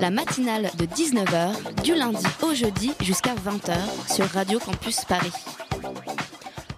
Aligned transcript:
La 0.00 0.10
matinale 0.10 0.70
de 0.78 0.86
19h, 0.86 1.82
du 1.82 1.94
lundi 1.94 2.24
au 2.42 2.54
jeudi 2.54 2.92
jusqu'à 3.00 3.34
20h 3.34 4.12
sur 4.14 4.26
Radio 4.26 4.58
Campus 4.58 5.04
Paris. 5.04 5.32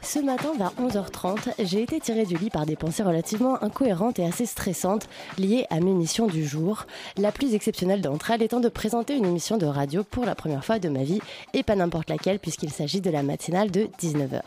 Ce 0.03 0.19
matin, 0.19 0.53
vers 0.59 0.73
11h30, 0.81 1.53
j'ai 1.61 1.83
été 1.83 2.01
tirée 2.01 2.25
du 2.25 2.37
lit 2.37 2.51
par 2.51 2.67
des 2.67 2.77
pensées 2.77 3.03
relativement 3.03 3.63
incohérentes 3.63 4.19
et 4.19 4.25
assez 4.25 4.47
stressantes 4.47 5.09
liées 5.39 5.67
à 5.71 5.81
mes 5.81 5.93
missions 5.93 6.27
du 6.27 6.47
jour. 6.47 6.87
La 7.17 7.31
plus 7.31 7.55
exceptionnelle 7.55 8.01
d'entre 8.01 8.31
elles 8.31 8.43
étant 8.43 8.61
de 8.61 8.69
présenter 8.69 9.17
une 9.17 9.27
émission 9.27 9.59
de 9.59 9.67
radio 9.67 10.03
pour 10.03 10.25
la 10.25 10.35
première 10.35 10.65
fois 10.65 10.79
de 10.79 10.89
ma 10.89 11.05
vie, 11.05 11.21
et 11.53 11.63
pas 11.63 11.77
n'importe 11.77 12.11
laquelle 12.11 12.39
puisqu'il 12.39 12.71
s'agit 12.71 13.01
de 13.01 13.11
la 13.11 13.23
matinale 13.23 13.71
de 13.71 13.89
19h. 14.01 14.43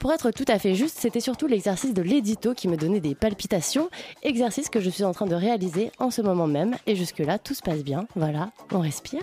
Pour 0.00 0.14
être 0.14 0.30
tout 0.30 0.46
à 0.48 0.58
fait 0.58 0.74
juste, 0.74 0.96
c'était 0.98 1.20
surtout 1.20 1.46
l'exercice 1.46 1.92
de 1.92 2.00
l'édito 2.00 2.54
qui 2.54 2.68
me 2.68 2.78
donnait 2.78 3.00
des 3.00 3.14
palpitations, 3.14 3.90
exercice 4.22 4.70
que 4.70 4.80
je 4.80 4.88
suis 4.88 5.04
en 5.04 5.12
train 5.12 5.26
de 5.26 5.34
réaliser 5.34 5.92
en 5.98 6.10
ce 6.10 6.22
moment 6.22 6.46
même, 6.46 6.74
et 6.86 6.96
jusque-là, 6.96 7.38
tout 7.38 7.52
se 7.52 7.60
passe 7.60 7.84
bien. 7.84 8.06
Voilà, 8.16 8.50
on 8.72 8.80
respire. 8.80 9.20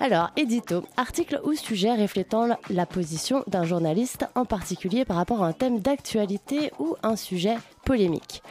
Alors, 0.00 0.30
édito, 0.36 0.82
article 0.96 1.40
ou 1.44 1.54
sujet 1.54 1.94
reflétant 1.94 2.48
la 2.68 2.84
position 2.84 3.44
d'un 3.46 3.62
journaliste 3.62 4.26
en 4.34 4.44
particulier 4.44 5.04
par 5.04 5.16
rapport 5.16 5.44
à 5.44 5.46
un 5.46 5.52
thème 5.52 5.78
d'actualité 5.78 6.72
ou 6.80 6.96
un 7.04 7.14
sujet 7.14 7.54
polémique. 7.84 8.42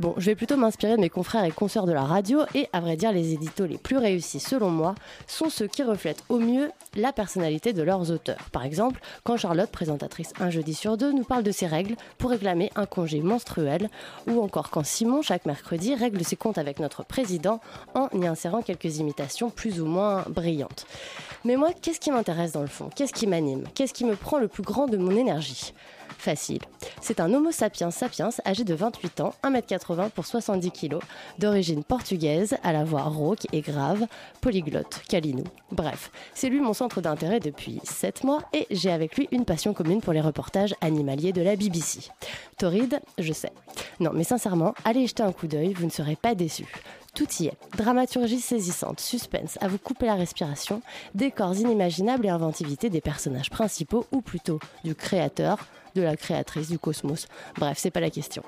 Bon, 0.00 0.14
je 0.16 0.24
vais 0.24 0.34
plutôt 0.34 0.56
m'inspirer 0.56 0.96
de 0.96 1.00
mes 1.02 1.10
confrères 1.10 1.44
et 1.44 1.50
consoeurs 1.50 1.84
de 1.84 1.92
la 1.92 2.04
radio 2.04 2.40
et, 2.54 2.70
à 2.72 2.80
vrai 2.80 2.96
dire, 2.96 3.12
les 3.12 3.34
éditos 3.34 3.66
les 3.66 3.76
plus 3.76 3.98
réussis, 3.98 4.40
selon 4.40 4.70
moi, 4.70 4.94
sont 5.26 5.50
ceux 5.50 5.66
qui 5.66 5.82
reflètent 5.82 6.24
au 6.30 6.38
mieux 6.38 6.70
la 6.96 7.12
personnalité 7.12 7.74
de 7.74 7.82
leurs 7.82 8.10
auteurs. 8.10 8.48
Par 8.50 8.64
exemple, 8.64 8.98
quand 9.24 9.36
Charlotte, 9.36 9.70
présentatrice 9.70 10.32
un 10.40 10.48
jeudi 10.48 10.72
sur 10.72 10.96
deux, 10.96 11.12
nous 11.12 11.22
parle 11.22 11.42
de 11.42 11.52
ses 11.52 11.66
règles 11.66 11.96
pour 12.16 12.30
réclamer 12.30 12.72
un 12.76 12.86
congé 12.86 13.20
menstruel, 13.20 13.90
ou 14.26 14.40
encore 14.40 14.70
quand 14.70 14.86
Simon, 14.86 15.20
chaque 15.20 15.44
mercredi, 15.44 15.94
règle 15.94 16.24
ses 16.24 16.36
comptes 16.36 16.56
avec 16.56 16.80
notre 16.80 17.04
président 17.04 17.60
en 17.92 18.08
y 18.14 18.26
insérant 18.26 18.62
quelques 18.62 19.00
imitations 19.00 19.50
plus 19.50 19.82
ou 19.82 19.84
moins 19.84 20.24
brillantes. 20.30 20.86
Mais 21.44 21.56
moi, 21.56 21.72
qu'est-ce 21.78 22.00
qui 22.00 22.10
m'intéresse 22.10 22.52
dans 22.52 22.62
le 22.62 22.68
fond? 22.68 22.88
Qu'est-ce 22.96 23.12
qui 23.12 23.26
m'anime? 23.26 23.64
Qu'est-ce 23.74 23.92
qui 23.92 24.06
me 24.06 24.16
prend 24.16 24.38
le 24.38 24.48
plus 24.48 24.62
grand 24.62 24.86
de 24.86 24.96
mon 24.96 25.14
énergie? 25.14 25.74
Facile. 26.20 26.60
C'est 27.00 27.18
un 27.18 27.32
Homo 27.32 27.50
sapiens 27.50 27.90
sapiens 27.90 28.28
âgé 28.44 28.62
de 28.62 28.74
28 28.74 29.20
ans, 29.22 29.32
1m80 29.42 30.10
pour 30.10 30.26
70 30.26 30.70
kg, 30.70 30.98
d'origine 31.38 31.82
portugaise, 31.82 32.58
à 32.62 32.74
la 32.74 32.84
voix 32.84 33.04
rauque 33.04 33.46
et 33.54 33.62
grave, 33.62 34.06
polyglotte, 34.42 35.00
calinou. 35.08 35.44
Bref, 35.72 36.10
c'est 36.34 36.50
lui 36.50 36.60
mon 36.60 36.74
centre 36.74 37.00
d'intérêt 37.00 37.40
depuis 37.40 37.80
7 37.84 38.24
mois 38.24 38.42
et 38.52 38.66
j'ai 38.70 38.90
avec 38.90 39.16
lui 39.16 39.28
une 39.32 39.46
passion 39.46 39.72
commune 39.72 40.02
pour 40.02 40.12
les 40.12 40.20
reportages 40.20 40.74
animaliers 40.82 41.32
de 41.32 41.40
la 41.40 41.56
BBC. 41.56 42.10
Torride, 42.58 43.00
je 43.16 43.32
sais. 43.32 43.52
Non, 43.98 44.10
mais 44.12 44.24
sincèrement, 44.24 44.74
allez 44.84 45.06
jeter 45.06 45.22
un 45.22 45.32
coup 45.32 45.46
d'œil, 45.46 45.72
vous 45.72 45.86
ne 45.86 45.90
serez 45.90 46.16
pas 46.16 46.34
déçus. 46.34 46.70
Tout 47.14 47.28
y 47.40 47.46
est. 47.46 47.56
Dramaturgie 47.78 48.40
saisissante, 48.40 49.00
suspense, 49.00 49.56
à 49.62 49.68
vous 49.68 49.78
couper 49.78 50.04
la 50.04 50.16
respiration, 50.16 50.82
décors 51.14 51.56
inimaginables 51.56 52.26
et 52.26 52.30
inventivité 52.30 52.90
des 52.90 53.00
personnages 53.00 53.50
principaux, 53.50 54.06
ou 54.12 54.20
plutôt 54.20 54.60
du 54.84 54.94
créateur, 54.94 55.58
de 55.94 56.02
la 56.02 56.16
créatrice 56.16 56.68
du 56.68 56.78
cosmos. 56.78 57.26
Bref, 57.56 57.78
c'est 57.78 57.90
pas 57.90 58.00
la 58.00 58.10
question. 58.10 58.42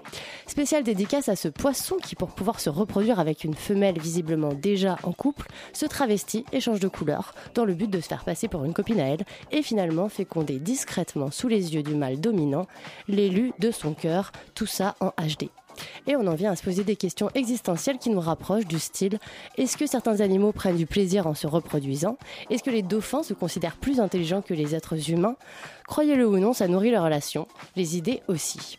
Spéciale 0.47 0.85
dédicace 0.85 1.29
à 1.29 1.37
ce 1.37 1.49
poisson 1.49 1.97
qui, 1.97 2.15
pour 2.15 2.31
pouvoir 2.31 2.61
se 2.61 2.71
reproduire 2.71 3.21
avec 3.21 3.45
une 3.45 3.55
femelle 3.55 3.99
visiblement 3.99 4.53
déjà 4.53 4.97
en 5.03 5.13
couple, 5.13 5.49
se 5.73 5.87
travestit 5.87 6.45
et 6.53 6.61
change 6.61 6.81
de 6.81 6.89
couleur, 6.89 7.35
dans 7.55 7.65
le 7.65 7.75
but 7.75 7.91
de 7.91 8.01
se 8.01 8.09
faire 8.09 8.25
passer 8.25 8.49
pour 8.49 8.65
une 8.65 8.75
copine 8.75 9.01
à 9.01 9.09
elle, 9.09 9.25
et 9.51 9.63
finalement 9.63 10.09
féconder 10.09 10.59
discrètement 10.59 11.31
sous 11.31 11.49
les 11.49 11.75
yeux 11.75 11.83
du 11.83 11.95
mâle 11.95 12.21
dominant 12.21 12.67
l'élu 13.09 13.53
de 13.59 13.71
son 13.71 13.95
cœur, 13.95 14.33
tout 14.55 14.67
ça 14.67 14.95
en 15.01 15.13
HD. 15.19 15.49
Et 16.07 16.17
on 16.17 16.27
en 16.27 16.35
vient 16.35 16.53
à 16.53 16.57
se 16.57 16.63
poser 16.63 16.85
des 16.85 16.97
questions 16.97 17.31
existentielles 17.35 17.99
qui 17.99 18.11
nous 18.11 18.21
rapprochent 18.21 18.67
du 18.67 18.79
style 18.79 19.19
est-ce 19.57 19.77
que 19.77 19.87
certains 19.87 20.21
animaux 20.21 20.53
prennent 20.53 20.77
du 20.77 20.87
plaisir 20.87 21.27
en 21.27 21.35
se 21.35 21.47
reproduisant? 21.47 22.17
Est-ce 22.51 22.63
que 22.63 22.71
les 22.71 22.83
dauphins 22.83 23.23
se 23.23 23.35
considèrent 23.35 23.77
plus 23.77 24.01
intelligents 24.01 24.43
que 24.43 24.55
les 24.55 24.75
êtres 24.75 25.11
humains? 25.11 25.37
Croyez-le 25.87 26.27
ou 26.27 26.39
non, 26.39 26.53
ça 26.53 26.69
nourrit 26.69 26.91
les 26.91 26.99
relations, 26.99 27.47
les 27.77 27.97
idées 27.97 28.23
aussi. 28.29 28.79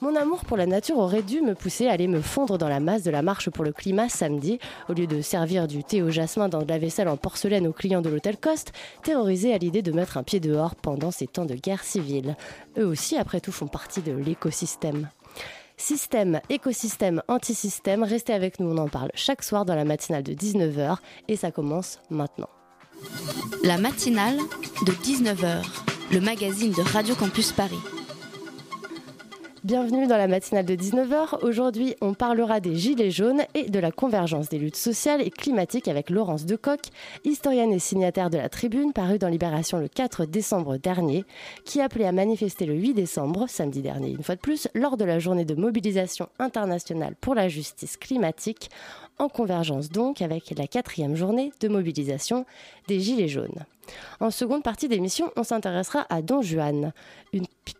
Mon 0.00 0.16
amour 0.16 0.44
pour 0.44 0.56
la 0.56 0.66
nature 0.66 0.98
aurait 0.98 1.22
dû 1.22 1.40
me 1.40 1.54
pousser 1.54 1.86
à 1.86 1.92
aller 1.92 2.08
me 2.08 2.20
fondre 2.20 2.58
dans 2.58 2.68
la 2.68 2.80
masse 2.80 3.04
de 3.04 3.10
la 3.10 3.22
marche 3.22 3.48
pour 3.48 3.64
le 3.64 3.72
climat 3.72 4.08
samedi, 4.08 4.58
au 4.88 4.92
lieu 4.92 5.06
de 5.06 5.22
servir 5.22 5.66
du 5.66 5.82
thé 5.82 6.02
au 6.02 6.10
jasmin 6.10 6.48
dans 6.48 6.62
de 6.62 6.68
la 6.68 6.78
vaisselle 6.78 7.08
en 7.08 7.16
porcelaine 7.16 7.66
aux 7.66 7.72
clients 7.72 8.02
de 8.02 8.10
l'hôtel 8.10 8.36
Coste, 8.36 8.72
terrorisés 9.02 9.54
à 9.54 9.58
l'idée 9.58 9.82
de 9.82 9.92
mettre 9.92 10.16
un 10.16 10.22
pied 10.22 10.40
dehors 10.40 10.74
pendant 10.74 11.10
ces 11.10 11.26
temps 11.26 11.46
de 11.46 11.54
guerre 11.54 11.84
civile. 11.84 12.36
Eux 12.76 12.86
aussi, 12.86 13.16
après 13.16 13.40
tout, 13.40 13.52
font 13.52 13.68
partie 13.68 14.02
de 14.02 14.12
l'écosystème. 14.12 15.08
Système, 15.76 16.40
écosystème, 16.50 17.22
antisystème, 17.26 18.04
restez 18.04 18.32
avec 18.32 18.60
nous, 18.60 18.70
on 18.70 18.78
en 18.78 18.88
parle 18.88 19.10
chaque 19.14 19.42
soir 19.42 19.64
dans 19.64 19.74
la 19.74 19.84
matinale 19.84 20.22
de 20.22 20.32
19h 20.32 20.98
et 21.26 21.36
ça 21.36 21.50
commence 21.50 21.98
maintenant. 22.10 22.48
La 23.64 23.76
matinale 23.76 24.38
de 24.86 24.92
19h, 24.92 25.64
le 26.12 26.20
magazine 26.20 26.70
de 26.70 26.80
Radio 26.80 27.16
Campus 27.16 27.52
Paris. 27.52 27.80
Bienvenue 29.64 30.06
dans 30.06 30.18
la 30.18 30.28
matinale 30.28 30.66
de 30.66 30.74
19h. 30.74 31.38
Aujourd'hui, 31.40 31.94
on 32.02 32.12
parlera 32.12 32.60
des 32.60 32.76
Gilets 32.76 33.10
jaunes 33.10 33.44
et 33.54 33.70
de 33.70 33.78
la 33.78 33.90
convergence 33.90 34.50
des 34.50 34.58
luttes 34.58 34.76
sociales 34.76 35.22
et 35.22 35.30
climatiques 35.30 35.88
avec 35.88 36.10
Laurence 36.10 36.44
Decoq, 36.44 36.80
historienne 37.24 37.72
et 37.72 37.78
signataire 37.78 38.28
de 38.28 38.36
la 38.36 38.50
Tribune, 38.50 38.92
parue 38.92 39.18
dans 39.18 39.28
Libération 39.28 39.78
le 39.78 39.88
4 39.88 40.26
décembre 40.26 40.76
dernier, 40.76 41.24
qui 41.64 41.80
appelait 41.80 42.04
à 42.04 42.12
manifester 42.12 42.66
le 42.66 42.74
8 42.74 42.92
décembre, 42.92 43.46
samedi 43.48 43.80
dernier 43.80 44.10
une 44.10 44.22
fois 44.22 44.34
de 44.34 44.40
plus, 44.42 44.68
lors 44.74 44.98
de 44.98 45.06
la 45.06 45.18
journée 45.18 45.46
de 45.46 45.54
mobilisation 45.54 46.28
internationale 46.38 47.14
pour 47.18 47.34
la 47.34 47.48
justice 47.48 47.96
climatique, 47.96 48.68
en 49.18 49.30
convergence 49.30 49.88
donc 49.88 50.20
avec 50.20 50.52
la 50.58 50.66
quatrième 50.66 51.16
journée 51.16 51.52
de 51.60 51.68
mobilisation 51.68 52.44
des 52.86 53.00
Gilets 53.00 53.28
jaunes. 53.28 53.64
En 54.20 54.30
seconde 54.30 54.62
partie 54.62 54.88
d'émission, 54.88 55.30
on 55.36 55.42
s'intéressera 55.42 56.06
à 56.08 56.22
Don 56.22 56.42
Juan, 56.42 56.92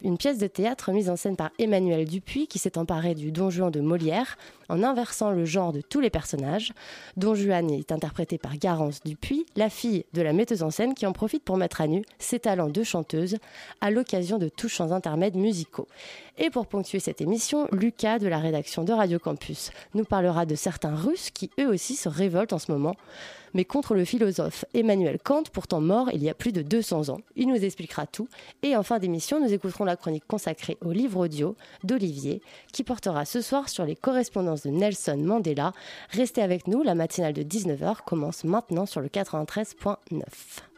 une, 0.03 0.19
pièce 0.19 0.38
de 0.38 0.47
théâtre 0.47 0.92
mise 0.92 1.10
en 1.10 1.16
scène 1.16 1.37
par 1.37 1.50
Emmanuel 1.59 2.06
Dupuis 2.06 2.47
qui 2.47 2.59
s'est 2.59 2.78
emparé 2.78 3.15
du 3.15 3.31
Don 3.31 3.50
Juan 3.50 3.70
de 3.70 3.81
Molière 3.81 4.37
en 4.69 4.82
inversant 4.82 5.31
le 5.31 5.44
genre 5.44 5.72
de 5.72 5.81
tous 5.81 6.00
les 6.00 6.10
personnages. 6.10 6.72
Don 7.16 7.34
Juan 7.34 7.70
est 7.70 7.92
interprété 7.92 8.38
par 8.38 8.56
Garance 8.56 9.03
Dupuis, 9.04 9.47
la 9.56 9.70
fille 9.70 10.04
de 10.12 10.22
la 10.22 10.32
metteuse 10.32 10.62
en 10.62 10.70
scène 10.70 10.94
qui 10.94 11.06
en 11.06 11.12
profite 11.12 11.44
pour 11.44 11.56
mettre 11.56 11.81
à 11.81 11.87
nu 11.87 12.03
ses 12.19 12.41
talents 12.41 12.69
de 12.69 12.82
chanteuse 12.82 13.36
à 13.81 13.91
l'occasion 13.91 14.38
de 14.38 14.48
touchants 14.48 14.92
intermèdes 14.92 15.36
musicaux. 15.36 15.88
Et 16.38 16.50
pour 16.50 16.66
ponctuer 16.66 16.98
cette 16.98 17.21
émission, 17.21 17.69
Lucas 17.71 18.19
de 18.19 18.26
la 18.28 18.38
rédaction 18.38 18.82
de 18.84 18.92
Radio 18.92 19.19
Campus 19.19 19.71
nous 19.94 20.04
parlera 20.04 20.47
de 20.47 20.54
certains 20.54 20.94
Russes 20.94 21.31
qui 21.31 21.50
eux 21.60 21.69
aussi 21.69 21.94
se 21.94 22.09
révoltent 22.09 22.53
en 22.53 22.59
ce 22.59 22.72
moment 22.72 22.97
mais 23.54 23.65
contre 23.65 23.94
le 23.94 24.04
philosophe 24.04 24.65
Emmanuel 24.75 25.19
Kant, 25.22 25.44
pourtant 25.53 25.81
mort 25.81 26.10
il 26.12 26.22
y 26.22 26.28
a 26.28 26.34
plus 26.34 26.53
de 26.53 26.62
200 26.62 27.09
ans. 27.09 27.20
Il 27.37 27.48
nous 27.48 27.65
expliquera 27.65 28.06
tout. 28.06 28.28
Et 28.62 28.76
en 28.76 28.82
fin 28.82 28.98
d'émission, 28.98 29.41
nous 29.41 29.53
écouterons 29.53 29.84
la 29.84 29.97
chronique 29.97 30.26
consacrée 30.26 30.76
au 30.81 30.92
livre 30.92 31.20
audio 31.20 31.56
d'Olivier, 31.82 32.41
qui 32.72 32.84
portera 32.84 33.25
ce 33.25 33.41
soir 33.41 33.69
sur 33.69 33.84
les 33.84 33.97
correspondances 33.97 34.66
de 34.66 34.70
Nelson 34.70 35.16
Mandela. 35.19 35.72
Restez 36.10 36.42
avec 36.42 36.69
nous, 36.69 36.82
la 36.82 36.94
matinale 36.94 37.32
de 37.32 37.42
19h 37.42 38.04
commence 38.04 38.44
maintenant 38.44 38.87
sur 38.87 39.00
le 39.00 39.09
93.9. 39.09 40.22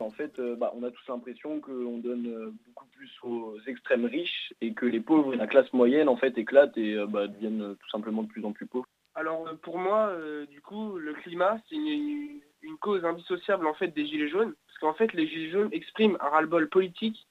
En 0.00 0.10
fait, 0.10 0.38
euh, 0.38 0.56
bah, 0.56 0.72
on 0.76 0.82
a 0.82 0.90
tous 0.90 1.08
l'impression 1.08 1.60
qu'on 1.60 1.98
donne 1.98 2.26
euh, 2.26 2.52
beaucoup 2.66 2.86
plus 2.92 3.10
aux 3.22 3.56
extrêmes 3.66 4.04
riches 4.04 4.52
et 4.60 4.72
que 4.72 4.86
les 4.86 5.00
pauvres 5.00 5.34
et 5.34 5.36
la 5.36 5.46
classe 5.46 5.72
moyenne 5.72 6.08
en 6.08 6.16
fait 6.16 6.36
éclatent 6.38 6.76
et 6.76 6.94
euh, 6.94 7.06
bah, 7.06 7.26
deviennent 7.26 7.76
tout 7.76 7.88
simplement 7.90 8.22
de 8.22 8.28
plus 8.28 8.44
en 8.44 8.52
plus 8.52 8.66
pauvres. 8.66 8.86
Alors 9.14 9.48
pour 9.62 9.78
moi, 9.78 10.12
du 10.50 10.60
coup, 10.60 10.98
le 10.98 11.14
climat, 11.14 11.58
c'est 11.70 11.76
une, 11.76 12.42
une 12.66 12.76
cause 12.78 13.04
indissociable 13.04 13.66
en 13.66 13.74
fait 13.74 13.88
des 13.88 14.06
gilets 14.06 14.28
jaunes, 14.28 14.54
parce 14.66 14.78
qu'en 14.78 14.94
fait 14.94 15.12
les 15.12 15.26
gilets 15.26 15.50
jaunes 15.50 15.68
expriment 15.72 16.16
un 16.20 16.28
ras-le-bol 16.28 16.68
politique 16.68 17.26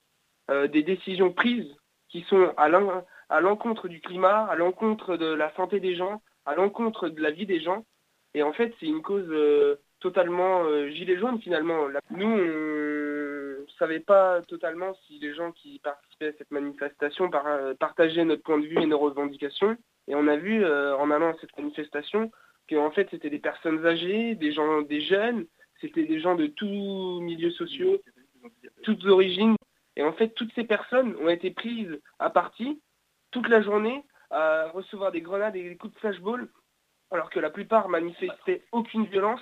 euh, 0.49 0.67
des 0.67 0.83
décisions 0.83 1.31
prises 1.31 1.75
qui 2.09 2.21
sont 2.29 2.53
à 2.57 3.41
l'encontre 3.41 3.87
du 3.87 3.99
climat, 3.99 4.45
à 4.45 4.55
l'encontre 4.55 5.17
de 5.17 5.25
la 5.25 5.51
santé 5.55 5.79
des 5.79 5.95
gens, 5.95 6.21
à 6.45 6.55
l'encontre 6.55 7.09
de 7.09 7.21
la 7.21 7.31
vie 7.31 7.45
des 7.45 7.59
gens. 7.59 7.83
Et 8.33 8.43
en 8.43 8.53
fait, 8.53 8.73
c'est 8.79 8.85
une 8.85 9.01
cause 9.01 9.27
euh, 9.29 9.75
totalement 9.99 10.63
euh, 10.63 10.89
gilet 10.89 11.17
jaune 11.17 11.41
finalement. 11.41 11.87
Nous, 12.11 12.27
on 12.27 12.37
ne 12.37 13.65
savait 13.79 13.99
pas 13.99 14.41
totalement 14.43 14.93
si 15.07 15.19
les 15.19 15.33
gens 15.33 15.51
qui 15.51 15.79
participaient 15.79 16.29
à 16.29 16.37
cette 16.37 16.51
manifestation 16.51 17.29
par, 17.29 17.45
partageaient 17.79 18.23
notre 18.23 18.43
point 18.43 18.59
de 18.59 18.67
vue 18.67 18.81
et 18.81 18.85
nos 18.85 18.99
revendications. 18.99 19.75
Et 20.07 20.15
on 20.15 20.27
a 20.27 20.37
vu 20.37 20.63
en 20.63 21.09
allant 21.11 21.31
à 21.31 21.37
cette 21.41 21.57
manifestation 21.57 22.31
qu'en 22.69 22.91
fait 22.91 23.07
c'était 23.11 23.29
des 23.29 23.39
personnes 23.39 23.85
âgées, 23.85 24.35
des 24.35 24.51
gens, 24.51 24.81
des 24.81 25.01
jeunes, 25.01 25.45
C'était 25.81 26.05
des 26.05 26.19
gens 26.19 26.35
de 26.35 26.47
tous 26.47 27.19
milieux 27.21 27.51
sociaux, 27.51 28.01
toutes 28.83 29.05
origines. 29.05 29.55
Et 29.97 30.03
en 30.03 30.13
fait, 30.13 30.29
toutes 30.29 30.53
ces 30.55 30.63
personnes 30.63 31.15
ont 31.21 31.29
été 31.29 31.51
prises 31.51 31.99
à 32.19 32.29
partie 32.29 32.81
toute 33.31 33.47
la 33.47 33.61
journée 33.61 34.03
à 34.31 34.69
recevoir 34.69 35.11
des 35.11 35.21
grenades 35.21 35.55
et 35.55 35.63
des 35.63 35.77
coups 35.77 35.93
de 35.93 35.99
flashball, 35.99 36.49
alors 37.11 37.29
que 37.29 37.39
la 37.39 37.49
plupart 37.49 37.89
manifestaient 37.89 38.63
aucune 38.71 39.05
violence 39.05 39.41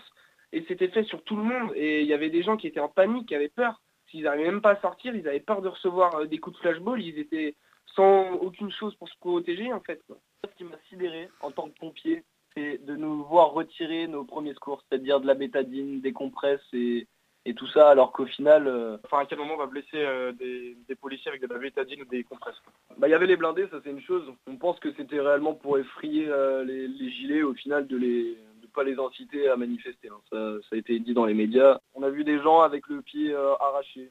et 0.52 0.64
c'était 0.68 0.90
fait 0.90 1.04
sur 1.04 1.24
tout 1.24 1.36
le 1.36 1.44
monde. 1.44 1.72
Et 1.76 2.02
il 2.02 2.08
y 2.08 2.14
avait 2.14 2.30
des 2.30 2.44
gens 2.44 2.58
qui 2.58 2.68
étaient 2.68 2.80
en 2.80 2.90
panique, 2.90 3.28
qui 3.28 3.36
avaient 3.36 3.50
peur. 3.50 3.82
S'ils 4.10 4.24
n'arrivaient 4.24 4.52
même 4.52 4.62
pas 4.62 4.72
à 4.72 4.82
sortir, 4.82 5.16
ils 5.16 5.28
avaient 5.28 5.40
peur 5.40 5.62
de 5.62 5.68
recevoir 5.70 6.16
euh, 6.16 6.26
des 6.26 6.38
coups 6.38 6.56
de 6.56 6.62
flashball. 6.62 7.02
Ils 7.02 7.18
étaient 7.18 7.56
sans 7.96 8.34
aucune 8.34 8.72
chose 8.72 8.96
pour 8.96 9.10
se 9.10 9.18
protéger, 9.18 9.74
en 9.74 9.80
fait. 9.82 10.02
Ce 10.44 10.56
qui 10.56 10.64
m'a 10.64 10.78
sidéré 10.90 11.30
en 11.42 11.52
tant 11.52 11.70
que 11.70 11.80
pompier, 11.80 12.24
c'est 12.56 12.84
de 12.86 12.96
nous 12.96 13.24
voir 13.26 13.52
retirer 13.52 14.08
nos 14.08 14.24
premiers 14.24 14.54
secours, 14.54 14.82
c'est-à-dire 14.84 15.20
de 15.20 15.28
la 15.28 15.34
bétadine, 15.36 16.02
des 16.02 16.14
compresses 16.14 16.68
et, 16.74 17.08
et 17.46 17.54
tout 17.54 17.68
ça, 17.68 17.90
alors 17.90 18.12
qu'au 18.12 18.26
final... 18.26 18.68
euh, 18.68 18.98
Enfin, 19.06 19.20
à 19.20 19.26
quel 19.26 19.38
moment 19.38 19.56
on 19.56 19.58
va 19.58 19.66
blesser 19.66 19.90
euh, 19.96 20.32
des, 20.34 20.78
des 20.88 20.96
policiers 20.96 21.30
avec 21.30 21.42
de 21.42 21.54
la 21.54 21.60
bétadine 21.60 22.02
ou 22.02 22.06
des 22.06 22.24
compresses. 22.24 22.62
Bah, 22.98 23.08
il 23.08 23.12
y 23.12 23.14
avait 23.16 23.28
les 23.28 23.36
blindés, 23.38 23.68
ça 23.70 23.80
c'est 23.84 23.92
une 23.92 24.02
chose. 24.02 24.26
On 24.48 24.56
pense 24.58 24.80
que 24.80 24.94
c'était 24.94 25.20
réellement 25.20 25.54
pour 25.54 25.78
effrayer 25.78 26.28
euh, 26.30 26.64
les, 26.64 26.88
les 26.88 27.10
gilets, 27.12 27.44
au 27.44 27.54
final 27.54 27.88
de 27.88 27.98
les 27.98 28.38
de 28.62 28.68
pas 28.68 28.84
les 28.86 28.98
inciter 28.98 29.50
à 29.50 29.58
manifester. 29.58 30.08
hein. 30.08 30.22
Ça, 30.32 30.38
ça 30.70 30.76
a 30.76 30.78
été 30.78 30.98
dit 31.00 31.14
dans 31.14 31.26
les 31.26 31.34
médias. 31.34 31.80
On 31.96 32.02
a 32.02 32.10
vu 32.10 32.24
des 32.24 32.40
gens 32.40 32.62
avec 32.62 32.88
le 32.88 33.02
pied 33.02 33.36
arraché, 33.60 34.10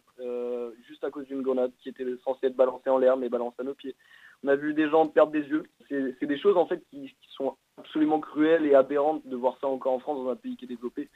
juste 0.87 1.03
à 1.05 1.11
cause 1.11 1.27
d'une 1.27 1.43
grenade 1.43 1.73
qui 1.81 1.89
était 1.89 2.05
censée 2.23 2.47
être 2.49 2.56
balancée 2.56 2.91
en 2.91 2.99
l'air, 2.99 3.17
mais 3.17 3.29
balancée 3.31 3.56
à 3.61 3.65
nos 3.65 3.75
pieds. 3.75 3.97
On 4.44 4.49
a 4.49 4.55
vu 4.56 4.75
des 4.75 4.89
gens 4.91 5.06
perdre 5.09 5.33
des 5.33 5.47
yeux. 5.49 5.65
C'est 5.89 6.15
c'est 6.21 6.27
des 6.27 6.39
choses 6.39 6.56
en 6.56 6.67
fait 6.67 6.83
qui, 6.91 7.06
qui 7.06 7.33
sont 7.33 7.56
absolument 7.82 8.20
cruelles 8.20 8.64
et 8.64 8.75
aberrantes 8.75 9.26
de 9.26 9.37
voir 9.37 9.56
ça 9.61 9.67
encore 9.67 9.93
en 9.93 9.99
France 9.99 10.25
dans 10.25 10.31
un 10.31 10.37
pays 10.37 10.56
qui 10.56 10.64
est 10.64 10.69
développé. 10.69 11.08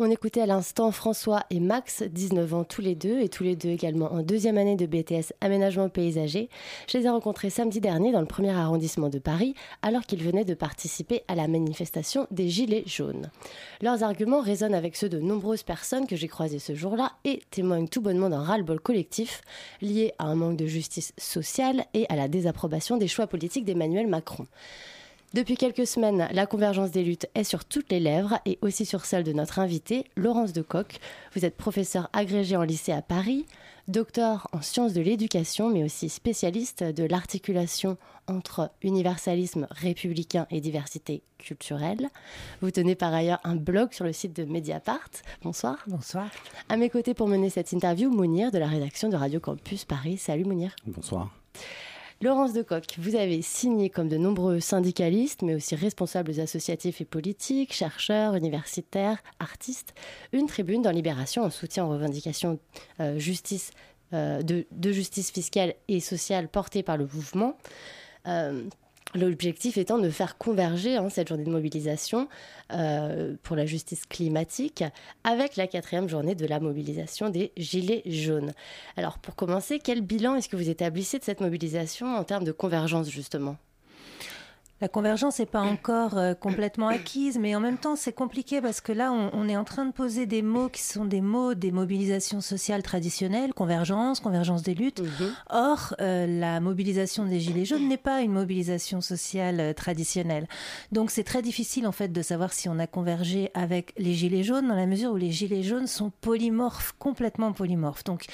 On 0.00 0.08
écoutait 0.12 0.42
à 0.42 0.46
l'instant 0.46 0.92
François 0.92 1.42
et 1.50 1.58
Max, 1.58 2.04
19 2.04 2.54
ans 2.54 2.62
tous 2.62 2.80
les 2.80 2.94
deux, 2.94 3.18
et 3.18 3.28
tous 3.28 3.42
les 3.42 3.56
deux 3.56 3.70
également 3.70 4.12
en 4.12 4.22
deuxième 4.22 4.56
année 4.56 4.76
de 4.76 4.86
BTS 4.86 5.32
Aménagement 5.40 5.88
Paysager. 5.88 6.48
Je 6.86 6.98
les 6.98 7.06
ai 7.06 7.08
rencontrés 7.08 7.50
samedi 7.50 7.80
dernier 7.80 8.12
dans 8.12 8.20
le 8.20 8.26
premier 8.26 8.52
arrondissement 8.52 9.08
de 9.08 9.18
Paris, 9.18 9.54
alors 9.82 10.02
qu'ils 10.02 10.22
venaient 10.22 10.44
de 10.44 10.54
participer 10.54 11.24
à 11.26 11.34
la 11.34 11.48
manifestation 11.48 12.28
des 12.30 12.48
Gilets 12.48 12.84
jaunes. 12.86 13.28
Leurs 13.82 14.04
arguments 14.04 14.40
résonnent 14.40 14.72
avec 14.72 14.94
ceux 14.94 15.08
de 15.08 15.18
nombreuses 15.18 15.64
personnes 15.64 16.06
que 16.06 16.14
j'ai 16.14 16.28
croisées 16.28 16.60
ce 16.60 16.76
jour-là 16.76 17.14
et 17.24 17.42
témoignent 17.50 17.88
tout 17.88 18.00
bonnement 18.00 18.30
d'un 18.30 18.42
ras-le-bol 18.42 18.78
collectif 18.78 19.40
lié 19.82 20.12
à 20.20 20.26
un 20.26 20.36
manque 20.36 20.58
de 20.58 20.66
justice 20.66 21.12
sociale 21.18 21.86
et 21.92 22.06
à 22.08 22.14
la 22.14 22.28
désapprobation 22.28 22.98
des 22.98 23.08
choix 23.08 23.26
politiques 23.26 23.64
d'Emmanuel 23.64 24.06
Macron. 24.06 24.46
Depuis 25.34 25.56
quelques 25.56 25.86
semaines, 25.86 26.26
la 26.32 26.46
convergence 26.46 26.90
des 26.90 27.04
luttes 27.04 27.28
est 27.34 27.44
sur 27.44 27.66
toutes 27.66 27.92
les 27.92 28.00
lèvres 28.00 28.38
et 28.46 28.58
aussi 28.62 28.86
sur 28.86 29.04
celle 29.04 29.24
de 29.24 29.34
notre 29.34 29.58
invitée, 29.58 30.06
Laurence 30.16 30.54
Decoq. 30.54 30.98
Vous 31.34 31.44
êtes 31.44 31.56
professeur 31.56 32.08
agrégé 32.14 32.56
en 32.56 32.62
lycée 32.62 32.92
à 32.92 33.02
Paris, 33.02 33.44
docteur 33.88 34.48
en 34.52 34.62
sciences 34.62 34.94
de 34.94 35.02
l'éducation, 35.02 35.68
mais 35.68 35.84
aussi 35.84 36.08
spécialiste 36.08 36.82
de 36.82 37.04
l'articulation 37.04 37.98
entre 38.26 38.70
universalisme 38.82 39.66
républicain 39.70 40.46
et 40.50 40.62
diversité 40.62 41.22
culturelle. 41.36 42.08
Vous 42.62 42.70
tenez 42.70 42.94
par 42.94 43.12
ailleurs 43.12 43.40
un 43.44 43.56
blog 43.56 43.92
sur 43.92 44.06
le 44.06 44.14
site 44.14 44.34
de 44.34 44.44
Mediapart. 44.44 45.10
Bonsoir. 45.42 45.76
Bonsoir. 45.88 46.30
À 46.70 46.78
mes 46.78 46.88
côtés 46.88 47.12
pour 47.12 47.28
mener 47.28 47.50
cette 47.50 47.72
interview, 47.72 48.10
Mounir 48.10 48.50
de 48.50 48.58
la 48.58 48.66
rédaction 48.66 49.10
de 49.10 49.16
Radio 49.16 49.40
Campus 49.40 49.84
Paris. 49.84 50.16
Salut 50.16 50.44
Mounir. 50.44 50.74
Bonsoir. 50.86 51.30
Laurence 52.20 52.52
Decoq, 52.52 52.96
vous 52.98 53.14
avez 53.14 53.42
signé 53.42 53.90
comme 53.90 54.08
de 54.08 54.16
nombreux 54.16 54.58
syndicalistes, 54.58 55.42
mais 55.42 55.54
aussi 55.54 55.76
responsables 55.76 56.40
associatifs 56.40 57.00
et 57.00 57.04
politiques, 57.04 57.72
chercheurs, 57.72 58.34
universitaires, 58.34 59.22
artistes, 59.38 59.94
une 60.32 60.48
tribune 60.48 60.82
dans 60.82 60.90
Libération 60.90 61.44
en 61.44 61.50
soutien 61.50 61.84
aux 61.84 61.90
revendications 61.90 62.58
euh, 62.98 63.20
justice, 63.20 63.70
euh, 64.14 64.42
de, 64.42 64.66
justice 64.90 65.30
fiscale 65.30 65.74
et 65.86 66.00
sociale 66.00 66.48
portées 66.48 66.82
par 66.82 66.96
le 66.96 67.04
mouvement. 67.04 67.56
Euh, 68.26 68.64
L'objectif 69.14 69.78
étant 69.78 69.98
de 69.98 70.10
faire 70.10 70.36
converger 70.36 70.96
hein, 70.96 71.08
cette 71.08 71.28
journée 71.28 71.44
de 71.44 71.50
mobilisation 71.50 72.28
euh, 72.72 73.34
pour 73.42 73.56
la 73.56 73.64
justice 73.64 74.04
climatique 74.04 74.84
avec 75.24 75.56
la 75.56 75.66
quatrième 75.66 76.08
journée 76.08 76.34
de 76.34 76.46
la 76.46 76.60
mobilisation 76.60 77.30
des 77.30 77.52
Gilets 77.56 78.02
jaunes. 78.04 78.52
Alors 78.98 79.18
pour 79.18 79.34
commencer, 79.34 79.78
quel 79.78 80.02
bilan 80.02 80.34
est-ce 80.34 80.50
que 80.50 80.56
vous 80.56 80.68
établissez 80.68 81.18
de 81.18 81.24
cette 81.24 81.40
mobilisation 81.40 82.16
en 82.16 82.24
termes 82.24 82.44
de 82.44 82.52
convergence 82.52 83.08
justement? 83.08 83.56
La 84.80 84.88
convergence 84.88 85.40
n'est 85.40 85.46
pas 85.46 85.60
encore 85.60 86.16
euh, 86.16 86.34
complètement 86.34 86.88
acquise, 86.88 87.38
mais 87.38 87.56
en 87.56 87.60
même 87.60 87.78
temps, 87.78 87.96
c'est 87.96 88.12
compliqué 88.12 88.60
parce 88.60 88.80
que 88.80 88.92
là, 88.92 89.12
on, 89.12 89.30
on, 89.32 89.48
est 89.48 89.56
en 89.56 89.64
train 89.64 89.84
de 89.84 89.92
poser 89.92 90.26
des 90.26 90.42
mots 90.42 90.68
qui 90.68 90.82
sont 90.82 91.04
des 91.04 91.20
mots 91.20 91.54
des 91.54 91.72
mobilisations 91.72 92.40
sociales 92.40 92.82
traditionnelles, 92.82 93.52
convergence, 93.54 94.20
convergence 94.20 94.62
des 94.62 94.74
luttes. 94.74 95.00
Mmh. 95.00 95.24
Or, 95.50 95.94
euh, 96.00 96.26
la 96.26 96.60
mobilisation 96.60 97.24
des 97.24 97.40
Gilets 97.40 97.64
jaunes 97.64 97.88
n'est 97.88 97.96
pas 97.96 98.20
une 98.20 98.32
mobilisation 98.32 99.00
sociale 99.00 99.60
euh, 99.60 99.72
traditionnelle. 99.72 100.46
Donc, 100.92 101.10
c'est 101.10 101.24
très 101.24 101.42
difficile, 101.42 101.86
en 101.86 101.92
fait, 101.92 102.12
de 102.12 102.22
savoir 102.22 102.52
si 102.52 102.68
on 102.68 102.78
a 102.78 102.86
convergé 102.86 103.50
avec 103.54 103.94
les 103.98 104.14
Gilets 104.14 104.44
jaunes 104.44 104.68
dans 104.68 104.76
la 104.76 104.86
mesure 104.86 105.10
où 105.10 105.16
les 105.16 105.32
Gilets 105.32 105.64
jaunes 105.64 105.88
sont 105.88 106.12
polymorphes, 106.20 106.94
complètement 106.98 107.52
polymorphes. 107.52 108.04
Donc, 108.04 108.26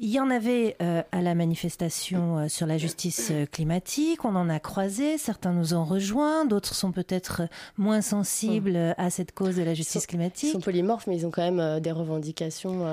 il 0.00 0.10
y 0.10 0.20
en 0.20 0.30
avait 0.30 0.76
euh, 0.80 1.02
à 1.10 1.20
la 1.20 1.34
manifestation 1.34 2.38
euh, 2.38 2.48
sur 2.48 2.66
la 2.66 2.78
justice 2.78 3.30
euh, 3.32 3.46
climatique, 3.46 4.24
on 4.24 4.36
en 4.36 4.48
a 4.48 4.60
croisé, 4.60 5.18
certains 5.18 5.52
nous 5.52 5.74
ont 5.74 5.84
rejoints, 5.84 6.44
d'autres 6.44 6.74
sont 6.74 6.92
peut-être 6.92 7.42
moins 7.76 8.00
sensibles 8.00 8.78
mmh. 8.78 8.94
à 8.96 9.10
cette 9.10 9.32
cause 9.32 9.56
de 9.56 9.62
la 9.62 9.74
justice 9.74 9.96
ils 9.96 10.00
sont, 10.00 10.06
climatique. 10.06 10.48
Ils 10.50 10.52
sont 10.52 10.60
polymorphes, 10.60 11.08
mais 11.08 11.16
ils 11.16 11.26
ont 11.26 11.32
quand 11.32 11.50
même 11.50 11.80
des 11.80 11.90
revendications 11.90 12.86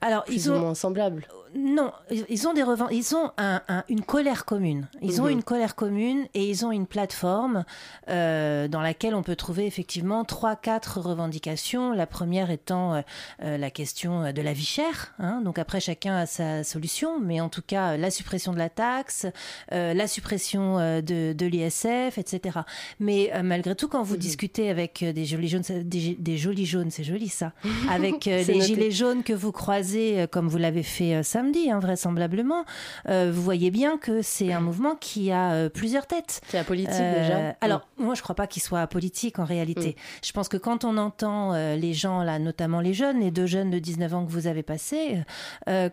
Alors, 0.00 0.24
plus 0.24 0.34
ils 0.34 0.50
ont... 0.50 0.56
ou 0.56 0.60
moins 0.60 0.74
semblables. 0.74 1.26
Non, 1.52 1.90
ils 2.28 2.46
ont, 2.46 2.54
des 2.54 2.62
revend... 2.62 2.88
ils 2.90 3.16
ont 3.16 3.32
un, 3.36 3.60
un, 3.66 3.82
une 3.88 4.02
colère 4.02 4.44
commune. 4.44 4.88
Ils 5.02 5.16
mmh. 5.16 5.24
ont 5.24 5.28
une 5.28 5.42
colère 5.42 5.74
commune 5.74 6.26
et 6.32 6.48
ils 6.48 6.64
ont 6.64 6.70
une 6.70 6.86
plateforme 6.86 7.64
dans 8.06 8.80
laquelle 8.80 9.14
on 9.14 9.22
peut 9.22 9.36
trouver 9.36 9.66
effectivement 9.66 10.24
trois, 10.24 10.54
quatre 10.54 11.00
revendications. 11.00 11.92
La 11.92 12.06
première 12.06 12.50
étant 12.50 13.02
la 13.40 13.70
question 13.70 14.32
de 14.32 14.42
la 14.42 14.52
vie 14.52 14.64
chère. 14.64 15.12
Hein. 15.18 15.40
Donc 15.42 15.58
après, 15.58 15.80
chacun 15.80 16.16
a 16.16 16.26
sa 16.30 16.64
solution, 16.64 17.20
mais 17.20 17.40
en 17.40 17.48
tout 17.48 17.62
cas, 17.62 17.96
la 17.96 18.10
suppression 18.10 18.52
de 18.52 18.58
la 18.58 18.68
taxe, 18.68 19.26
euh, 19.72 19.94
la 19.94 20.06
suppression 20.06 20.78
de, 20.78 21.32
de 21.32 21.46
l'ISF, 21.46 22.18
etc. 22.18 22.60
Mais 22.98 23.30
malgré 23.42 23.74
tout, 23.74 23.88
quand 23.88 24.02
vous 24.02 24.14
mmh. 24.14 24.18
discutez 24.18 24.70
avec 24.70 25.04
des 25.04 25.24
jolis 25.24 25.48
jaunes, 25.48 25.62
des, 25.84 26.16
des 26.18 26.38
jolis 26.38 26.66
jaunes, 26.66 26.90
c'est 26.90 27.04
joli 27.04 27.28
ça, 27.28 27.52
avec 27.90 28.24
les 28.24 28.38
noté. 28.46 28.60
gilets 28.60 28.90
jaunes 28.90 29.22
que 29.22 29.32
vous 29.32 29.52
croisez, 29.52 30.26
comme 30.30 30.48
vous 30.48 30.58
l'avez 30.58 30.82
fait 30.82 31.22
samedi, 31.22 31.70
hein, 31.70 31.80
vraisemblablement, 31.80 32.64
euh, 33.08 33.30
vous 33.32 33.42
voyez 33.42 33.70
bien 33.70 33.98
que 33.98 34.22
c'est 34.22 34.52
un 34.52 34.60
mouvement 34.60 34.96
qui 34.96 35.30
a 35.30 35.52
euh, 35.52 35.68
plusieurs 35.68 36.06
têtes. 36.06 36.40
C'est 36.48 36.58
apolitique 36.58 36.92
euh, 36.92 37.22
déjà. 37.22 37.56
Alors, 37.60 37.88
mmh. 37.98 38.04
moi, 38.04 38.14
je 38.14 38.20
ne 38.20 38.22
crois 38.22 38.34
pas 38.34 38.46
qu'il 38.46 38.62
soit 38.62 38.80
apolitique 38.80 39.38
en 39.38 39.44
réalité. 39.44 39.90
Mmh. 39.90 40.24
Je 40.24 40.32
pense 40.32 40.48
que 40.48 40.56
quand 40.56 40.84
on 40.84 40.96
entend 40.96 41.54
euh, 41.54 41.76
les 41.76 41.94
gens, 41.94 42.22
là, 42.22 42.38
notamment 42.38 42.80
les 42.80 42.94
jeunes, 42.94 43.20
les 43.20 43.30
deux 43.30 43.46
jeunes 43.46 43.70
de 43.70 43.78
19 43.78 44.14
ans 44.14 44.26
que 44.26 44.30
vous 44.30 44.46
avez 44.46 44.62
passés, 44.62 45.18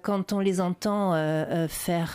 quand 0.01 0.26
on 0.31 0.39
les 0.39 0.62
entend 0.62 1.13
faire, 1.67 2.12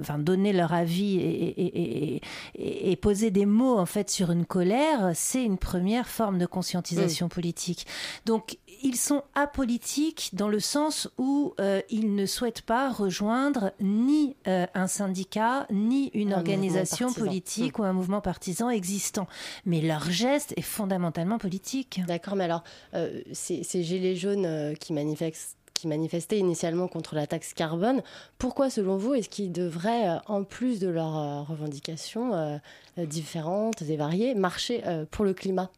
enfin, 0.00 0.18
donner 0.18 0.52
leur 0.52 0.72
avis 0.72 1.16
et, 1.16 1.60
et, 1.60 2.20
et, 2.54 2.90
et, 2.92 2.96
poser 2.96 3.30
des 3.30 3.46
mots, 3.46 3.78
en 3.78 3.86
fait, 3.86 4.10
sur 4.10 4.30
une 4.30 4.46
colère, 4.46 5.12
c'est 5.14 5.44
une 5.44 5.58
première 5.58 6.08
forme 6.08 6.38
de 6.38 6.46
conscientisation 6.46 7.26
mmh. 7.26 7.30
politique. 7.30 7.86
Donc, 8.24 8.58
ils 8.82 8.96
sont 8.96 9.22
apolitiques 9.34 10.30
dans 10.32 10.48
le 10.48 10.60
sens 10.60 11.08
où 11.18 11.54
euh, 11.60 11.80
ils 11.90 12.14
ne 12.14 12.26
souhaitent 12.26 12.62
pas 12.62 12.90
rejoindre 12.90 13.72
ni 13.80 14.36
euh, 14.46 14.66
un 14.74 14.86
syndicat, 14.86 15.66
ni 15.70 16.10
une 16.14 16.32
un 16.32 16.38
organisation 16.38 17.12
politique 17.12 17.78
mmh. 17.78 17.82
ou 17.82 17.84
un 17.84 17.92
mouvement 17.92 18.20
partisan 18.20 18.70
existant. 18.70 19.26
Mais 19.64 19.80
leur 19.80 20.10
geste 20.10 20.52
est 20.56 20.62
fondamentalement 20.62 21.38
politique. 21.38 22.00
D'accord, 22.06 22.36
mais 22.36 22.44
alors, 22.44 22.64
euh, 22.94 23.20
ces, 23.32 23.62
ces, 23.62 23.82
gilets 23.82 24.16
jaunes 24.16 24.74
qui 24.78 24.92
manifestent 24.92 25.56
qui 25.76 25.86
manifestaient 25.88 26.38
initialement 26.38 26.88
contre 26.88 27.14
la 27.14 27.26
taxe 27.26 27.54
carbone. 27.54 28.02
Pourquoi, 28.38 28.70
selon 28.70 28.96
vous, 28.96 29.14
est-ce 29.14 29.28
qu'ils 29.28 29.52
devraient, 29.52 30.18
en 30.26 30.42
plus 30.44 30.80
de 30.80 30.88
leurs 30.88 31.46
revendications 31.46 32.60
différentes 32.96 33.82
et 33.82 33.96
variées, 33.96 34.34
marcher 34.34 34.82
pour 35.10 35.24
le 35.24 35.34
climat? 35.34 35.70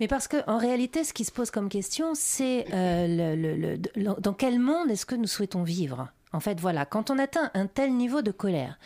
Mais 0.00 0.08
parce 0.08 0.28
que 0.28 0.38
en 0.48 0.58
réalité, 0.58 1.04
ce 1.04 1.12
qui 1.12 1.24
se 1.24 1.32
pose 1.32 1.50
comme 1.50 1.68
question, 1.68 2.12
c'est 2.14 2.66
euh, 2.72 3.76
dans 4.18 4.32
quel 4.32 4.58
monde 4.58 4.90
est-ce 4.90 5.06
que 5.06 5.14
nous 5.14 5.26
souhaitons 5.26 5.62
vivre? 5.62 6.08
En 6.32 6.40
fait, 6.40 6.60
voilà, 6.60 6.86
quand 6.86 7.10
on 7.10 7.18
atteint 7.18 7.50
un 7.54 7.66
tel 7.66 7.94
niveau 7.94 8.22
de 8.22 8.30
colère, 8.30 8.78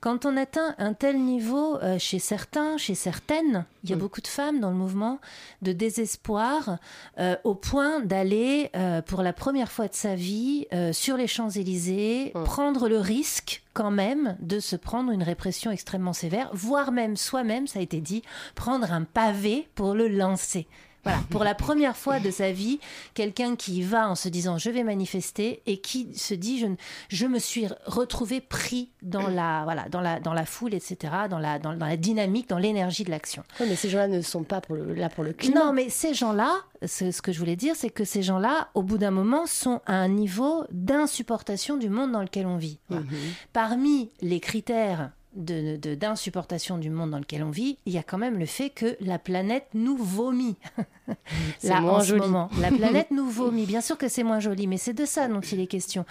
quand 0.00 0.26
on 0.26 0.36
atteint 0.36 0.74
un 0.78 0.94
tel 0.94 1.18
niveau 1.18 1.76
euh, 1.76 1.98
chez 1.98 2.18
certains, 2.18 2.76
chez 2.76 2.94
certaines, 2.94 3.64
il 3.84 3.90
y 3.90 3.92
a 3.92 3.96
mmh. 3.96 3.98
beaucoup 3.98 4.20
de 4.20 4.26
femmes 4.26 4.60
dans 4.60 4.70
le 4.70 4.76
mouvement, 4.76 5.20
de 5.62 5.72
désespoir, 5.72 6.78
euh, 7.18 7.36
au 7.44 7.54
point 7.54 8.00
d'aller, 8.00 8.70
euh, 8.76 9.00
pour 9.02 9.22
la 9.22 9.32
première 9.32 9.70
fois 9.70 9.88
de 9.88 9.94
sa 9.94 10.14
vie, 10.14 10.66
sur 10.92 11.16
les 11.16 11.26
Champs-Élysées, 11.26 12.32
mmh. 12.34 12.44
prendre 12.44 12.88
le 12.88 12.98
risque 12.98 13.62
quand 13.74 13.90
même 13.90 14.36
de 14.40 14.58
se 14.58 14.76
prendre 14.76 15.12
une 15.12 15.22
répression 15.22 15.70
extrêmement 15.70 16.12
sévère, 16.12 16.50
voire 16.52 16.90
même 16.90 17.16
soi-même, 17.16 17.66
ça 17.66 17.78
a 17.78 17.82
été 17.82 18.00
dit, 18.00 18.22
prendre 18.54 18.92
un 18.92 19.04
pavé 19.04 19.68
pour 19.74 19.94
le 19.94 20.08
lancer. 20.08 20.66
Voilà, 21.04 21.20
pour 21.30 21.44
la 21.44 21.54
première 21.68 21.96
fois 21.96 22.20
de 22.20 22.30
sa 22.30 22.52
vie, 22.52 22.80
quelqu'un 23.14 23.56
qui 23.56 23.82
va 23.82 24.08
en 24.08 24.14
se 24.14 24.28
disant 24.28 24.58
je 24.58 24.70
vais 24.70 24.84
manifester 24.84 25.62
et 25.66 25.78
qui 25.78 26.14
se 26.14 26.34
dit 26.34 26.58
je, 26.58 26.66
je 27.08 27.26
me 27.26 27.38
suis 27.38 27.66
retrouvé 27.86 28.40
pris 28.40 28.90
dans 29.02 29.28
la, 29.28 29.62
voilà, 29.64 29.88
dans 29.88 30.00
la, 30.00 30.20
dans 30.20 30.32
la 30.32 30.44
foule, 30.44 30.74
etc., 30.74 31.12
dans 31.30 31.38
la, 31.38 31.58
dans, 31.58 31.72
la 31.72 31.96
dynamique, 31.96 32.48
dans 32.48 32.58
l'énergie 32.58 33.04
de 33.04 33.10
l'action. 33.10 33.42
mais 33.60 33.76
ces 33.76 33.88
gens-là 33.88 34.08
ne 34.08 34.20
sont 34.22 34.42
pas 34.42 34.60
pour 34.60 34.76
le, 34.76 34.94
là 34.94 35.08
pour 35.08 35.24
le 35.24 35.32
climat. 35.32 35.64
Non, 35.64 35.72
mais 35.72 35.88
ces 35.88 36.14
gens-là, 36.14 36.52
ce 36.84 37.20
que 37.22 37.32
je 37.32 37.38
voulais 37.38 37.56
dire, 37.56 37.74
c'est 37.76 37.90
que 37.90 38.04
ces 38.04 38.22
gens-là, 38.22 38.68
au 38.74 38.82
bout 38.82 38.98
d'un 38.98 39.10
moment, 39.10 39.46
sont 39.46 39.80
à 39.86 39.94
un 39.94 40.08
niveau 40.08 40.64
d'insupportation 40.70 41.76
du 41.76 41.88
monde 41.88 42.12
dans 42.12 42.22
lequel 42.22 42.46
on 42.46 42.56
vit. 42.56 42.78
Mhm. 42.90 43.06
Parmi 43.52 44.10
les 44.20 44.40
critères 44.40 45.10
d'insupportation 45.38 46.76
de, 46.76 46.82
du 46.82 46.90
monde 46.90 47.10
dans 47.10 47.18
lequel 47.18 47.42
on 47.42 47.50
vit, 47.50 47.78
il 47.86 47.92
y 47.92 47.98
a 47.98 48.02
quand 48.02 48.18
même 48.18 48.38
le 48.38 48.46
fait 48.46 48.70
que 48.70 48.96
la 49.00 49.18
planète 49.18 49.68
nous 49.74 49.96
vomit. 49.96 50.56
c'est 51.58 51.78
moins 51.80 52.02
joli. 52.02 52.20
Moment, 52.20 52.50
la 52.60 52.70
planète 52.76 53.10
nous 53.10 53.28
vomit. 53.28 53.64
Bien 53.64 53.80
sûr 53.80 53.96
que 53.96 54.08
c'est 54.08 54.24
moins 54.24 54.40
joli, 54.40 54.66
mais 54.66 54.76
c'est 54.76 54.92
de 54.92 55.04
ça 55.04 55.28
dont 55.28 55.40
il 55.40 55.60
est 55.60 55.66
question. 55.66 56.04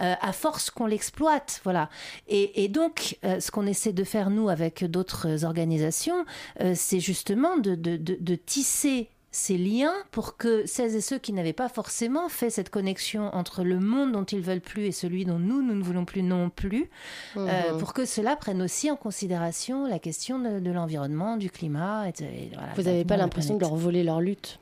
Euh, 0.00 0.14
à 0.20 0.32
force 0.32 0.70
qu'on 0.70 0.86
l'exploite, 0.86 1.60
voilà. 1.64 1.88
Et, 2.28 2.68
donc, 2.68 3.18
euh, 3.24 3.40
ce 3.40 3.50
qu'on 3.50 3.66
essaie 3.66 3.92
de 3.92 4.04
faire 4.04 4.30
nous 4.30 4.48
avec 4.48 4.84
d'autres 4.84 5.44
organisations, 5.44 6.24
euh, 6.60 6.72
c'est 6.74 7.00
justement 7.00 7.56
de, 7.56 7.74
de 7.74 8.34
tisser 8.34 9.08
ces 9.32 9.56
liens 9.56 9.94
pour 10.10 10.36
que 10.36 10.66
celles 10.66 10.94
et 10.94 11.00
ceux 11.00 11.18
qui 11.18 11.32
n'avaient 11.32 11.54
pas 11.54 11.70
forcément 11.70 12.28
fait 12.28 12.50
cette 12.50 12.68
connexion 12.68 13.34
entre 13.34 13.64
le 13.64 13.80
monde 13.80 14.12
dont 14.12 14.24
ils 14.24 14.42
veulent 14.42 14.60
plus 14.60 14.84
et 14.84 14.92
celui 14.92 15.24
dont 15.24 15.38
nous, 15.38 15.62
nous 15.62 15.74
ne 15.74 15.82
voulons 15.82 16.04
plus 16.04 16.22
non 16.22 16.50
plus, 16.50 16.90
euh, 17.38 17.72
mhm. 17.72 17.78
pour 17.78 17.94
que 17.94 18.04
cela 18.04 18.36
prenne 18.36 18.60
aussi 18.60 18.90
en 18.90 18.96
considération 18.96 19.86
la 19.86 19.98
question 19.98 20.38
de, 20.38 20.70
l'environnement, 20.70 21.38
du 21.38 21.50
climat. 21.50 22.08
Et, 22.08 22.50
Vous 22.76 22.82
n'avez 22.82 23.06
pas 23.06 23.16
l'impression 23.16 23.56
de 23.56 23.60
leur 23.60 23.74
voler 23.74 24.04
leur 24.04 24.20
lutte 24.20 24.60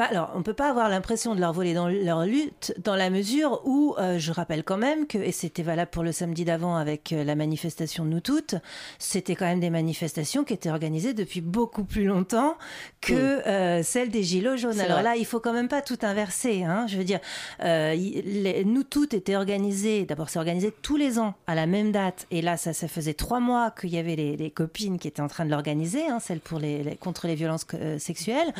bah, 0.00 0.06
alors, 0.10 0.30
on 0.34 0.38
ne 0.38 0.42
peut 0.42 0.54
pas 0.54 0.70
avoir 0.70 0.88
l'impression 0.88 1.34
de 1.34 1.40
leur 1.40 1.52
voler 1.52 1.74
dans 1.74 1.86
leur 1.86 2.24
lutte, 2.24 2.72
dans 2.82 2.96
la 2.96 3.10
mesure 3.10 3.60
où, 3.66 3.94
euh, 3.98 4.18
je 4.18 4.32
rappelle 4.32 4.64
quand 4.64 4.78
même 4.78 5.06
que, 5.06 5.18
et 5.18 5.30
c'était 5.30 5.62
valable 5.62 5.90
pour 5.90 6.02
le 6.02 6.10
samedi 6.10 6.46
d'avant 6.46 6.76
avec 6.76 7.12
euh, 7.12 7.22
la 7.22 7.34
manifestation 7.34 8.06
de 8.06 8.08
nous 8.08 8.20
toutes, 8.20 8.54
c'était 8.98 9.34
quand 9.34 9.44
même 9.44 9.60
des 9.60 9.68
manifestations 9.68 10.42
qui 10.42 10.54
étaient 10.54 10.70
organisées 10.70 11.12
depuis 11.12 11.42
beaucoup 11.42 11.84
plus 11.84 12.06
longtemps 12.06 12.56
que 13.02 13.12
euh, 13.12 13.82
celles 13.82 14.08
des 14.08 14.22
Gilets 14.22 14.56
jaunes. 14.56 14.80
Alors 14.80 15.02
là, 15.02 15.16
il 15.16 15.26
faut 15.26 15.38
quand 15.38 15.52
même 15.52 15.68
pas 15.68 15.82
tout 15.82 15.98
inverser. 16.00 16.64
Hein, 16.64 16.86
je 16.88 16.96
veux 16.96 17.04
dire, 17.04 17.20
nous 17.62 18.84
toutes 18.84 19.12
étaient 19.12 19.36
organisées, 19.36 20.06
d'abord 20.06 20.30
c'est 20.30 20.38
organisé 20.38 20.72
tous 20.80 20.96
les 20.96 21.18
ans 21.18 21.34
à 21.46 21.54
la 21.54 21.66
même 21.66 21.92
date, 21.92 22.26
et 22.30 22.40
là, 22.40 22.56
ça, 22.56 22.72
ça 22.72 22.88
faisait 22.88 23.12
trois 23.12 23.40
mois 23.40 23.70
qu'il 23.70 23.90
y 23.90 23.98
avait 23.98 24.16
les, 24.16 24.50
copines 24.50 24.98
qui 24.98 25.08
étaient 25.08 25.20
en 25.20 25.28
train 25.28 25.44
de 25.44 25.50
l'organiser, 25.50 26.06
hein, 26.06 26.20
celle 26.20 26.40
pour 26.40 26.58
les, 26.58 26.96
contre 27.00 27.26
les 27.26 27.34
violences 27.34 27.66
sexuelles. 27.98 28.54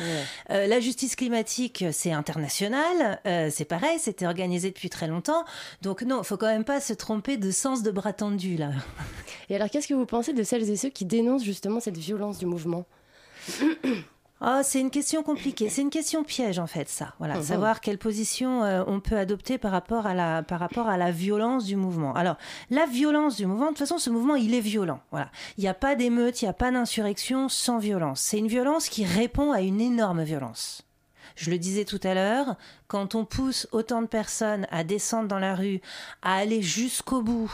la 0.47 0.79
justice 0.79 1.15
climatique, 1.15 1.30
c'est 1.91 2.11
international, 2.11 3.19
euh, 3.25 3.49
c'est 3.51 3.65
pareil, 3.65 3.99
c'était 3.99 4.25
organisé 4.25 4.69
depuis 4.69 4.89
très 4.89 5.07
longtemps. 5.07 5.43
Donc 5.81 6.01
non, 6.03 6.21
il 6.21 6.25
faut 6.25 6.37
quand 6.37 6.47
même 6.47 6.63
pas 6.63 6.79
se 6.79 6.93
tromper 6.93 7.37
de 7.37 7.51
sens 7.51 7.83
de 7.83 7.91
bras 7.91 8.13
tendu 8.13 8.57
là. 8.57 8.71
Et 9.49 9.55
alors, 9.55 9.69
qu'est-ce 9.69 9.87
que 9.87 9.93
vous 9.93 10.05
pensez 10.05 10.33
de 10.33 10.43
celles 10.43 10.69
et 10.69 10.77
ceux 10.77 10.89
qui 10.89 11.05
dénoncent 11.05 11.43
justement 11.43 11.79
cette 11.79 11.97
violence 11.97 12.37
du 12.37 12.45
mouvement 12.45 12.85
Oh, 14.41 14.59
c'est 14.63 14.79
une 14.79 14.91
question 14.91 15.23
compliquée. 15.23 15.69
C'est 15.69 15.81
une 15.81 15.89
question 15.89 16.23
piège, 16.23 16.57
en 16.59 16.67
fait, 16.67 16.87
ça. 16.87 17.13
Voilà, 17.19 17.35
mhm. 17.35 17.43
savoir 17.43 17.81
quelle 17.81 17.97
position 17.97 18.63
euh, 18.63 18.83
on 18.87 18.99
peut 18.99 19.17
adopter 19.17 19.57
par 19.57 19.71
rapport, 19.71 20.05
à 20.05 20.13
la, 20.13 20.43
par 20.43 20.59
rapport 20.59 20.87
à 20.87 20.97
la 20.97 21.11
violence 21.11 21.65
du 21.65 21.75
mouvement. 21.75 22.13
Alors, 22.13 22.37
la 22.69 22.85
violence 22.85 23.35
du 23.35 23.45
mouvement, 23.45 23.65
de 23.65 23.69
toute 23.71 23.79
façon, 23.79 23.97
ce 23.97 24.09
mouvement, 24.09 24.35
il 24.35 24.53
est 24.55 24.61
violent. 24.61 25.01
Voilà. 25.11 25.29
Il 25.57 25.61
n'y 25.61 25.67
a 25.67 25.73
pas 25.73 25.95
d'émeute, 25.95 26.41
il 26.41 26.45
n'y 26.45 26.49
a 26.49 26.53
pas 26.53 26.71
d'insurrection 26.71 27.49
sans 27.49 27.77
violence. 27.77 28.21
C'est 28.21 28.37
une 28.37 28.47
violence 28.47 28.89
qui 28.89 29.05
répond 29.05 29.51
à 29.51 29.61
une 29.61 29.81
énorme 29.81 30.23
violence. 30.23 30.83
Je 31.41 31.49
le 31.49 31.57
disais 31.57 31.85
tout 31.85 31.99
à 32.03 32.13
l'heure, 32.13 32.55
quand 32.87 33.15
on 33.15 33.25
pousse 33.25 33.67
autant 33.71 34.03
de 34.03 34.07
personnes 34.07 34.67
à 34.69 34.83
descendre 34.83 35.27
dans 35.27 35.39
la 35.39 35.55
rue, 35.55 35.81
à 36.21 36.35
aller 36.35 36.61
jusqu'au 36.61 37.23
bout, 37.23 37.51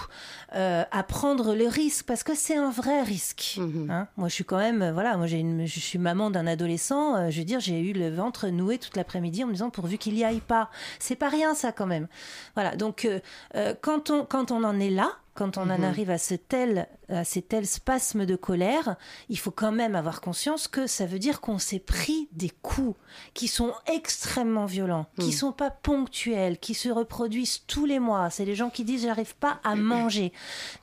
euh, 0.56 0.84
à 0.92 1.04
prendre 1.04 1.56
le 1.56 1.68
risque, 1.68 2.06
parce 2.06 2.22
que 2.22 2.36
c'est 2.36 2.58
un 2.58 2.70
vrai 2.70 3.02
risque. 3.02 3.56
Mhm. 3.58 3.90
Hein. 3.90 4.08
moi, 4.18 4.28
je 4.28 4.34
suis 4.34 4.44
quand 4.44 4.58
même, 4.58 4.92
voilà, 4.92 5.16
moi, 5.16 5.26
j'ai 5.26 5.46
je 5.66 5.80
suis 5.80 6.00
maman 6.00 6.30
d'un 6.30 6.48
adolescent. 6.48 7.16
Euh, 7.16 7.30
je 7.30 7.40
veux 7.40 7.46
dire, 7.46 7.62
j'ai 7.62 7.80
eu 7.80 7.94
le 7.94 8.14
ventre 8.14 8.50
noué 8.50 8.78
toute 8.78 8.98
l'après-midi 8.98 9.46
en 9.46 9.48
me 9.48 9.54
disant 9.54 9.70
pourvu 9.70 9.98
qu'il 9.98 10.18
y 10.18 10.26
aille 10.26 10.42
pas. 10.42 10.70
C'est 11.00 11.16
pas 11.16 11.30
rien, 11.30 11.56
ça, 11.56 11.72
quand 11.72 11.88
même. 11.88 12.10
Voilà. 12.56 12.76
Donc, 12.76 13.06
euh, 13.06 13.74
quand 13.80 14.10
on 14.10 14.26
quand 14.26 14.52
on 14.52 14.66
en 14.66 14.82
est 14.82 14.90
là, 14.90 15.14
quand 15.38 15.58
on 15.58 15.70
en 15.70 15.78
mhm. 15.78 15.84
arrive 15.84 16.10
à, 16.10 16.18
ce 16.18 16.34
tel, 16.34 16.88
à 17.10 17.24
ces 17.24 17.44
tels 17.44 17.68
spasmes 17.68 18.26
de 18.26 18.36
colère, 18.36 18.96
il 19.30 19.38
faut 19.38 19.52
quand 19.52 19.72
même 19.72 19.96
avoir 19.96 20.20
conscience 20.20 20.68
que 20.68 20.88
ça 20.88 21.06
veut 21.06 21.20
dire 21.20 21.42
qu'on 21.42 21.60
s'est 21.60 21.80
pris 21.80 22.28
des 22.32 22.50
coups 22.50 22.98
qui 23.36 23.48
sont 23.48 23.72
extrêmement 23.86 24.66
violents, 24.66 25.06
qui 25.20 25.28
qui 25.28 25.34
mhm. 25.34 25.40
sont 25.40 25.52
pas 25.52 25.70
ponctuels, 25.70 26.58
qui 26.58 26.74
se 26.74 26.90
reproduisent 26.90 27.64
tous 27.68 27.86
les 27.86 28.00
mois. 28.00 28.30
C'est 28.30 28.46
les 28.46 28.56
gens 28.56 28.70
qui 28.70 28.84
disent 28.84 29.04
j'arrive 29.04 29.36
pas 29.36 29.60
à 29.64 29.76
manger. 29.76 30.34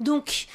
Donc 0.01 0.47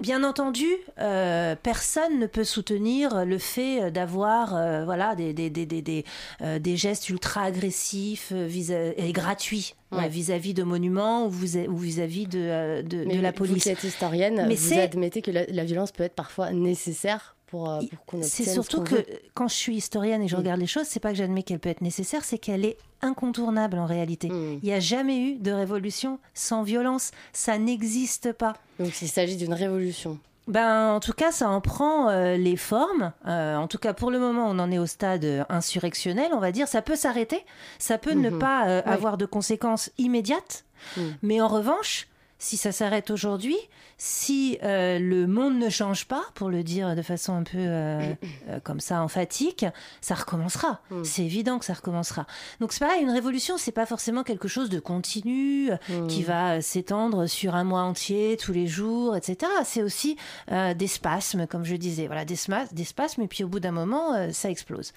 Bien 0.00 0.24
entendu, 0.24 0.66
euh, 0.98 1.54
personne 1.62 2.18
ne 2.18 2.26
peut 2.26 2.44
soutenir 2.44 3.26
le 3.26 3.36
fait 3.36 3.90
d'avoir 3.90 4.56
euh, 4.56 4.84
voilà 4.86 5.14
des, 5.14 5.34
des, 5.34 5.50
des, 5.50 5.66
des, 5.66 6.04
euh, 6.40 6.58
des 6.58 6.78
gestes 6.78 7.10
ultra 7.10 7.42
agressifs 7.42 8.32
et 8.32 9.12
gratuits 9.12 9.74
vis-à-vis 9.92 10.54
de 10.54 10.62
monuments 10.62 11.26
ou 11.26 11.30
vis-à-vis 11.30 12.26
de, 12.26 12.82
de, 12.82 13.04
de, 13.04 13.20
la 13.20 13.32
police. 13.32 13.64
Vous 13.64 13.70
êtes 13.70 13.84
historienne, 13.84 14.46
Mais 14.48 14.54
vous 14.54 14.78
admettez 14.78 15.20
que 15.20 15.30
la, 15.30 15.64
violence 15.64 15.92
peut 15.92 16.04
être 16.04 16.14
parfois 16.14 16.50
nécessaire 16.52 17.36
pour, 17.50 17.80
pour 18.06 18.22
C'est 18.22 18.44
surtout 18.44 18.82
que 18.82 19.04
quand 19.34 19.48
je 19.48 19.54
suis 19.54 19.76
historienne 19.76 20.22
et 20.22 20.28
je 20.28 20.36
mm. 20.36 20.38
regarde 20.38 20.60
les 20.60 20.66
choses, 20.66 20.86
c'est 20.86 21.00
pas 21.00 21.10
que 21.10 21.16
j'admets 21.16 21.42
qu'elle 21.42 21.58
peut 21.58 21.68
être 21.68 21.80
nécessaire, 21.80 22.24
c'est 22.24 22.38
qu'elle 22.38 22.64
est 22.64 22.76
incontournable 23.02 23.78
en 23.78 23.86
réalité. 23.86 24.28
Hmm. 24.28 24.58
Il 24.62 24.66
n'y 24.66 24.72
a 24.72 24.80
jamais 24.80 25.18
eu 25.18 25.34
de 25.36 25.52
révolution 25.52 26.18
sans 26.34 26.62
violence. 26.62 27.12
Ça 27.32 27.58
n'existe 27.58 28.32
pas. 28.32 28.54
Donc 28.78 29.00
il 29.02 29.08
s'agit 29.08 29.36
d'une 29.36 29.54
révolution. 29.54 30.18
Ben, 30.48 30.94
en 30.94 31.00
tout 31.00 31.12
cas, 31.12 31.30
ça 31.30 31.48
en 31.48 31.60
prend 31.60 32.08
euh, 32.08 32.36
les 32.36 32.56
formes. 32.56 33.12
Euh, 33.26 33.56
en 33.56 33.68
tout 33.68 33.78
cas, 33.78 33.94
pour 33.94 34.10
le 34.10 34.18
moment, 34.18 34.46
on 34.48 34.58
en 34.58 34.70
est 34.72 34.78
au 34.78 34.86
stade 34.86 35.24
euh, 35.24 35.44
insurrectionnel, 35.48 36.30
on 36.32 36.40
va 36.40 36.50
dire. 36.50 36.66
Ça 36.66 36.82
peut 36.82 36.96
s'arrêter, 36.96 37.44
ça 37.78 37.98
peut 37.98 38.12
ne 38.12 38.30
mhm. 38.30 38.38
pas 38.38 38.78
avoir 38.80 39.16
de 39.16 39.26
conséquences 39.26 39.90
immédiates. 39.98 40.64
Hmm. 40.96 41.10
Mais 41.22 41.40
en 41.40 41.48
revanche, 41.48 42.08
si 42.40 42.56
ça 42.56 42.72
s'arrête 42.72 43.10
aujourd'hui, 43.10 43.56
si 43.98 44.58
euh, 44.62 44.98
le 44.98 45.26
monde 45.26 45.58
ne 45.58 45.68
change 45.68 46.06
pas, 46.06 46.24
pour 46.34 46.48
le 46.48 46.62
dire 46.62 46.96
de 46.96 47.02
façon 47.02 47.34
un 47.34 47.42
peu 47.42 47.58
euh, 47.58 48.14
euh, 48.48 48.60
comme 48.64 48.80
ça 48.80 49.02
emphatique, 49.02 49.66
ça 50.00 50.14
recommencera. 50.14 50.80
Mm. 50.90 51.04
C'est 51.04 51.22
évident 51.22 51.58
que 51.58 51.66
ça 51.66 51.74
recommencera. 51.74 52.26
Donc 52.58 52.72
c'est 52.72 52.80
pareil, 52.80 53.02
une 53.02 53.10
révolution, 53.10 53.58
c'est 53.58 53.72
pas 53.72 53.84
forcément 53.84 54.24
quelque 54.24 54.48
chose 54.48 54.70
de 54.70 54.80
continu 54.80 55.70
qui 56.08 56.22
va 56.22 56.62
s'étendre 56.62 57.26
sur 57.26 57.54
un 57.54 57.64
mois 57.64 57.82
entier, 57.82 58.38
tous 58.40 58.54
les 58.54 58.66
jours, 58.66 59.16
etc. 59.16 59.52
C'est 59.64 59.82
aussi 59.82 60.16
des 60.48 60.86
spasmes, 60.86 61.46
comme 61.46 61.64
je 61.64 61.76
disais, 61.76 62.06
voilà, 62.06 62.24
des, 62.24 62.36
des 62.72 62.84
spasmes, 62.84 63.22
et 63.22 63.28
puis 63.28 63.44
au 63.44 63.48
bout 63.48 63.60
d'un 63.60 63.70
moment, 63.70 64.32
ça 64.32 64.48
explose. 64.50 64.92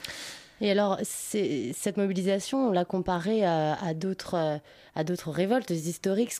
Et 0.62 0.72
alors, 0.72 0.98
cette 1.04 1.98
mobilisation, 1.98 2.70
on 2.70 2.72
l'a 2.72 2.86
comparée 2.86 3.44
à, 3.44 3.78
à 3.84 3.94
d'autres 3.94 4.62
révoltes 5.30 5.72
historiques 5.72 6.32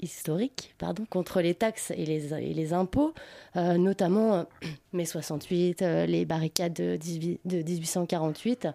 historique 0.00 0.74
pardon, 0.78 1.04
contre 1.08 1.40
les 1.40 1.54
taxes 1.54 1.90
et 1.90 2.04
les, 2.04 2.34
et 2.34 2.54
les 2.54 2.72
impôts, 2.72 3.14
euh, 3.56 3.78
notamment 3.78 4.34
euh, 4.34 4.44
mai 4.92 5.04
68, 5.04 5.82
euh, 5.82 6.06
les 6.06 6.24
barricades 6.24 6.74
de, 6.74 6.98
de 7.44 7.62
1848. 7.62 8.68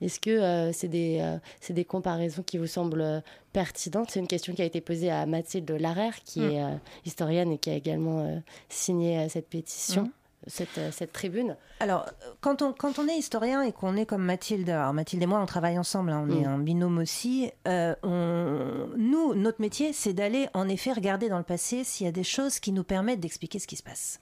Est-ce 0.00 0.20
que 0.20 0.70
c'est 0.72 0.88
des, 0.88 1.38
des, 1.70 1.84
comparaisons 1.84 2.42
qui 2.42 2.58
vous 2.58 2.66
semblent 2.66 3.22
pertinentes? 3.52 4.10
C'est 4.10 4.20
une 4.20 4.28
question 4.28 4.54
qui 4.54 4.62
a 4.62 4.66
été 4.66 4.80
posée 4.80 5.10
à 5.10 5.26
Mathilde 5.26 5.70
Larère, 5.70 6.22
qui 6.24 6.40
mm. 6.40 6.50
est 6.50 6.78
historienne 7.04 7.52
et 7.52 7.58
qui 7.58 7.70
a 7.70 7.74
également 7.74 8.42
signé 8.68 9.28
cette 9.28 9.48
pétition. 9.48 10.04
Mm 10.04 10.12
cette, 10.46 10.78
euh, 10.78 10.90
cette 10.92 11.12
tribune 11.12 11.56
Alors, 11.80 12.06
quand 12.40 12.62
on, 12.62 12.72
quand 12.72 12.98
on 12.98 13.08
est 13.08 13.16
historien 13.16 13.62
et 13.62 13.72
qu'on 13.72 13.96
est 13.96 14.06
comme 14.06 14.22
Mathilde, 14.22 14.68
alors 14.70 14.92
Mathilde 14.92 15.22
et 15.22 15.26
moi, 15.26 15.40
on 15.40 15.46
travaille 15.46 15.78
ensemble, 15.78 16.10
hein, 16.10 16.24
on 16.26 16.30
est 16.30 16.46
mm. 16.46 16.48
un 16.48 16.58
binôme 16.58 16.98
aussi, 16.98 17.50
euh, 17.66 17.94
on, 18.02 18.88
nous, 18.96 19.34
notre 19.34 19.60
métier, 19.60 19.92
c'est 19.92 20.12
d'aller 20.12 20.48
en 20.54 20.68
effet 20.68 20.92
regarder 20.92 21.28
dans 21.28 21.38
le 21.38 21.44
passé 21.44 21.84
s'il 21.84 22.06
y 22.06 22.08
a 22.08 22.12
des 22.12 22.24
choses 22.24 22.60
qui 22.60 22.72
nous 22.72 22.84
permettent 22.84 23.20
d'expliquer 23.20 23.58
ce 23.58 23.66
qui 23.66 23.76
se 23.76 23.82
passe. 23.82 24.20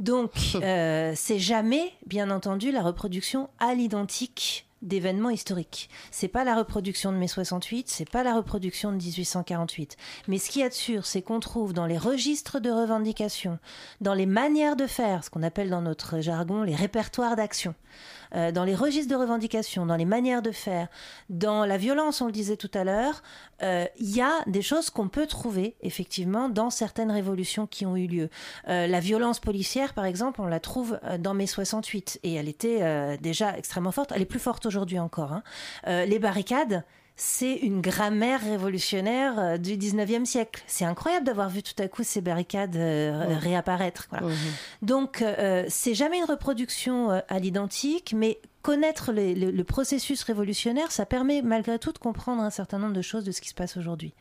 Donc, 0.00 0.32
euh, 0.56 1.12
c'est 1.14 1.38
jamais, 1.38 1.92
bien 2.06 2.30
entendu, 2.30 2.72
la 2.72 2.82
reproduction 2.82 3.48
à 3.58 3.74
l'identique 3.74 4.65
d'événements 4.82 5.30
historiques. 5.30 5.88
C'est 6.10 6.28
pas 6.28 6.44
la 6.44 6.56
reproduction 6.56 7.12
de 7.12 7.16
mai 7.16 7.28
68, 7.28 7.88
c'est 7.88 8.08
pas 8.08 8.22
la 8.22 8.34
reproduction 8.34 8.92
de 8.92 8.96
1848. 8.96 9.96
Mais 10.28 10.38
ce 10.38 10.50
qui 10.50 10.60
est 10.60 10.72
sûr, 10.72 11.06
c'est 11.06 11.22
qu'on 11.22 11.40
trouve 11.40 11.72
dans 11.72 11.86
les 11.86 11.98
registres 11.98 12.60
de 12.60 12.70
revendication, 12.70 13.58
dans 14.00 14.14
les 14.14 14.26
manières 14.26 14.76
de 14.76 14.86
faire, 14.86 15.24
ce 15.24 15.30
qu'on 15.30 15.42
appelle 15.42 15.70
dans 15.70 15.82
notre 15.82 16.20
jargon 16.20 16.62
les 16.62 16.74
répertoires 16.74 17.36
d'action, 17.36 17.74
euh, 18.36 18.52
dans 18.52 18.64
les 18.64 18.74
registres 18.74 19.10
de 19.10 19.18
revendication, 19.18 19.86
dans 19.86 19.96
les 19.96 20.04
manières 20.04 20.42
de 20.42 20.50
faire, 20.50 20.88
dans 21.30 21.64
la 21.64 21.76
violence, 21.76 22.20
on 22.20 22.26
le 22.26 22.32
disait 22.32 22.56
tout 22.56 22.70
à 22.74 22.84
l'heure, 22.84 23.22
euh, 23.62 23.86
il 23.98 24.14
y 24.14 24.20
a 24.20 24.42
des 24.46 24.62
choses 24.62 24.90
qu'on 24.90 25.08
peut 25.08 25.26
trouver 25.26 25.76
effectivement 25.80 26.48
dans 26.48 26.70
certaines 26.70 27.10
révolutions 27.10 27.66
qui 27.66 27.86
ont 27.86 27.96
eu 27.96 28.06
lieu. 28.06 28.28
Euh, 28.68 28.86
la 28.86 29.00
violence 29.00 29.40
policière, 29.40 29.94
par 29.94 30.04
exemple, 30.04 30.40
on 30.40 30.46
la 30.46 30.60
trouve 30.60 30.98
dans 31.18 31.34
mai 31.34 31.46
68 31.46 32.20
et 32.22 32.34
elle 32.34 32.48
était 32.48 33.18
déjà 33.18 33.56
extrêmement 33.56 33.92
forte. 33.92 34.12
Elle 34.14 34.22
est 34.22 34.26
plus 34.26 34.38
forte 34.38 34.66
aujourd'hui 34.66 34.98
encore. 34.98 35.32
Hein. 35.32 35.42
les 35.86 36.18
barricades, 36.18 36.84
c'est 37.16 37.54
une 37.54 37.80
grammaire 37.80 38.42
révolutionnaire 38.42 39.38
euh, 39.38 39.56
du 39.56 39.76
19e 39.76 40.26
siècle. 40.26 40.62
C'est 40.66 40.84
incroyable 40.84 41.24
d'avoir 41.24 41.48
vu 41.48 41.62
tout 41.62 41.74
à 41.82 41.88
coup 41.88 42.02
ces 42.02 42.20
barricades 42.20 42.76
euh, 42.76 43.36
réapparaître. 43.38 44.08
Donc, 44.82 45.22
euh, 45.22 45.64
c'est 45.68 45.94
jamais 45.94 46.18
une 46.18 46.24
reproduction 46.24 47.22
à 47.28 47.38
l'identique, 47.38 48.14
mais 48.16 48.38
connaître 48.62 49.12
le, 49.14 49.62
processus 49.62 50.22
révolutionnaire, 50.24 50.92
ça 50.92 51.06
permet 51.06 51.40
malgré 51.40 51.78
tout 51.78 51.92
de 51.92 51.98
comprendre 51.98 52.42
un 52.42 52.50
certain 52.50 52.78
nombre 52.78 52.92
de 52.92 53.02
choses 53.02 53.24
de 53.24 53.32
ce 53.32 53.40
qui 53.40 53.48
se 53.48 53.54
passe 53.54 53.76
aujourd'hui. 53.76 54.12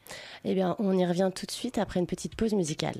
Eh 0.44 0.54
bien, 0.54 0.76
on 0.80 0.98
y 0.98 1.06
revient 1.06 1.32
tout 1.36 1.46
de 1.46 1.52
suite 1.52 1.78
après 1.78 2.00
une 2.00 2.08
petite 2.08 2.36
pause 2.36 2.54
musicale. 2.54 2.96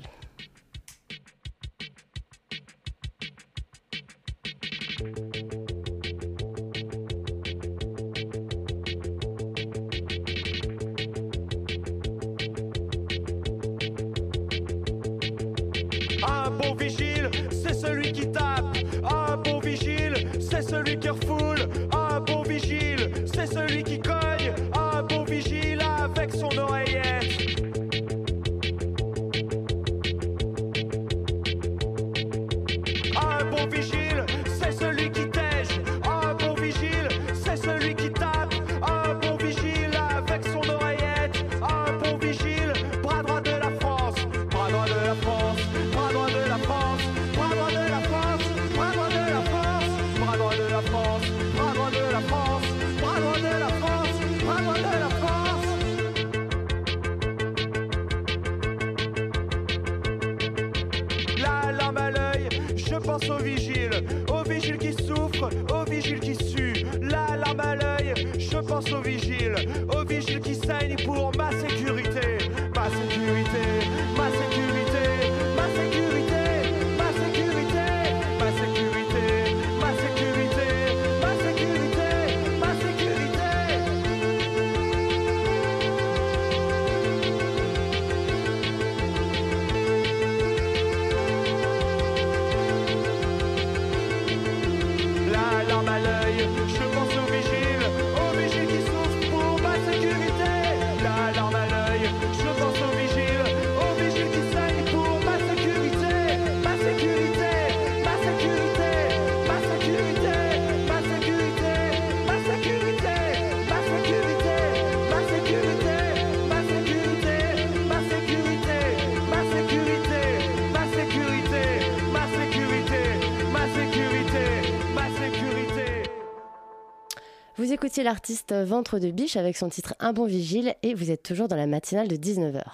Écoutiez 127.86 128.02
l'artiste 128.02 128.52
Ventre 128.52 128.98
de 128.98 129.12
Biche 129.12 129.36
avec 129.36 129.56
son 129.56 129.68
titre 129.68 129.94
Un 130.00 130.12
bon 130.12 130.24
vigile 130.24 130.74
et 130.82 130.92
vous 130.92 131.12
êtes 131.12 131.22
toujours 131.22 131.46
dans 131.46 131.54
la 131.54 131.68
matinale 131.68 132.08
de 132.08 132.16
19h. 132.16 132.64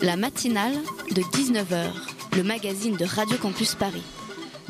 La 0.00 0.16
matinale 0.16 0.72
de 1.14 1.20
19h, 1.20 1.90
le 2.34 2.42
magazine 2.42 2.96
de 2.96 3.04
Radio 3.04 3.36
Campus 3.36 3.74
Paris. 3.74 4.02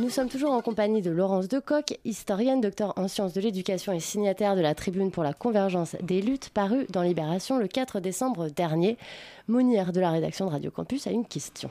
Nous 0.01 0.11
sommes 0.11 0.29
toujours 0.29 0.51
en 0.51 0.61
compagnie 0.61 1.03
de 1.03 1.13
Laurence 1.13 1.47
Decoq, 1.47 1.97
historienne, 2.05 2.61
docteur 2.61 2.95
en 2.97 3.07
sciences 3.07 3.33
de 3.33 3.41
l'éducation 3.41 3.93
et 3.93 4.01
signataire 4.01 4.57
de 4.57 4.61
la 4.61 4.75
tribune 4.75 5.13
pour 5.13 5.23
la 5.23 5.33
convergence 5.33 5.95
des 6.03 6.21
luttes 6.21 6.49
parue 6.49 6.87
dans 6.91 7.03
Libération 7.03 7.57
le 7.57 7.69
4 7.69 8.01
décembre 8.01 8.49
dernier. 8.49 8.99
Monière 9.47 9.93
de 9.93 10.01
la 10.01 10.11
rédaction 10.11 10.47
de 10.47 10.51
Radio 10.51 10.73
Campus 10.73 11.07
a 11.07 11.13
une 11.13 11.27
question. 11.27 11.71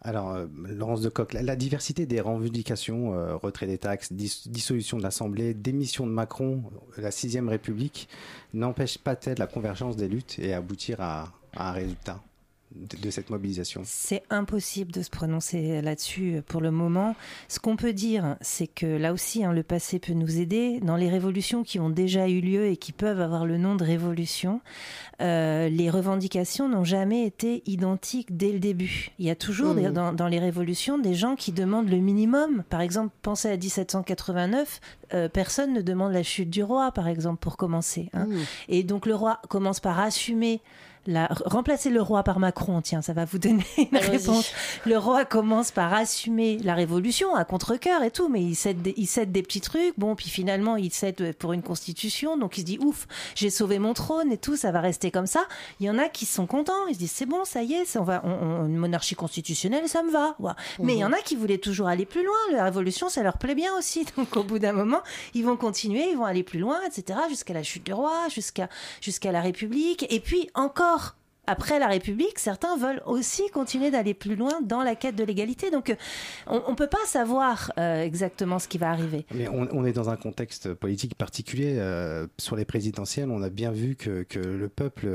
Alors, 0.00 0.30
euh, 0.30 0.46
Laurence 0.68 1.00
de 1.00 1.08
Coq, 1.08 1.32
la, 1.32 1.56
diversité 1.56 2.06
des 2.06 2.20
revendications, 2.20 3.14
euh, 3.14 3.36
retrait 3.36 3.66
des 3.66 3.78
taxes, 3.78 4.12
dissolution 4.12 4.96
de 4.96 5.02
l'Assemblée, 5.02 5.54
démission 5.54 6.06
de 6.06 6.12
Macron, 6.12 6.62
euh, 6.98 7.02
la 7.02 7.10
sixième 7.10 7.48
République, 7.48 8.08
n'empêche 8.54 8.98
pas-elle 8.98 9.38
la 9.38 9.48
convergence 9.48 9.96
des 9.96 10.08
luttes 10.08 10.38
et 10.38 10.54
aboutir 10.54 11.00
à 11.00 11.32
un 11.56 11.72
résultat? 11.72 12.22
De, 13.02 13.10
cette 13.10 13.30
mobilisation 13.30 13.82
C'est 13.84 14.22
impossible 14.30 14.92
de 14.92 15.02
se 15.02 15.10
prononcer 15.10 15.82
là-dessus 15.82 16.42
pour 16.46 16.60
le 16.60 16.70
moment. 16.70 17.16
Ce 17.48 17.58
qu'on 17.58 17.76
peut 17.76 17.92
dire, 17.92 18.36
c'est 18.40 18.66
que 18.66 18.86
là 18.86 19.12
aussi, 19.12 19.44
hein, 19.44 19.52
le 19.52 19.62
passé 19.62 19.98
peut 19.98 20.12
nous 20.12 20.38
aider. 20.38 20.80
Dans 20.80 20.96
les 20.96 21.08
révolutions 21.08 21.62
qui 21.62 21.78
ont 21.78 21.90
déjà 21.90 22.28
eu 22.28 22.40
lieu 22.40 22.66
et 22.66 22.76
qui 22.76 22.92
peuvent 22.92 23.20
avoir 23.20 23.46
le 23.46 23.58
nom 23.58 23.74
de 23.74 23.84
révolution, 23.84 24.60
euh, 25.20 25.68
les 25.68 25.90
revendications 25.90 26.68
n'ont 26.68 26.84
jamais 26.84 27.24
été 27.24 27.62
identiques 27.66 28.36
dès 28.36 28.52
le 28.52 28.60
début. 28.60 29.10
Il 29.18 29.26
y 29.26 29.30
a 29.30 29.36
toujours 29.36 29.74
mmh. 29.74 30.14
dans, 30.14 30.28
les 30.28 30.38
révolutions 30.38 30.98
des 30.98 31.14
gens 31.14 31.36
qui 31.36 31.52
demandent 31.52 31.90
le 31.90 31.98
minimum. 31.98 32.62
Par 32.68 32.80
exemple, 32.80 33.14
pensez 33.22 33.48
à 33.48 33.56
1789, 33.56 34.80
euh, 35.14 35.28
personne 35.28 35.72
ne 35.72 35.82
demande 35.82 36.12
la 36.12 36.22
chute 36.22 36.50
du 36.50 36.62
roi, 36.62 36.92
par 36.92 37.08
exemple, 37.08 37.40
pour 37.40 37.56
commencer. 37.56 38.10
Hein. 38.12 38.26
Mmh. 38.26 38.36
Et 38.68 38.82
donc 38.82 39.06
le 39.06 39.14
roi 39.14 39.40
commence 39.48 39.80
par 39.80 39.98
assumer 39.98 40.60
remplacer 41.46 41.90
le 41.90 42.02
roi 42.02 42.22
par 42.22 42.38
Macron, 42.38 42.80
tiens, 42.82 43.02
ça 43.02 43.12
va 43.12 43.24
vous 43.24 43.38
donner 43.38 43.64
une 43.78 43.98
réponse. 43.98 44.52
Le 44.86 44.98
roi 44.98 45.24
commence 45.24 45.70
par 45.70 45.92
assumer 45.94 46.58
la 46.58 46.74
révolution 46.74 47.34
à 47.34 47.44
contre-cœur 47.44 48.02
et 48.02 48.10
tout, 48.10 48.28
mais 48.28 48.42
il 48.42 48.54
cède, 48.54 48.82
des, 48.82 48.94
il 48.96 49.06
cède 49.06 49.32
des 49.32 49.42
petits 49.42 49.60
trucs. 49.60 49.98
Bon, 49.98 50.14
puis 50.14 50.28
finalement, 50.28 50.76
il 50.76 50.92
cède 50.92 51.34
pour 51.36 51.52
une 51.52 51.62
constitution, 51.62 52.36
donc 52.36 52.58
il 52.58 52.60
se 52.60 52.66
dit 52.66 52.78
ouf, 52.80 53.06
j'ai 53.34 53.50
sauvé 53.50 53.78
mon 53.78 53.94
trône 53.94 54.32
et 54.32 54.38
tout, 54.38 54.56
ça 54.56 54.70
va 54.70 54.80
rester 54.80 55.10
comme 55.10 55.26
ça. 55.26 55.46
Il 55.80 55.86
y 55.86 55.90
en 55.90 55.98
a 55.98 56.08
qui 56.08 56.26
sont 56.26 56.46
contents, 56.46 56.86
ils 56.88 56.94
se 56.94 56.98
disent 56.98 57.12
c'est 57.12 57.26
bon, 57.26 57.44
ça 57.44 57.62
y 57.62 57.74
est, 57.74 57.96
on 57.96 58.04
va, 58.04 58.22
une 58.24 58.76
monarchie 58.76 59.14
constitutionnelle, 59.14 59.88
ça 59.88 60.02
me 60.02 60.10
va. 60.10 60.36
Mais 60.80 60.94
il 60.94 60.98
y 60.98 61.04
en 61.04 61.12
a 61.12 61.18
qui 61.18 61.36
voulaient 61.36 61.58
toujours 61.58 61.88
aller 61.88 62.06
plus 62.06 62.24
loin. 62.24 62.36
La 62.52 62.64
révolution, 62.64 63.08
ça 63.08 63.22
leur 63.22 63.38
plaît 63.38 63.54
bien 63.54 63.74
aussi. 63.76 64.06
Donc 64.16 64.36
au 64.36 64.42
bout 64.42 64.58
d'un 64.58 64.72
moment, 64.72 65.00
ils 65.34 65.44
vont 65.44 65.56
continuer, 65.56 66.10
ils 66.10 66.16
vont 66.16 66.24
aller 66.24 66.42
plus 66.42 66.58
loin, 66.58 66.78
etc., 66.86 67.18
jusqu'à 67.28 67.54
la 67.54 67.62
chute 67.62 67.84
du 67.84 67.92
roi, 67.92 68.28
jusqu'à 68.28 68.68
jusqu'à 69.00 69.32
la 69.32 69.40
République, 69.40 70.06
et 70.10 70.20
puis 70.20 70.50
encore 70.54 70.87
après 71.48 71.78
la 71.78 71.86
République, 71.86 72.38
certains 72.38 72.76
veulent 72.76 73.00
aussi 73.06 73.48
continuer 73.48 73.90
d'aller 73.90 74.12
plus 74.12 74.36
loin 74.36 74.60
dans 74.62 74.82
la 74.82 74.94
quête 74.94 75.16
de 75.16 75.24
l'égalité. 75.24 75.70
Donc, 75.70 75.88
euh, 75.88 75.94
on 76.46 76.70
ne 76.70 76.76
peut 76.76 76.88
pas 76.88 77.04
savoir 77.06 77.72
euh, 77.78 78.02
exactement 78.02 78.58
ce 78.58 78.68
qui 78.68 78.76
va 78.76 78.90
arriver. 78.90 79.24
Mais 79.34 79.48
on, 79.48 79.84
est 79.86 79.94
dans 79.94 80.10
un 80.10 80.16
contexte 80.16 80.74
politique 80.74 81.14
particulier. 81.14 81.76
Euh, 81.78 82.26
sur 82.36 82.54
les 82.54 82.66
présidentielles, 82.66 83.30
on 83.30 83.42
a 83.42 83.48
bien 83.48 83.72
vu 83.72 83.96
que, 83.96 84.26
le 84.38 84.68
peuple 84.68 85.08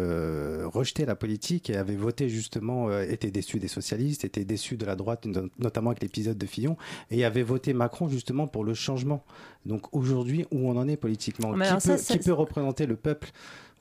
rejetait 0.65 1.05
la 1.05 1.15
politique 1.15 1.69
et 1.69 1.77
avait 1.77 1.95
voté 1.95 2.29
justement, 2.29 2.91
était 2.99 3.29
déçu 3.29 3.59
des 3.59 3.67
socialistes, 3.67 4.25
était 4.25 4.43
déçu 4.43 4.75
de 4.75 4.85
la 4.85 4.95
droite, 4.95 5.27
notamment 5.59 5.91
avec 5.91 6.01
l'épisode 6.01 6.37
de 6.37 6.45
Fillon, 6.47 6.77
et 7.11 7.25
avait 7.25 7.43
voté 7.43 7.73
Macron 7.73 8.09
justement 8.09 8.47
pour 8.47 8.63
le 8.63 8.73
changement 8.73 9.23
Donc 9.67 9.95
aujourd'hui, 9.95 10.47
où 10.51 10.67
on 10.67 10.77
en 10.77 10.87
est 10.87 10.97
politiquement? 10.97 11.53
Qui, 11.53 11.59
peut, 11.59 11.97
ça- 11.97 12.13
qui 12.13 12.17
peut 12.17 12.33
représenter 12.33 12.87
le 12.87 12.95
peuple? 12.95 13.31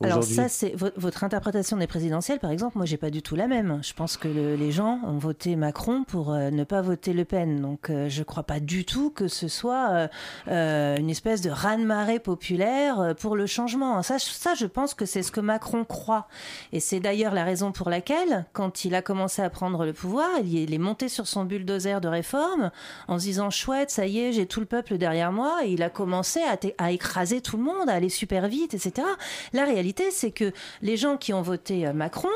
Alors 0.05 0.23
ça, 0.25 0.49
c'est 0.49 0.75
vo- 0.77 0.91
votre 0.97 1.25
interprétation 1.25 1.77
des 1.77 1.87
présidentielles, 1.87 2.39
par 2.39 2.51
exemple. 2.51 2.77
Moi, 2.77 2.87
j'ai 2.87 2.97
pas 2.97 3.11
du 3.11 3.23
tout 3.23 3.37
la 3.37 3.47
même. 3.47 3.81
Je 3.83 3.93
pense 3.93 4.17
que 4.17 4.29
le- 4.29 4.55
les 4.57 4.73
gens 4.73 5.01
ont 5.07 5.19
voté 5.19 5.57
Macron 5.57 6.05
pour 6.05 6.33
euh, 6.33 6.51
ne 6.51 6.65
pas 6.65 6.83
voter 6.83 7.13
Le 7.13 7.25
Pen. 7.25 7.61
Donc, 7.61 7.91
euh, 7.91 8.09
je 8.09 8.23
crois 8.23 8.43
pas 8.43 8.61
du 8.61 8.85
tout 8.85 9.11
que 9.11 9.29
ce 9.29 9.49
soit 9.49 9.91
euh, 9.91 10.09
euh, 10.49 10.97
une 10.97 11.11
espèce 11.11 11.41
de 11.41 11.51
raz-de-marée 11.51 12.19
populaire 12.19 13.15
pour 13.21 13.37
le 13.37 13.47
changement. 13.47 14.03
Ça, 14.03 14.19
je- 14.19 14.25
ça, 14.25 14.55
je 14.55 14.67
pense 14.67 14.95
que 14.95 15.07
c'est 15.07 15.23
ce 15.23 15.31
que 15.31 15.41
Macron 15.41 15.85
croit. 15.85 16.27
Et 16.73 16.81
c'est 16.81 17.01
d'ailleurs 17.01 17.35
la 17.35 17.45
raison 17.45 17.73
pour 17.73 17.89
laquelle, 17.91 18.47
quand 18.53 18.85
il 18.85 18.95
a 18.95 19.03
commencé 19.03 19.43
à 19.43 19.51
prendre 19.51 19.85
le 19.85 19.93
pouvoir, 19.93 20.29
il, 20.45 20.57
est- 20.59 20.63
il 20.65 20.75
est 20.75 20.79
monté 20.79 21.09
sur 21.09 21.27
son 21.27 21.45
bulldozer 21.45 22.01
de 22.01 22.09
réforme 22.09 22.71
en 23.09 23.19
se 23.19 23.25
disant 23.25 23.51
chouette, 23.51 23.91
ça 23.91 24.07
y 24.07 24.19
est, 24.19 24.33
j'ai 24.33 24.47
tout 24.47 24.61
le 24.61 24.67
peuple 24.67 24.99
derrière 24.99 25.33
moi. 25.33 25.61
Et 25.65 25.73
il 25.73 25.83
a 25.83 25.91
commencé 25.91 26.41
à, 26.43 26.57
à 26.85 26.91
écraser 26.93 27.41
tout 27.41 27.57
le 27.57 27.63
monde, 27.63 27.89
à 27.89 27.93
aller 27.93 28.09
super 28.09 28.49
vite, 28.49 28.75
etc. 28.75 29.07
La 29.53 29.65
réalité, 29.65 29.92
c'est 30.11 30.31
que 30.31 30.53
les 30.81 30.97
gens 30.97 31.17
qui 31.17 31.33
ont 31.33 31.43
voté 31.43 31.87
euh, 31.87 31.93
Macron, 31.93 32.29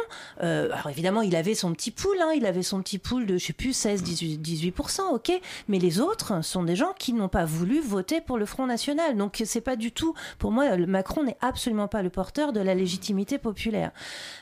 euh, 0.43 0.69
alors 0.73 0.91
évidemment, 0.91 1.23
il 1.23 1.37
avait 1.37 1.55
son 1.55 1.73
petit 1.73 1.91
pool, 1.91 2.17
hein, 2.21 2.33
il 2.35 2.47
avait 2.47 2.63
son 2.63 2.83
petit 2.83 2.99
pool 2.99 3.27
de, 3.27 3.39
je 3.39 3.47
sais 3.47 3.53
plus, 3.53 3.73
16, 3.73 4.03
18, 4.03 4.39
18%, 4.39 5.15
ok, 5.15 5.33
mais 5.69 5.79
les 5.79 6.01
autres 6.01 6.45
sont 6.45 6.63
des 6.63 6.77
gens 6.77 6.93
qui 6.99 7.13
n'ont 7.13 7.29
pas 7.29 7.45
voulu 7.45 7.81
voter 7.81 8.21
pour 8.21 8.39
le 8.39 8.47
Front 8.47 8.67
National. 8.67 9.17
Donc 9.17 9.43
c'est 9.45 9.61
pas 9.61 9.77
du 9.77 9.93
tout, 9.93 10.15
pour 10.39 10.53
moi, 10.53 10.77
Macron 10.77 11.23
n'est 11.23 11.39
absolument 11.41 11.89
pas 11.89 12.03
le 12.03 12.11
porteur 12.11 12.53
de 12.53 12.61
la 12.61 12.75
légitimité 12.75 13.39
populaire. 13.39 13.91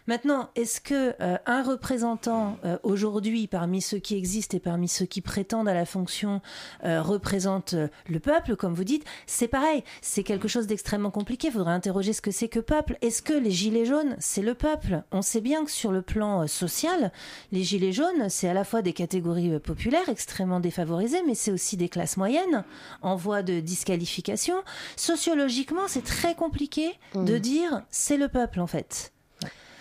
Maintenant, 0.07 0.51
est-ce 0.57 0.81
que 0.81 1.15
euh, 1.21 1.37
un 1.47 1.63
représentant 1.63 2.59
aujourd'hui, 2.83 3.47
parmi 3.47 3.81
ceux 3.81 3.99
qui 3.99 4.17
existent 4.17 4.57
et 4.57 4.61
parmi 4.61 4.89
ceux 4.89 5.07
qui 5.07 5.21
prétendent 5.21 5.69
à 5.69 5.75
la 5.75 5.87
fonction, 5.87 6.41
représente 6.83 7.75
le 8.09 8.21
peuple, 8.21 8.57
comme 8.57 8.75
vous 8.75 8.85
dites, 8.85 9.05
c'est 9.27 9.49
pareil. 9.49 9.85
C'est 10.03 10.23
quelque 10.23 10.49
chose 10.49 10.67
d'extrêmement 10.67 11.11
compliqué. 11.11 11.49
Il 11.49 11.53
faudra 11.53 11.73
interroger 11.73 12.13
ce 12.13 12.23
que 12.23 12.31
c'est 12.31 12.49
que 12.49 12.61
peuple. 12.61 12.97
Est-ce 13.05 13.21
que 13.21 13.35
les 13.35 13.51
gilets 13.51 13.85
jaunes, 13.85 14.17
c'est 14.19 14.41
le 14.41 14.55
peuple? 14.55 15.03
On 15.13 15.21
sait 15.21 15.43
bien 15.43 15.67
que 15.67 15.71
sur 15.71 15.93
le 15.93 16.01
plan 16.01 16.41
euh, 16.41 16.47
social, 16.47 17.13
les 17.53 17.63
gilets 17.63 17.93
jaunes, 17.93 18.31
c'est 18.31 18.49
à 18.49 18.55
la 18.55 18.65
fois 18.65 18.81
des 18.81 18.95
catégories 18.95 19.53
euh, 19.53 19.59
populaires 19.59 20.09
extrêmement 20.09 20.59
défavorisées, 20.59 21.23
mais 21.27 21.35
c'est 21.35 21.53
aussi 21.53 21.77
des 21.77 21.91
classes 21.91 22.17
moyennes 22.17 22.65
en 23.03 23.15
voie 23.15 23.43
de 23.43 23.61
disqualification. 23.61 24.55
Sociologiquement, 24.97 25.87
c'est 25.87 26.03
très 26.05 26.35
compliqué 26.35 26.93
de 27.15 27.35
Mm. 27.35 27.39
dire 27.41 27.83
c'est 27.91 28.17
le 28.17 28.29
peuple 28.29 28.59
en 28.61 28.67
fait. 28.67 29.13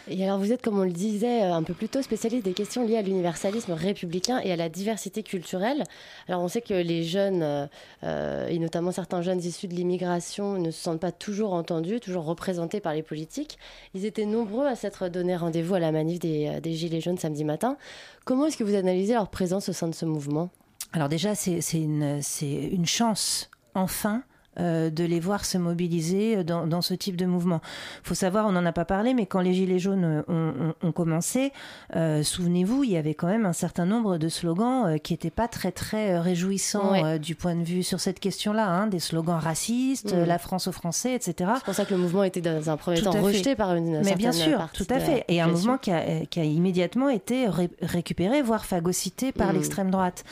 Et 0.09 0.23
alors 0.23 0.37
vous 0.37 0.51
êtes, 0.51 0.61
comme 0.61 0.77
on 0.77 0.83
le 0.83 0.91
disait 0.91 1.43
euh, 1.43 1.53
un 1.53 1.63
peu 1.63 1.73
plus 1.73 1.87
tôt, 1.87 2.01
spécialiste 2.01 2.43
des 2.43 2.53
questions 2.53 2.85
liées 2.85 2.97
à 2.97 3.01
l'universalisme 3.01 3.71
républicain 3.71 4.39
et 4.43 4.51
à 4.51 4.55
la 4.57 4.67
diversité 4.67 5.23
culturelle. 5.23 5.83
Alors 6.27 6.41
on 6.41 6.49
sait 6.49 6.61
que 6.61 6.73
les 6.73 7.03
jeunes, 7.03 7.41
euh, 7.41 7.67
euh, 8.03 8.47
et 8.47 8.59
notamment 8.59 8.91
certains 8.91 9.21
jeunes 9.21 9.39
issus 9.39 9.67
de 9.67 9.73
l'immigration, 9.73 10.59
ne 10.59 10.71
se 10.71 10.81
sentent 10.81 10.99
pas 10.99 11.13
toujours 11.13 11.53
entendus, 11.53 12.01
toujours 12.01 12.25
représentés 12.25 12.81
par 12.81 12.93
les 12.93 13.03
politiques. 13.03 13.57
Ils 13.93 14.05
étaient 14.05 14.25
nombreux 14.25 14.65
à 14.65 14.75
s'être 14.75 15.07
donné 15.07 15.37
rendez-vous 15.37 15.75
à 15.75 15.79
la 15.79 15.91
manif 15.91 16.19
des, 16.19 16.73
Gilets 16.73 17.01
jaunes 17.01 17.17
samedi 17.17 17.45
matin. 17.45 17.77
Comment 18.25 18.47
est-ce 18.47 18.57
que 18.57 18.63
vous 18.63 18.75
analysez 18.75 19.13
leur 19.13 19.29
présence 19.29 19.69
au 19.69 19.73
sein 19.73 19.87
de 19.87 19.95
ce 19.95 20.05
mouvement? 20.05 20.49
Alors 20.91 21.07
déjà, 21.07 21.33
c'est 21.35 21.59
une 21.73 22.85
chance, 22.85 23.49
enfin, 23.73 24.23
euh, 24.59 24.89
de 24.89 25.03
les 25.03 25.19
voir 25.19 25.45
se 25.45 25.57
mobiliser 25.57 26.43
dans, 26.43 26.67
dans 26.67 26.81
ce 26.81 26.93
type 26.93 27.15
de 27.17 27.25
mouvement. 27.25 27.61
Il 28.03 28.07
faut 28.07 28.15
savoir, 28.15 28.45
on 28.47 28.51
n'en 28.51 28.65
a 28.65 28.71
pas 28.71 28.85
parlé, 28.85 29.13
mais 29.13 29.25
quand 29.25 29.39
les 29.41 29.53
Gilets 29.53 29.79
jaunes 29.79 30.23
ont, 30.27 30.33
ont- 30.33 30.73
ont 30.87 30.91
commencé, 30.91 31.51
euh, 31.95 32.23
souvenez-vous, 32.23 32.83
il 32.83 32.91
y 32.91 32.97
avait 32.97 33.13
quand 33.13 33.27
même 33.27 33.45
un 33.45 33.53
certain 33.53 33.85
nombre 33.85 34.17
de 34.17 34.29
slogans 34.29 34.85
euh, 34.87 34.97
qui 34.97 35.13
n'étaient 35.13 35.29
pas 35.31 35.47
très 35.47 35.71
très 35.71 36.19
réjouissants 36.19 36.91
Ouais. 36.91 37.19
du 37.19 37.35
point 37.35 37.55
de 37.55 37.63
vue 37.63 37.83
sur 37.83 37.99
cette 37.99 38.19
question-là, 38.19 38.67
hein, 38.67 38.87
des 38.87 38.99
slogans 38.99 39.39
racistes, 39.39 40.13
euh, 40.13 40.25
la 40.25 40.37
France 40.37 40.67
aux 40.67 40.71
Français, 40.71 41.13
etc. 41.15 41.51
C'est 41.55 41.65
pour 41.65 41.73
ça 41.73 41.85
que 41.85 41.93
le 41.93 41.99
mouvement 41.99 42.23
était 42.23 42.41
dans 42.41 42.69
un 42.69 42.77
premier 42.77 42.97
Tout 42.97 43.05
temps 43.05 43.11
fait. 43.13 43.19
rejeté 43.19 43.55
par 43.55 43.75
une 43.75 43.97
Mais 43.97 44.03
certaine 44.03 44.17
bien 44.17 44.31
sûr, 44.31 44.57
partie 44.57 44.85
tout 44.85 44.93
à 44.93 44.99
fait. 44.99 45.25
Et 45.27 45.41
un 45.41 45.47
mouvement 45.47 45.77
qui 45.77 45.91
a, 45.91 46.25
qui 46.25 46.39
a 46.39 46.43
immédiatement 46.43 47.09
été 47.09 47.47
ré- 47.47 47.69
récupéré, 47.81 48.41
voire 48.41 48.65
phagocyté 48.65 49.31
par 49.31 49.49
Mm. 49.51 49.53
l'extrême 49.53 49.91
droite. 49.91 50.23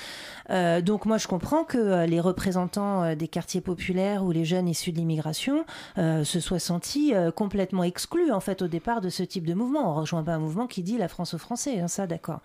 Euh, 0.51 0.81
donc 0.81 1.05
moi, 1.05 1.17
je 1.17 1.27
comprends 1.27 1.63
que 1.63 1.77
euh, 1.77 2.05
les 2.05 2.19
représentants 2.19 3.03
euh, 3.03 3.15
des 3.15 3.27
quartiers 3.27 3.61
populaires 3.61 4.23
ou 4.23 4.31
les 4.31 4.45
jeunes 4.45 4.67
issus 4.67 4.91
de 4.91 4.97
l'immigration 4.97 5.65
se 5.97 6.39
soient 6.39 6.59
sentis 6.59 7.13
complètement 7.35 7.83
exclus 7.83 8.31
en 8.31 8.39
fait 8.39 8.61
au 8.61 8.67
départ 8.67 9.01
de 9.01 9.09
ce 9.09 9.23
type 9.23 9.45
de 9.45 9.53
mouvement. 9.53 9.91
On 9.91 9.99
rejoint 9.99 10.23
pas 10.23 10.33
un 10.33 10.39
mouvement 10.39 10.67
qui 10.67 10.83
dit 10.83 10.97
la 10.97 11.07
France 11.07 11.33
aux 11.33 11.37
Français, 11.37 11.79
hein, 11.79 11.87
ça 11.87 12.07
d'accord. 12.07 12.41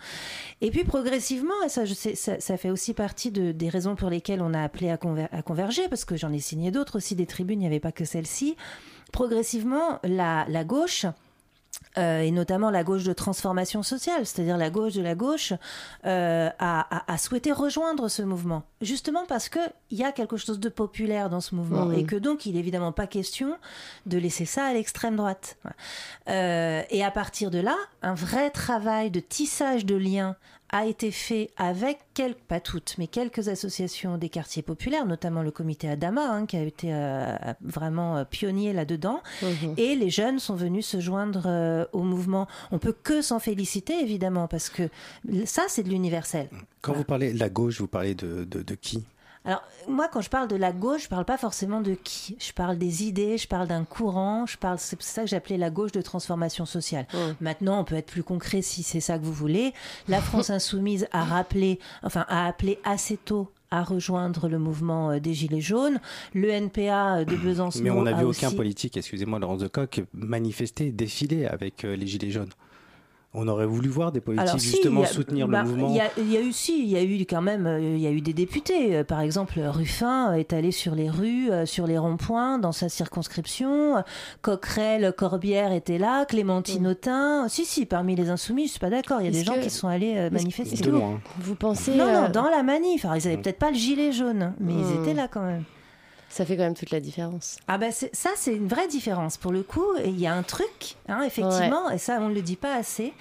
Et 0.61 0.71
puis 0.71 0.85
progressivement, 0.85 1.55
et 1.64 1.69
ça, 1.69 1.85
ça, 1.87 2.57
fait 2.57 2.71
aussi 2.71 2.95
partie 2.95 3.31
de- 3.31 3.53
des 3.53 3.69
raisons 3.69 3.97
pour 3.97 4.11
lesquelles 4.11 4.42
on 4.42 4.55
a 4.55 4.62
appelé 4.62 4.90
à, 4.90 4.97
conver- 4.97 5.29
à 5.33 5.42
converger, 5.42 5.88
parce 5.88 6.05
que 6.05 6.16
j'en 6.16 6.33
ai 6.33 6.38
signé 6.38 6.71
d'autres 6.71 6.97
aussi 6.97 7.14
des 7.14 7.27
tribunes, 7.27 7.61
il 7.61 7.62
n'y 7.62 7.66
avait 7.66 7.81
pas 7.81 7.92
que 7.92 8.05
celle-ci. 8.05 8.57
Progressivement, 9.12 10.01
la 10.05 10.64
gauche 10.64 11.07
euh, 11.98 12.20
et 12.20 12.30
notamment 12.30 12.70
la 12.70 12.85
gauche 12.85 13.04
de 13.04 13.12
transformation 13.12 13.82
sociale, 13.82 14.26
c'est-à-dire 14.26 14.56
la 14.56 14.70
gauche 14.70 14.94
de 14.94 15.02
la 15.02 15.14
gauche, 15.14 15.52
euh, 16.04 16.48
a, 16.59 16.96
a- 16.96 17.12
a 17.12 17.18
souhaité 17.18 17.52
rejoindre 17.52 18.09
ce 18.09 18.22
mouvement, 18.22 18.62
justement 18.80 19.24
parce 19.26 19.48
qu'il 19.48 19.62
y 19.92 20.04
a 20.04 20.12
quelque 20.12 20.37
chose 20.37 20.61
de 20.61 20.68
populaire 20.68 21.30
dans 21.30 21.40
ce 21.40 21.54
mouvement 21.54 21.87
Mhm. 21.87 21.94
et 21.98 22.04
que 22.04 22.16
donc 22.16 22.46
il 22.46 22.52
n'est 22.54 22.61
évidemment 22.61 22.92
pas 22.92 23.06
question 23.06 23.56
de 24.06 24.18
laisser 24.18 24.44
ça 24.44 24.64
à 24.66 24.72
l'extrême 24.72 25.16
droite. 25.16 25.56
Euh, 26.28 26.82
et 26.90 27.04
à 27.04 27.11
partir 27.11 27.50
de 27.50 27.59
là, 27.59 27.76
un 28.02 28.14
vrai 28.14 28.50
travail 28.50 29.11
de 29.11 29.20
tissage 29.20 29.85
de 29.87 29.94
liens 29.96 30.37
a 30.70 30.87
été 30.87 31.11
fait 31.11 31.50
avec 31.57 31.98
quelques, 32.14 32.38
pas 32.48 32.61
toutes, 32.61 32.96
mais 32.98 33.07
quelques 33.07 33.48
associations 33.48 34.18
des 34.18 34.29
quartiers 34.29 34.62
populaires, 34.62 35.07
notamment 35.07 35.42
le 35.42 35.50
comité 35.50 35.88
Adama, 35.88 36.29
hein, 36.29 36.46
qui 36.46 36.57
a 36.57 36.62
été 36.62 36.88
euh, 36.92 37.37
vraiment 37.61 38.16
euh, 38.16 38.24
pionnier 38.24 38.72
là-dedans. 38.72 39.22
Mhm. 39.42 39.74
Et 39.76 39.94
les 39.94 40.11
jeunes 40.11 40.38
sont 40.38 40.57
venus 40.57 40.87
se 40.87 41.00
joindre 41.00 41.44
euh, 41.46 41.85
au 41.92 42.02
mouvement. 42.02 42.48
On 42.72 42.79
peut 42.79 42.94
que 43.00 43.22
s'en 43.22 43.38
féliciter, 43.38 44.00
évidemment, 44.00 44.48
parce 44.48 44.68
que 44.68 44.88
ça, 45.44 45.62
c'est 45.68 45.83
de 45.83 45.88
l'universel. 45.88 46.48
Quand 46.81 46.92
vous 46.92 47.05
parlez 47.05 47.33
de 47.33 47.38
la 47.38 47.48
gauche, 47.48 47.81
vous 47.81 47.88
parlez 47.88 48.14
de, 48.14 48.44
de, 48.44 48.62
de 48.62 48.74
qui? 48.74 49.05
Alors, 49.46 49.62
moi, 49.88 50.09
quand 50.12 50.20
je 50.20 50.28
parle 50.28 50.48
de 50.48 50.56
la 50.56 50.72
gauche, 50.72 51.04
je 51.04 51.09
parle 51.09 51.24
pas 51.24 51.38
forcément 51.38 51.80
de 51.80 51.94
qui. 51.94 52.37
Je 52.40 52.52
parle 52.52 52.76
des 52.78 53.04
idées, 53.04 53.38
je 53.38 53.46
parle 53.46 53.68
d'un 53.68 53.85
courant, 53.85 54.44
je 54.46 54.59
parle, 54.59 54.78
c'est 54.80 55.00
ça 55.00 55.22
que 55.22 55.28
j'appelais 55.28 55.56
la 55.56 55.70
gauche 55.70 55.92
de 55.92 56.02
transformation 56.02 56.66
sociale. 56.66 57.06
Maintenant, 57.40 57.80
on 57.80 57.85
peut 57.85 57.94
être 57.94 58.11
plus 58.11 58.24
concret 58.24 58.61
si 58.61 58.82
c'est 58.82 59.00
ça 59.00 59.18
que 59.18 59.24
vous 59.24 59.32
voulez. 59.32 59.72
La 60.09 60.20
France 60.20 60.50
insoumise 60.50 61.06
a 61.12 61.24
rappelé, 61.24 61.78
enfin, 62.02 62.24
a 62.28 62.46
appelé 62.46 62.78
assez 62.85 63.16
tôt 63.16 63.48
à 63.70 63.82
rejoindre 63.82 64.48
le 64.48 64.59
mouvement 64.59 65.11
euh, 65.11 65.18
des 65.20 65.35
Gilets 65.35 65.61
jaunes. 65.61 66.00
Le 66.35 66.48
NPA 66.50 67.24
de 67.24 67.37
Besançon 67.44 67.80
Mais 67.82 67.90
on 67.90 68.02
n'a 68.02 68.12
vu 68.12 68.24
aucun 68.24 68.46
aussi- 68.48 68.56
politique, 68.56 68.96
excusez-moi 68.96 69.38
Laurence 69.38 69.59
de 69.61 69.68
Coq, 69.68 70.02
manifester, 70.12 70.90
défiler 70.92 71.46
avec 71.46 71.85
euh, 71.85 71.94
les 71.96 72.06
Gilets 72.06 72.30
jaunes. 72.30 72.50
On 73.38 73.46
aurait 73.49 73.66
voulu 73.66 73.88
voir 73.90 74.12
des 74.12 74.20
politiques 74.20 74.49
Alors, 74.49 74.59
si, 74.61 74.70
justement 74.70 75.03
a- 75.03 75.07
soutenir 75.07 75.46
bah, 75.46 75.62
le 75.62 75.68
mouvement. 75.68 75.88
Il 75.90 75.96
y, 75.96 76.01
a, 76.01 76.09
il 76.16 76.33
y 76.33 76.37
a 76.38 76.40
eu 76.40 76.53
si, 76.53 76.83
il 76.83 76.88
y 76.88 76.96
a 76.96 77.03
eu 77.03 77.20
quand 77.29 77.42
même, 77.42 77.66
euh, 77.66 77.81
il 77.81 78.01
y 78.01 78.07
a 78.07 78.11
eu 78.11 78.22
des 78.22 78.33
députés. 78.33 78.96
Euh, 78.96 79.05
Par 79.05 79.20
exemple, 79.20 79.61
Ruffin 79.61 80.33
est 80.33 80.55
allé 80.55 80.72
sur 80.72 80.94
les 80.94 81.11
rues, 81.11 81.51
euh, 81.51 81.66
sur 81.66 81.87
les 81.87 81.99
ronds-points 81.99 82.59
dans 82.59 82.72
sa 82.72 82.88
circonscription. 82.88 84.03
Coquerel, 84.42 85.12
Corbière 85.16 85.72
était 85.72 85.99
là, 85.99 86.25
Clémentine 86.25 86.87
Autain. 86.87 87.46
Si, 87.49 87.64
si, 87.64 87.85
parmi 87.87 88.16
les 88.16 88.31
insoumis, 88.31 88.66
je 88.66 88.70
suis 88.72 88.81
pas 88.81 88.90
d'accord. 88.90 89.20
Il 89.20 89.25
y 89.27 89.29
a 89.29 89.31
des 89.31 89.42
Mm. 89.42 89.44
Gens 89.44 89.61
qui 89.61 89.70
sont 89.70 89.88
allés 89.88 90.31
manifester. 90.31 90.90
vous- 90.90 91.18
Vous 91.38 91.55
pensez 91.55 91.94
Non, 91.94 92.07
non, 92.12 92.29
dans 92.33 92.49
la 92.49 92.62
manif. 92.62 93.05
Alors, 93.05 93.16
ils 93.16 93.27
avaient 93.27 93.37
peut-être 93.37 93.59
pas 93.59 93.70
le 93.70 93.77
gilet 93.77 94.12
jaune, 94.12 94.55
mais 94.61 94.72
ils 94.72 95.01
étaient 95.03 95.14
là 95.14 95.29
quand 95.29 95.44
même. 95.44 95.62
Ça 96.29 96.45
fait 96.45 96.57
quand 96.57 96.65
même 96.65 96.75
toute 96.75 96.91
la 96.91 97.01
différence. 97.01 97.57
Ah 97.69 97.79
ben 97.79 97.93
ça 97.93 98.31
c'est 98.37 98.55
une 98.55 98.69
vraie 98.69 98.89
différence 98.89 99.37
pour 99.37 99.53
le 99.53 99.62
coup. 99.62 99.87
Il 100.05 100.19
y 100.19 100.27
a 100.27 100.35
un 100.35 100.43
truc, 100.43 100.97
hein, 101.09 101.23
effectivement, 101.23 101.89
et 101.91 101.99
ça 101.99 102.19
on 102.21 102.29
ne 102.29 102.35
le 102.35 102.43
dit 102.43 102.57
pas 102.57 102.75
assez. 102.75 103.12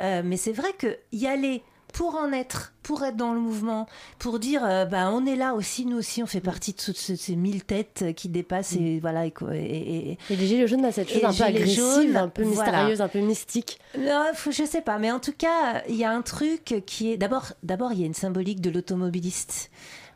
Euh, 0.00 0.22
mais 0.24 0.36
c'est 0.36 0.52
vrai 0.52 0.72
que 0.76 0.96
y 1.12 1.26
aller 1.26 1.62
pour 1.94 2.16
en 2.16 2.32
être, 2.32 2.74
pour 2.82 3.02
être 3.02 3.16
dans 3.16 3.32
le 3.32 3.40
mouvement, 3.40 3.86
pour 4.18 4.38
dire 4.38 4.62
euh, 4.64 4.84
ben 4.84 5.10
on 5.10 5.24
est 5.24 5.36
là 5.36 5.54
aussi, 5.54 5.86
nous 5.86 5.96
aussi 5.96 6.22
on 6.22 6.26
fait 6.26 6.42
partie 6.42 6.72
de 6.72 6.76
toutes 6.76 6.98
ce- 6.98 7.16
ces 7.16 7.34
mille 7.34 7.64
têtes 7.64 8.04
qui 8.14 8.28
dépassent 8.28 8.74
et 8.74 9.00
voilà 9.00 9.24
et, 9.24 9.32
et- 9.54 10.10
et- 10.10 10.18
Et 10.30 10.36
les 10.36 10.46
Gilets 10.46 10.66
jaunes 10.68 10.84
a 10.84 10.92
cette 10.92 11.10
Et 11.10 11.14
chose 11.20 11.24
un 11.24 11.32
peu 11.32 11.44
agressive, 11.44 11.76
jaunes, 11.78 12.16
un 12.16 12.28
peu 12.28 12.42
voilà. 12.42 12.70
mystérieuse, 12.72 13.00
un 13.00 13.08
peu 13.08 13.20
mystique. 13.20 13.78
non, 13.98 14.24
faut- 14.34 14.50
je 14.52 14.64
sais 14.64 14.82
pas, 14.82 14.98
mais 14.98 15.10
en 15.10 15.20
tout 15.20 15.32
cas, 15.36 15.82
il 15.88 15.96
y 15.96 16.04
a 16.04 16.10
un 16.10 16.20
truc 16.22 16.82
qui 16.86 17.10
est 17.12 17.16
d'abord, 17.16 17.46
d'abord, 17.62 17.92
il 17.92 18.00
y 18.00 18.02
a 18.02 18.06
une 18.06 18.14
symbolique 18.14 18.60
de 18.60 18.68
l'automobiliste. 18.70 19.70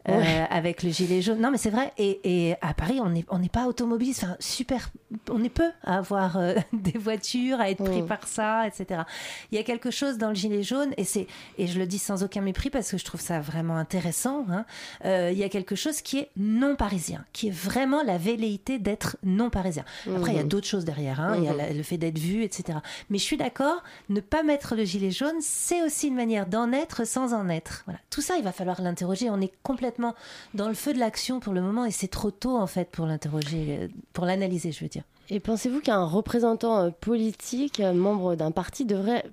Euh, 0.09 0.19
Ouais. 0.19 0.47
avec 0.51 0.83
le 0.83 0.91
gilet 0.91 1.23
jaune. 1.23 1.41
Non, 1.41 1.51
mais 1.51 1.59
c'est 1.59 1.71
vrai. 1.71 1.93
Et, 1.99 2.21
et 2.49 2.55
à 2.61 2.75
Paris, 2.75 2.99
on 3.01 3.11
n'est 3.11 3.25
on 3.29 3.39
pas 3.47 3.67
automobiliste. 3.67 4.25
Enfin, 4.25 4.37
super. 4.41 4.91
On 5.31 5.43
est 5.45 5.49
peu 5.49 5.71
à 5.85 5.99
avoir 5.99 6.37
euh, 6.37 6.55
des 6.73 6.99
voitures, 6.99 7.61
à 7.61 7.71
être 7.71 7.85
pris 7.85 8.03
Mm. 8.03 8.07
par 8.07 8.27
ça, 8.27 8.67
etc. 8.67 9.03
Il 9.51 9.57
y 9.57 9.61
a 9.61 9.63
quelque 9.65 9.91
chose 9.91 10.19
dans 10.19 10.29
le 10.31 10.35
gilet 10.35 10.63
jaune, 10.63 10.93
et 10.97 11.05
c'est 11.05 11.27
et 11.59 11.67
je 11.67 11.79
le 11.79 11.87
dis 11.87 11.99
sans 11.99 12.23
aucun 12.25 12.41
mépris 12.41 12.71
parce 12.71 12.91
que 12.91 12.99
je 12.99 13.05
trouve 13.05 13.21
ça 13.21 13.41
vraiment 13.41 13.77
intéressant. 13.77 14.45
hein. 14.51 14.65
Euh, 15.05 15.31
il 15.33 15.39
y 15.39 15.45
a 15.45 15.49
quelque 15.49 15.77
chose 15.77 16.01
qui 16.01 16.19
est 16.19 16.31
non 16.37 16.75
parisien, 16.77 17.25
qui 17.33 17.49
est 17.49 17.53
vraiment 17.55 18.03
la 18.03 18.19
velléité 18.19 18.79
d'être 18.79 19.17
non 19.23 19.51
parisien. 19.51 19.85
Après, 20.17 20.33
il 20.33 20.37
y 20.37 20.41
a 20.41 20.43
Mhm. 20.43 20.49
d'autres 20.49 20.67
choses 20.67 20.85
derrière. 20.85 21.21
hein. 21.21 21.35
Il 21.39 21.45
y 21.45 21.49
a 21.49 21.53
Mhm. 21.53 21.59
la- 21.59 21.73
le 21.73 21.83
fait 21.83 21.99
d'être 21.99 22.19
vu, 22.19 22.43
etc. 22.43 22.79
Mais 23.11 23.19
je 23.19 23.25
suis 23.25 23.37
d'accord, 23.37 23.83
ne 24.09 24.21
pas 24.21 24.43
mettre 24.43 24.75
le 24.75 24.85
gilet 24.85 25.11
jaune, 25.11 25.37
c'est 25.41 25.83
aussi 25.83 26.09
une 26.09 26.15
manière 26.17 26.47
d'en 26.47 26.73
être 26.73 27.07
sans 27.07 27.35
en 27.35 27.49
être. 27.49 27.83
Voilà. 27.87 28.01
Tout 28.11 28.21
ça, 28.23 28.37
il 28.39 28.43
va 28.45 28.53
falloir 28.53 28.81
l'interroger. 28.83 29.29
On 29.31 29.41
est 29.41 29.53
complètement 29.63 29.92
complètement 29.93 30.15
dans 30.55 30.69
le 30.69 30.75
feu 30.75 30.93
de 30.95 30.99
l'action 30.99 31.41
pour 31.41 31.53
le 31.53 31.61
moment 31.61 31.85
et 31.85 31.91
c'est 31.91 32.09
trop 32.09 32.31
tôt 32.31 32.57
en 32.57 32.67
fait 32.67 32.91
pour 32.91 33.07
l'interroger, 33.07 33.79
euh, 33.83 33.89
pour 34.13 34.25
l'analyser, 34.25 34.73
je 34.73 34.81
veux 34.81 34.89
dire. 34.89 35.05
Et 35.31 35.41
pensez-vous 35.41 35.81
qu'un 35.81 36.05
représentant 36.05 36.79
euh, 36.79 36.91
politique, 36.91 37.81
euh, 37.81 37.93
membre 37.93 38.35
d'un 38.35 38.51
parti, 38.51 38.85
devrait 38.85 39.25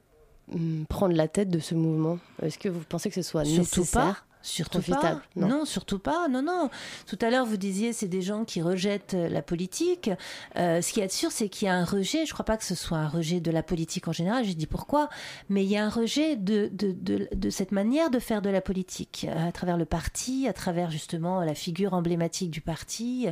hum, 0.53 0.85
prendre 0.87 1.15
la 1.15 1.27
tête 1.27 1.49
de 1.49 1.59
ce 1.59 1.75
mouvement? 1.75 2.19
Est-ce 2.41 2.59
que 2.59 2.69
vous 2.69 2.81
pensez 2.87 3.09
que 3.09 3.15
ce 3.15 3.21
soit 3.21 3.45
Surtout 3.45 3.81
nécessaire? 3.81 4.01
pas. 4.01 4.17
Surtout 4.41 4.81
pas. 4.81 5.21
Non. 5.35 5.65
surtout 5.65 5.99
pas. 5.99 6.27
Non, 6.29 6.41
non. 6.41 6.69
Tout 7.07 7.17
à 7.21 7.29
l'heure, 7.29 7.45
vous 7.45 7.57
disiez, 7.57 7.91
c'est 7.93 8.07
des 8.07 8.21
gens 8.21 8.45
qui 8.45 8.61
rejettent 8.61 9.13
euh, 9.13 9.27
la 9.29 9.41
politique. 9.41 10.09
Euh, 10.55 10.81
ce 10.81 10.93
qui 10.93 11.01
est 11.01 11.11
sûr, 11.11 11.31
c'est 11.31 11.49
qu'il 11.49 11.67
y 11.67 11.69
a 11.69 11.75
un 11.75 11.83
rejet. 11.83 12.25
Je 12.25 12.33
crois 12.33 12.45
pas 12.45 12.57
que 12.57 12.63
ce 12.63 12.75
soit 12.75 12.97
un 12.97 13.07
rejet 13.07 13.41
de 13.41 13.51
la 13.51 13.63
politique 13.63 14.07
en 14.07 14.13
général. 14.13 14.45
Je 14.45 14.53
dis 14.53 14.67
pourquoi. 14.67 15.09
Mais 15.49 15.63
il 15.65 15.69
y 15.69 15.77
a 15.77 15.85
un 15.85 15.89
rejet 15.89 16.35
de, 16.35 16.69
de, 16.71 16.93
de, 16.93 17.27
de 17.33 17.49
cette 17.49 17.71
manière 17.71 18.09
de 18.09 18.19
faire 18.19 18.41
de 18.41 18.49
la 18.49 18.61
politique 18.61 19.27
euh, 19.29 19.47
à 19.47 19.51
travers 19.51 19.77
le 19.77 19.85
parti, 19.85 20.47
à 20.47 20.53
travers 20.53 20.89
justement 20.89 21.41
la 21.41 21.55
figure 21.55 21.93
emblématique 21.93 22.49
du 22.49 22.61
parti. 22.61 23.27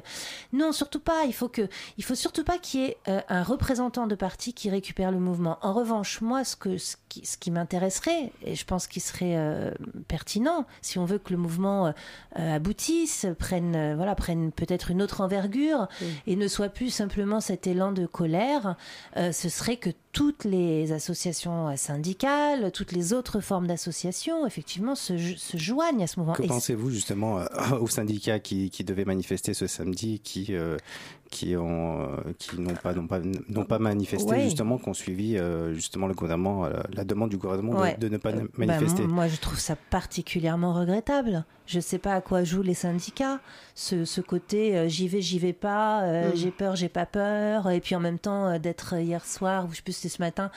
Non, 0.52 0.72
surtout 0.72 1.00
pas. 1.00 1.24
Il 1.26 1.34
faut 1.34 1.50
que, 1.50 1.70
il 1.98 2.04
faut 2.04 2.16
surtout 2.16 2.44
pas 2.44 2.58
qu'il 2.58 2.82
y 2.82 2.84
ait 2.86 2.98
un 3.30 3.44
représentant 3.44 4.08
de 4.08 4.16
parti 4.16 4.54
qui 4.54 4.70
récupère 4.70 5.12
le 5.12 5.20
mouvement. 5.20 5.58
En 5.62 5.74
revanche, 5.74 6.22
moi, 6.22 6.44
ce 6.44 6.56
que, 6.56 6.78
ce 6.78 6.96
qui, 7.10 7.26
ce 7.26 7.38
qui 7.38 7.52
m'intéresserait, 7.52 8.32
et 8.44 8.56
je 8.56 8.66
pense 8.66 8.88
qu'il 8.88 9.02
serait 9.02 9.36
euh, 9.38 9.72
pertinent, 10.08 10.66
si 10.82 10.97
on 10.98 11.06
veut 11.06 11.18
que 11.20 11.32
le 11.32 11.38
mouvement 11.38 11.94
euh, 12.40 12.56
aboutisse, 12.56 13.26
prenne, 13.40 13.76
euh, 13.76 13.96
voilà, 13.96 14.16
prenne 14.16 14.52
peut-être 14.52 14.92
une 14.92 15.02
autre 15.02 15.22
envergure 15.22 15.88
et 16.26 16.36
ne 16.36 16.48
soit 16.48 16.70
plus 16.70 16.90
simplement 16.90 17.40
cet 17.40 17.68
élan 17.68 17.92
de 17.92 18.06
colère, 18.06 18.76
euh, 19.18 19.32
ce 19.32 19.50
serait 19.50 19.78
que 19.78 19.90
toutes 20.12 20.46
les 20.46 20.92
associations 20.92 21.76
syndicales, 21.78 22.72
toutes 22.72 22.92
les 22.92 23.14
autres 23.14 23.40
formes 23.40 23.68
d'associations, 23.68 24.48
effectivement, 24.48 24.96
se, 24.96 25.16
jo- 25.18 25.36
se 25.38 25.58
joignent 25.58 26.04
à 26.04 26.08
ce 26.08 26.20
mouvement. 26.20 26.34
Que 26.34 26.44
Et 26.44 26.48
pensez-vous 26.48 26.90
justement 26.90 27.40
euh, 27.40 27.46
aux 27.82 27.88
syndicats 27.88 28.40
qui, 28.40 28.70
qui 28.70 28.84
devaient 28.84 29.06
manifester 29.06 29.54
ce 29.54 29.68
samedi, 29.68 30.20
qui 30.20 30.48
euh, 30.56 30.78
qui 31.30 31.56
ont 31.58 32.02
euh, 32.02 32.08
qui 32.40 32.60
n'ont 32.60 32.74
pas 32.76 32.94
n'ont 32.94 33.08
pas 33.08 33.20
n'ont 33.50 33.66
pas 33.66 33.80
manifesté 33.80 34.32
Ouais. 34.32 34.44
justement, 34.44 34.78
qui 34.78 34.88
ont 34.90 34.94
suivi 34.94 35.38
euh, 35.38 35.74
justement 35.74 36.08
le 36.08 36.14
gouvernement 36.14 36.66
euh, 36.66 36.72
la 36.94 37.04
demande 37.04 37.30
du 37.30 37.38
gouvernement 37.38 37.74
de- 37.76 37.80
Ouais. 37.82 37.98
de, 37.98 38.08
ne 38.10 38.18
pas 38.18 38.32
Euh, 38.32 38.42
bah, 38.58 38.66
manifester. 38.66 39.04
moi, 39.04 39.12
moi, 39.16 39.28
je 39.28 39.36
trouve 39.38 39.60
ça 39.60 39.76
particulièrement 39.90 40.74
regrettable. 40.74 41.44
Je 41.66 41.78
ne 41.78 41.82
sais 41.82 41.98
pas 41.98 42.14
à 42.14 42.22
quoi 42.22 42.46
jouent 42.46 42.62
les 42.62 42.74
syndicats. 42.74 43.40
Ce, 43.76 44.06
ce 44.06 44.22
côté 44.22 44.88
j'y 44.88 45.10
vais, 45.10 45.20
j'y 45.22 45.38
vais 45.38 45.52
pas, 45.52 46.02
Mm. 46.30 46.32
j'ai 46.36 46.52
peur, 46.52 46.76
j'ai 46.78 46.88
pas 46.88 47.06
peur. 47.06 47.70
Et 47.70 47.82
puis 47.82 47.94
en 47.94 48.00
même 48.00 48.20
temps, 48.20 48.58
d'être 48.58 48.94
hier 48.98 49.26
soir, 49.26 49.66
ou 49.66 49.72
je 49.72 49.76
sais 49.78 49.82
plus 49.82 49.98
ce 50.08 50.22
matin, 50.22 50.50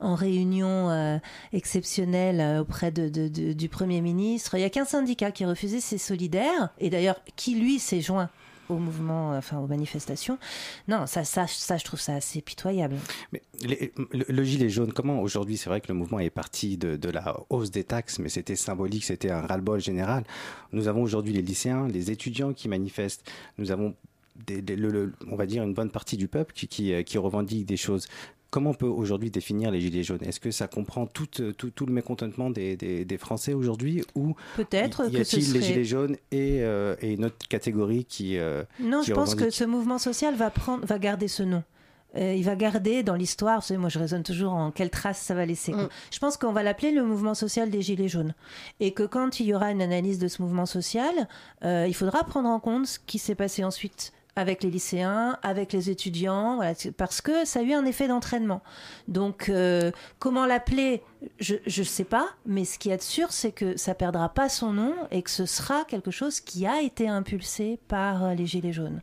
en 0.00 0.14
réunion 0.14 1.20
exceptionnelle 1.54 2.60
auprès 2.60 2.90
de, 2.90 3.08
de- 3.08 3.28
de- 3.28 3.52
du 3.52 3.68
Premier 3.68 4.00
ministre. 4.00 4.54
Il 4.54 4.58
n'y 4.58 4.64
a 4.64 4.70
qu'un 4.70 4.84
syndicat 4.84 5.30
qui 5.30 5.44
a 5.44 5.48
refusé, 5.48 5.80
c'est 5.80 5.98
Solidaire. 5.98 6.70
Et 6.78 6.90
d'ailleurs, 6.90 7.20
qui 7.36 7.54
lui 7.54 7.78
s'est 7.78 8.00
joint? 8.00 8.28
Mouvement, 8.76 9.36
enfin 9.36 9.58
aux 9.58 9.66
manifestations. 9.66 10.38
Non, 10.86 11.06
ça, 11.06 11.24
ça, 11.24 11.46
ça, 11.46 11.76
je 11.76 11.84
trouve 11.84 12.00
ça 12.00 12.14
assez 12.14 12.40
pitoyable. 12.40 12.96
Mais 13.32 13.42
le, 13.62 14.24
le 14.28 14.44
gilet 14.44 14.68
jaune, 14.68 14.92
comment 14.92 15.20
aujourd'hui, 15.20 15.56
c'est 15.56 15.70
vrai 15.70 15.80
que 15.80 15.88
le 15.88 15.94
mouvement 15.94 16.18
est 16.18 16.30
parti 16.30 16.76
de, 16.76 17.10
la 17.10 17.36
hausse 17.50 17.70
des 17.70 17.84
taxes, 17.84 18.18
mais 18.18 18.28
c'était 18.28 18.56
symbolique, 18.56 19.04
c'était 19.04 19.30
un 19.30 19.40
ras-le-bol 19.40 19.80
général. 19.80 20.24
Nous 20.72 20.88
avons 20.88 21.02
aujourd'hui 21.02 21.32
les 21.32 21.42
lycéens, 21.42 21.88
les 21.88 22.10
étudiants 22.10 22.52
qui 22.52 22.68
manifestent. 22.68 23.30
Nous 23.58 23.70
avons, 23.70 23.94
on 25.30 25.36
va 25.36 25.46
dire, 25.46 25.62
une 25.62 25.74
bonne 25.74 25.90
partie 25.90 26.16
du 26.16 26.28
peuple 26.28 26.52
qui, 26.54 26.92
euh, 26.92 27.02
qui 27.02 27.18
revendique 27.18 27.66
des 27.66 27.76
choses. 27.76 28.08
Comment 28.50 28.70
on 28.70 28.74
peut 28.74 28.86
aujourd'hui 28.86 29.30
définir 29.30 29.70
les 29.70 29.80
gilets 29.80 30.02
jaunes? 30.02 30.22
Est-ce 30.22 30.40
que 30.40 30.50
ça 30.50 30.68
comprend 30.68 31.06
tout, 31.06 31.26
tout, 31.26 31.70
tout 31.70 31.86
le 31.86 31.92
mécontentement 31.92 32.48
des, 32.50 32.76
des, 32.76 33.04
des 33.04 33.18
Français 33.18 33.52
aujourd'hui 33.52 34.02
ou 34.14 34.34
Peut-être 34.56 35.08
y 35.10 35.12
ce 35.12 35.36
a-t-il 35.36 35.52
les 35.52 35.62
gilets 35.62 35.84
jaunes 35.84 36.16
et, 36.30 36.62
euh, 36.62 36.96
et 37.00 37.12
une 37.12 37.26
autre 37.26 37.46
catégorie 37.48 38.04
qui 38.06 38.38
euh, 38.38 38.62
Non, 38.80 39.00
qui 39.00 39.08
je 39.08 39.14
pense 39.14 39.34
que 39.34 39.50
ce 39.50 39.64
mouvement 39.64 39.98
social 39.98 40.34
va, 40.34 40.50
prendre, 40.50 40.86
va 40.86 40.98
garder 40.98 41.28
ce 41.28 41.42
nom. 41.42 41.62
Euh, 42.16 42.34
il 42.34 42.44
va 42.44 42.56
garder 42.56 43.02
dans 43.02 43.14
l'histoire, 43.14 43.60
vous 43.60 43.66
savez, 43.66 43.78
moi 43.78 43.90
je 43.90 43.98
raisonne 43.98 44.22
toujours 44.22 44.54
en 44.54 44.70
quelle 44.70 44.90
trace 44.90 45.18
ça 45.18 45.34
va 45.34 45.44
laisser. 45.44 45.72
Mm. 45.72 45.88
Je 46.10 46.18
pense 46.18 46.36
qu'on 46.38 46.52
va 46.52 46.62
l'appeler 46.62 46.90
le 46.90 47.04
mouvement 47.04 47.34
social 47.34 47.70
des 47.70 47.82
Gilets 47.82 48.08
jaunes. 48.08 48.34
Et 48.80 48.92
que 48.92 49.02
quand 49.02 49.40
il 49.40 49.46
y 49.46 49.54
aura 49.54 49.70
une 49.70 49.82
analyse 49.82 50.18
de 50.18 50.28
ce 50.28 50.40
mouvement 50.40 50.66
social, 50.66 51.28
euh, 51.64 51.86
il 51.86 51.94
faudra 51.94 52.24
prendre 52.24 52.48
en 52.48 52.60
compte 52.60 52.86
ce 52.86 52.98
qui 52.98 53.18
s'est 53.18 53.34
passé 53.34 53.62
ensuite 53.62 54.12
avec 54.38 54.62
les 54.62 54.70
lycéens, 54.70 55.36
avec 55.42 55.72
les 55.72 55.90
étudiants, 55.90 56.56
voilà, 56.56 56.74
parce 56.96 57.20
que 57.20 57.44
ça 57.44 57.60
a 57.60 57.62
eu 57.62 57.72
un 57.72 57.84
effet 57.84 58.08
d'entraînement. 58.08 58.62
Donc, 59.08 59.48
euh, 59.48 59.90
comment 60.18 60.46
l'appeler? 60.46 61.02
Je 61.40 61.56
ne 61.66 61.84
sais 61.84 62.04
pas, 62.04 62.28
mais 62.46 62.64
ce 62.64 62.78
qui 62.78 62.90
est 62.90 63.02
sûr, 63.02 63.32
c'est 63.32 63.52
que 63.52 63.76
ça 63.76 63.94
perdra 63.94 64.28
pas 64.28 64.48
son 64.48 64.72
nom 64.72 64.94
et 65.10 65.22
que 65.22 65.30
ce 65.30 65.46
sera 65.46 65.84
quelque 65.84 66.10
chose 66.12 66.40
qui 66.40 66.66
a 66.66 66.80
été 66.80 67.08
impulsé 67.08 67.78
par 67.88 68.24
euh, 68.24 68.34
les 68.34 68.46
Gilets 68.46 68.72
jaunes. 68.72 69.02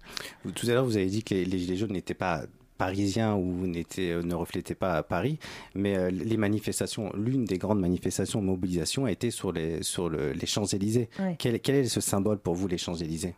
Tout 0.55 0.67
à 0.67 0.73
l'heure, 0.73 0.85
vous 0.85 0.97
avez 0.97 1.07
dit 1.07 1.23
que 1.23 1.35
les, 1.35 1.45
les 1.45 1.59
Gilets 1.59 1.77
jaunes 1.77 1.91
n'étaient 1.91 2.13
pas 2.13 2.43
parisiens 2.77 3.35
ou 3.35 3.65
euh, 3.65 4.21
ne 4.23 4.35
reflétaient 4.35 4.75
pas 4.75 5.01
Paris, 5.03 5.39
mais 5.75 6.11
les 6.11 6.37
manifestations, 6.37 7.09
l'une 7.15 7.45
des 7.45 7.57
grandes 7.57 7.79
manifestations, 7.79 8.41
mobilisation, 8.41 9.05
a 9.05 9.11
été 9.11 9.31
sur 9.31 9.51
les, 9.53 9.81
sur 9.81 10.09
le- 10.09 10.33
les 10.33 10.45
Champs-Élysées. 10.45 11.09
Quel, 11.39 11.59
quel 11.61 11.75
est 11.75 11.85
ce 11.85 12.01
symbole 12.01 12.37
pour 12.37 12.53
vous, 12.55 12.67
les 12.67 12.77
Champs-Élysées? 12.77 13.35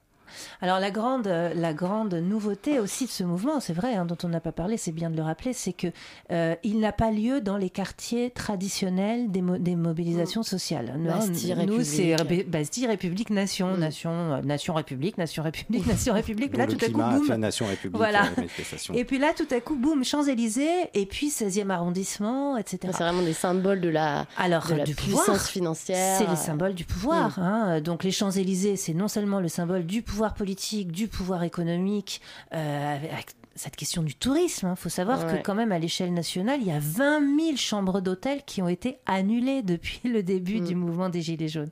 Alors 0.62 0.80
la 0.80 0.92
grande, 0.92 1.28
la 1.28 1.74
grande 1.74 2.14
nouveauté 2.16 2.80
aussi 2.80 3.06
de 3.06 3.12
ce 3.12 3.24
mouvement, 3.24 3.60
c'est 3.60 3.74
vrai, 3.74 3.96
hein, 3.96 4.06
dont 4.06 4.18
on 4.24 4.30
n'a 4.30 4.40
pas 4.40 4.52
parlé, 4.52 4.78
c'est 4.78 4.92
bien 4.92 5.10
de 5.10 5.16
le 5.18 5.24
rappeler, 5.24 5.54
c'est 5.54 5.74
que 5.74 5.88
euh, 6.32 6.56
il 6.64 6.80
n'a 6.80 6.92
pas 6.92 7.12
lieu 7.12 7.42
dans 7.42 7.58
les 7.58 7.70
quartiers 7.70 8.32
traditionnels 8.32 9.32
des, 9.32 9.42
mo- 9.42 9.58
des 9.58 9.76
mobilisations 9.76 10.44
sociales. 10.44 10.94
Nous, 10.98 11.06
Bastille, 11.10 11.56
nous, 11.68 11.84
c'est 11.84 12.16
Bastille, 12.48 12.88
République, 12.88 13.30
Nation, 13.30 13.68
Mm. 13.76 13.80
Nation, 13.80 14.12
euh, 14.12 14.42
Nation, 14.42 14.74
République, 14.74 15.18
Nation, 15.18 15.44
République, 15.44 15.86
Nation, 15.86 16.14
République. 16.14 16.56
Là, 16.58 16.68
tout 16.68 16.78
à 16.84 16.90
coup, 16.90 17.02
boum. 17.02 17.26
fait 17.26 17.38
Nation 17.38 17.66
République 17.68 17.98
Voilà. 17.98 18.24
euh. 18.38 18.94
Et 18.94 19.06
puis 19.06 19.20
là, 19.20 19.34
tout 19.36 19.48
à 19.52 19.60
coup, 19.62 19.76
boum, 19.76 20.04
Champs-Élysées, 20.04 20.90
et 20.94 21.06
puis 21.06 21.30
16e 21.30 21.70
arrondissement, 21.70 22.58
etc. 22.58 22.80
C'est 22.96 23.04
vraiment 23.04 23.22
des 23.22 23.34
symboles 23.34 23.82
de 23.82 23.90
la, 23.90 24.26
Alors, 24.38 24.68
de 24.68 24.76
la 24.76 24.84
du 24.84 24.96
puissance 24.96 25.26
pouvoir. 25.26 25.42
financière. 25.46 26.18
C'est 26.18 26.28
le 26.30 26.36
symbole 26.36 26.74
du 26.74 26.86
pouvoir. 26.86 27.38
Hein. 27.40 27.82
Donc 27.82 28.04
les 28.04 28.12
Champs-Élysées, 28.12 28.76
c'est 28.76 28.94
non 28.94 29.08
seulement 29.08 29.40
le 29.40 29.48
symbole 29.48 29.86
du 29.86 30.02
pouvoir 30.02 30.27
politique, 30.34 30.92
du 30.92 31.08
pouvoir 31.08 31.44
économique, 31.44 32.22
euh, 32.54 32.96
avec 32.96 33.28
cette 33.56 33.76
question 33.76 34.04
du 34.04 34.14
tourisme. 34.14 34.70
Il 34.70 34.80
faut 34.80 34.88
savoir 34.90 35.26
Ouais. 35.26 35.40
que 35.40 35.44
quand 35.44 35.56
même 35.56 35.72
à 35.72 35.80
l'échelle 35.80 36.14
nationale, 36.14 36.60
il 36.62 36.68
y 36.68 36.72
a 36.72 36.78
20 36.80 37.22
000 37.40 37.58
chambres 37.58 38.02
d'hôtel 38.02 38.44
qui 38.46 38.62
ont 38.62 38.68
été 38.68 39.00
annulées 39.08 39.64
depuis 39.64 40.00
le 40.04 40.22
début 40.22 40.62
Mm. 40.62 40.66
du 40.68 40.76
mouvement 40.76 41.10
des 41.10 41.22
Gilets 41.24 41.48
jaunes. 41.48 41.72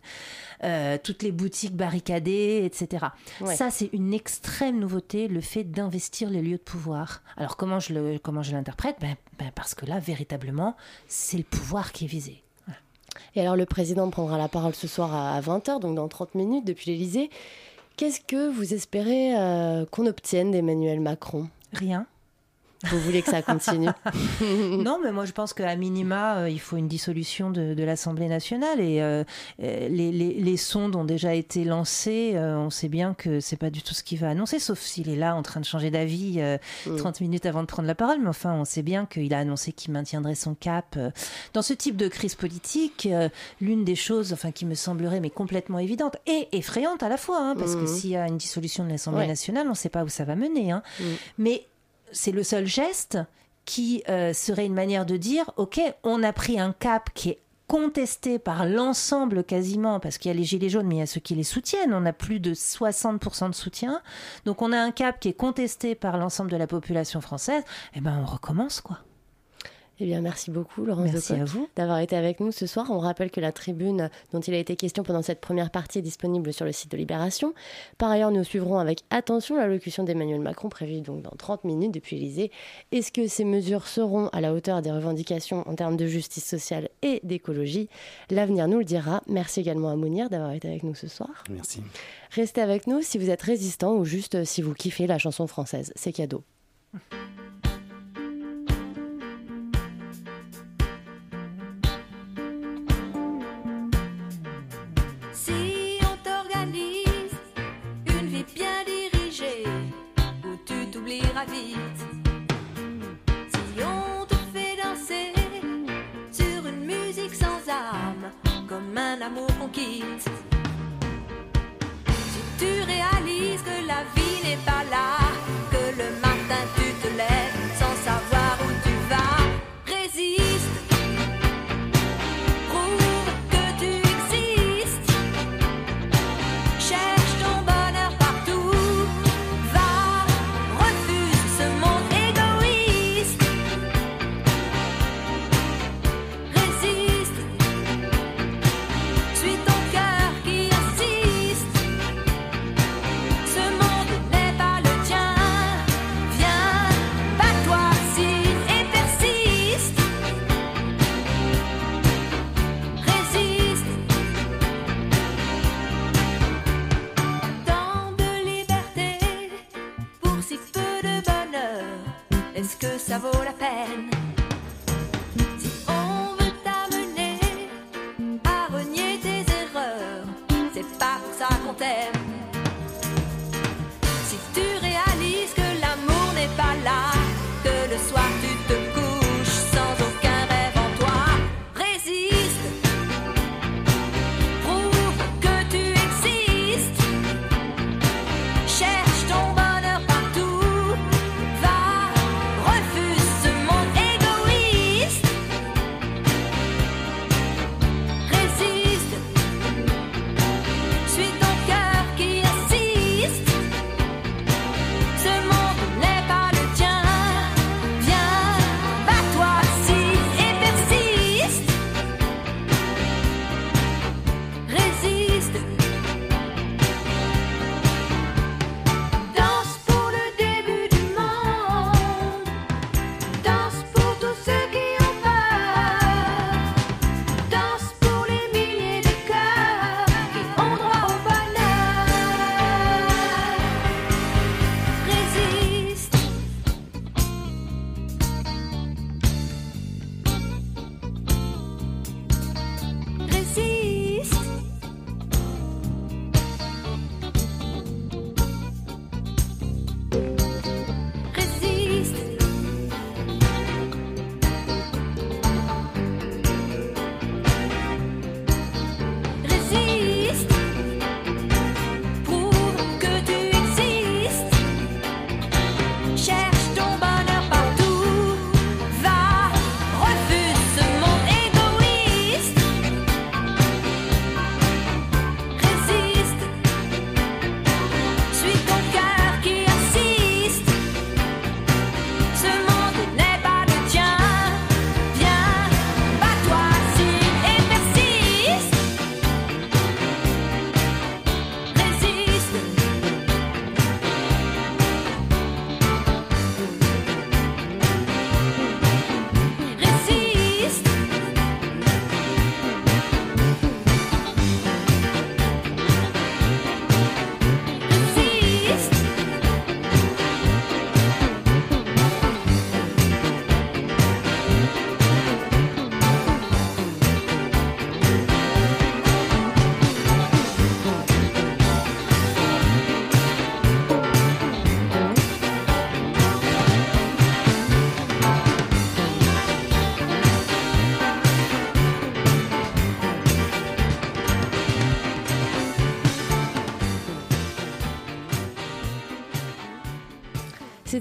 Euh, 0.64 0.98
toutes 1.04 1.22
les 1.22 1.32
boutiques 1.32 1.76
barricadées, 1.76 2.62
etc. 2.66 3.06
Ouais. 3.40 3.56
Ça, 3.56 3.70
c'est 3.70 3.92
une 3.94 4.16
extrême 4.16 4.80
nouveauté, 4.80 5.28
le 5.28 5.42
fait 5.42 5.64
d'investir 5.64 6.32
les 6.32 6.42
lieux 6.42 6.58
de 6.58 6.64
pouvoir. 6.64 7.22
Alors 7.38 7.56
comment 7.56 7.80
je 7.80 7.94
le- 7.94 8.18
comment 8.18 8.42
je 8.42 8.54
l'interprète? 8.54 8.96
Ben, 9.00 9.16
ben, 9.38 9.52
Parce 9.54 9.76
que 9.76 9.86
là, 9.86 10.00
véritablement, 10.00 10.76
c'est 11.08 11.38
le 11.38 11.44
pouvoir 11.44 11.92
qui 11.92 12.06
est 12.06 12.08
visé. 12.08 12.42
Et 13.36 13.42
alors 13.42 13.56
le 13.56 13.66
président 13.66 14.10
prendra 14.10 14.38
la 14.38 14.48
parole 14.50 14.74
ce 14.74 14.88
soir 14.88 15.14
à 15.14 15.40
20h, 15.40 15.80
donc 15.80 15.96
dans 15.96 16.08
30 16.08 16.36
minutes 16.36 16.66
depuis 16.66 16.90
l'Elysée. 16.92 17.30
Qu'est-ce 17.98 18.20
que 18.20 18.50
vous 18.50 18.74
espérez 18.74 19.38
euh, 19.38 19.86
qu'on 19.86 20.06
obtienne 20.06 20.52
d'Emmanuel 20.52 21.00
Macron? 21.00 21.48
Rien. 21.72 22.08
Vous 22.92 23.00
voulez 23.00 23.22
que 23.22 23.30
ça 23.32 23.42
continue 23.42 23.90
Non, 24.42 25.00
mais 25.04 25.12
moi 25.12 25.26
je 25.26 25.32
pense 25.32 25.54
qu'à 25.54 25.76
minima, 25.76 26.38
euh, 26.40 26.50
il 26.50 26.60
faut 26.60 26.78
une 26.78 26.88
dissolution 26.88 27.50
de, 27.50 27.74
de 27.74 27.84
l'Assemblée 27.84 28.28
nationale 28.28 28.80
et 28.80 29.02
euh, 29.02 29.24
euh, 29.62 29.88
les, 29.90 30.12
les- 30.12 30.34
les 30.36 30.58
sondes 30.58 30.96
ont 30.96 31.06
déjà 31.06 31.34
été 31.34 31.64
lancées. 31.64 32.34
euh, 32.36 32.58
on 32.58 32.70
sait 32.70 32.90
bien 32.90 33.14
que 33.14 33.40
c'est 33.40 33.58
pas 33.58 33.70
du 33.70 33.82
tout 33.82 33.94
ce 33.94 34.04
qu'il 34.04 34.20
va 34.20 34.30
annoncer, 34.30 34.60
sauf 34.60 34.80
s'il 34.80 35.10
est 35.10 35.16
là 35.16 35.36
en 35.36 35.42
train 35.42 35.60
de 35.60 35.66
changer 35.66 35.90
d'avis 35.92 36.36
euh, 36.40 36.58
Mm. 36.86 36.98
30 36.98 37.22
minutes 37.22 37.46
avant 37.46 37.62
de 37.62 37.68
prendre 37.68 37.88
la 37.88 37.96
parole. 37.96 38.20
Mais 38.22 38.28
enfin, 38.30 38.54
on 38.54 38.66
sait 38.66 38.82
bien 38.84 39.06
qu'il 39.06 39.34
a 39.34 39.40
annoncé 39.40 39.72
qu'il 39.72 39.92
maintiendrait 39.94 40.36
son 40.36 40.54
cap. 40.56 40.98
Dans 41.54 41.62
ce 41.62 41.74
type 41.74 41.96
de 41.98 42.08
crise 42.08 42.36
politique, 42.36 43.08
l'une 43.62 43.84
des 43.84 43.96
choses, 43.96 44.34
enfin, 44.34 44.52
qui 44.52 44.66
me 44.66 44.76
semblerait 44.76 45.20
mais 45.20 45.30
complètement 45.30 45.80
évidente 45.80 46.18
et 46.28 46.48
effrayante 46.52 47.04
à 47.04 47.10
la 47.10 47.18
fois, 47.18 47.40
hein, 47.40 47.56
parce 47.58 47.76
que 47.76 47.82
Mhm. 47.82 47.88
s'il 47.88 48.10
y 48.12 48.16
a 48.18 48.28
une 48.28 48.38
dissolution 48.38 48.84
de 48.86 48.90
l'Assemblée 48.90 49.22
Ouais. 49.22 49.28
nationale, 49.28 49.66
on 49.68 49.72
ne 49.72 49.76
sait 49.76 49.90
pas 49.90 50.04
où 50.04 50.10
ça 50.10 50.26
va 50.26 50.36
mener. 50.36 50.72
hein. 50.72 50.82
Mm. 51.00 51.04
Mais 51.40 51.66
c'est 52.12 52.32
le 52.32 52.44
seul 52.44 52.66
geste 52.66 53.20
qui 53.66 54.04
euh, 54.10 54.34
serait 54.34 54.66
une 54.66 54.74
manière 54.74 55.06
de 55.06 55.18
dire, 55.18 55.52
OK, 55.58 55.80
on 56.04 56.24
a 56.24 56.34
pris 56.34 56.60
un 56.60 56.72
cap 56.72 57.10
qui 57.14 57.30
est 57.32 57.40
contesté 57.68 58.38
par 58.38 58.66
l'ensemble 58.66 59.44
quasiment, 59.44 60.00
parce 60.00 60.18
qu'il 60.18 60.30
y 60.30 60.36
a 60.36 60.38
les 60.38 60.44
gilets 60.44 60.70
jaunes, 60.70 60.86
mais 60.86 60.96
il 60.96 61.00
y 61.00 61.02
a 61.02 61.08
ceux 61.08 61.20
qui 61.20 61.36
les 61.36 61.44
soutiennent. 61.44 61.94
On 61.94 62.06
a 62.06 62.14
plus 62.14 62.40
de 62.40 62.54
60% 62.54 63.50
de 63.50 63.56
soutien. 63.56 64.02
Donc 64.46 64.62
on 64.62 64.72
a 64.72 64.78
un 64.78 64.92
cap 64.92 65.20
qui 65.20 65.30
est 65.30 65.34
contesté 65.34 65.96
par 65.96 66.18
l'ensemble 66.18 66.52
de 66.52 66.58
la 66.58 66.68
population 66.68 67.22
française. 67.22 67.64
Eh 67.96 68.02
ben 68.02 68.20
on 68.22 68.26
recommence, 68.26 68.82
quoi. 68.82 69.00
Eh 70.00 70.06
bien, 70.06 70.20
merci 70.20 70.52
beaucoup, 70.52 70.84
Laurence 70.84 71.10
Merci 71.14 71.34
à 71.34 71.46
vous. 71.46 71.70
d'avoir 71.78 72.00
été 72.00 72.18
avec 72.18 72.42
nous 72.42 72.52
ce 72.52 72.68
soir. 72.68 72.88
On 72.90 73.00
rappelle 73.00 73.32
que 73.32 73.40
la 73.40 73.54
tribune 73.54 74.10
dont 74.34 74.42
il 74.42 74.54
a 74.54 74.58
été 74.58 74.76
question 74.76 75.04
pendant 75.04 75.22
cette 75.22 75.40
première 75.40 75.70
partie 75.70 76.00
est 76.00 76.02
disponible 76.02 76.52
sur 76.52 76.66
le 76.66 76.74
site 76.74 76.92
de 76.92 76.98
Libération. 76.98 77.54
Par 77.98 78.12
ailleurs, 78.12 78.32
nous 78.32 78.44
suivrons 78.44 78.78
avec 78.78 79.04
attention 79.10 79.56
l'allocution 79.56 80.04
d'Emmanuel 80.04 80.42
Macron 80.42 80.68
prévue 80.68 81.00
donc 81.00 81.22
dans 81.22 81.32
30 81.38 81.64
minutes 81.64 81.94
depuis 81.94 82.18
l'Élysée. 82.18 82.52
Est-ce 82.92 83.12
que 83.14 83.28
ces 83.28 83.46
mesures 83.46 83.88
seront 83.88 84.28
à 84.30 84.42
la 84.42 84.54
hauteur 84.54 84.82
des 84.82 84.92
revendications 84.92 85.66
en 85.68 85.76
termes 85.76 85.96
de 85.96 86.08
justice 86.08 86.46
sociale 86.46 86.90
et 87.02 87.22
d'écologie? 87.24 87.88
L'avenir 88.30 88.68
nous 88.68 88.80
le 88.80 88.86
dira. 88.86 89.22
Merci 89.28 89.62
également 89.62 89.90
à 89.90 89.96
Mounir 89.96 90.30
d'avoir 90.30 90.52
été 90.52 90.68
avec 90.68 90.84
nous 90.84 90.96
ce 90.96 91.08
soir. 91.08 91.44
Merci. 91.50 91.82
Restez 92.32 92.60
avec 92.60 92.88
nous 92.88 93.02
si 93.02 93.18
vous 93.18 93.30
êtes 93.30 93.42
résistant 93.42 93.94
ou 93.94 94.04
juste 94.04 94.44
si 94.44 94.62
vous 94.62 94.74
kiffez 94.74 95.08
la 95.08 95.20
chanson 95.20 95.48
française. 95.48 95.94
C'est 95.96 96.12
cadeau. 96.12 96.44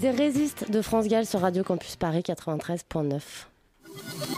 C'était 0.04 0.22
Résiste 0.22 0.70
de 0.70 0.82
France 0.82 1.08
Gall 1.08 1.24
sur 1.24 1.40
Radio 1.40 1.64
Campus 1.64 1.96
Paris 1.96 2.20
93.9. 2.20 3.22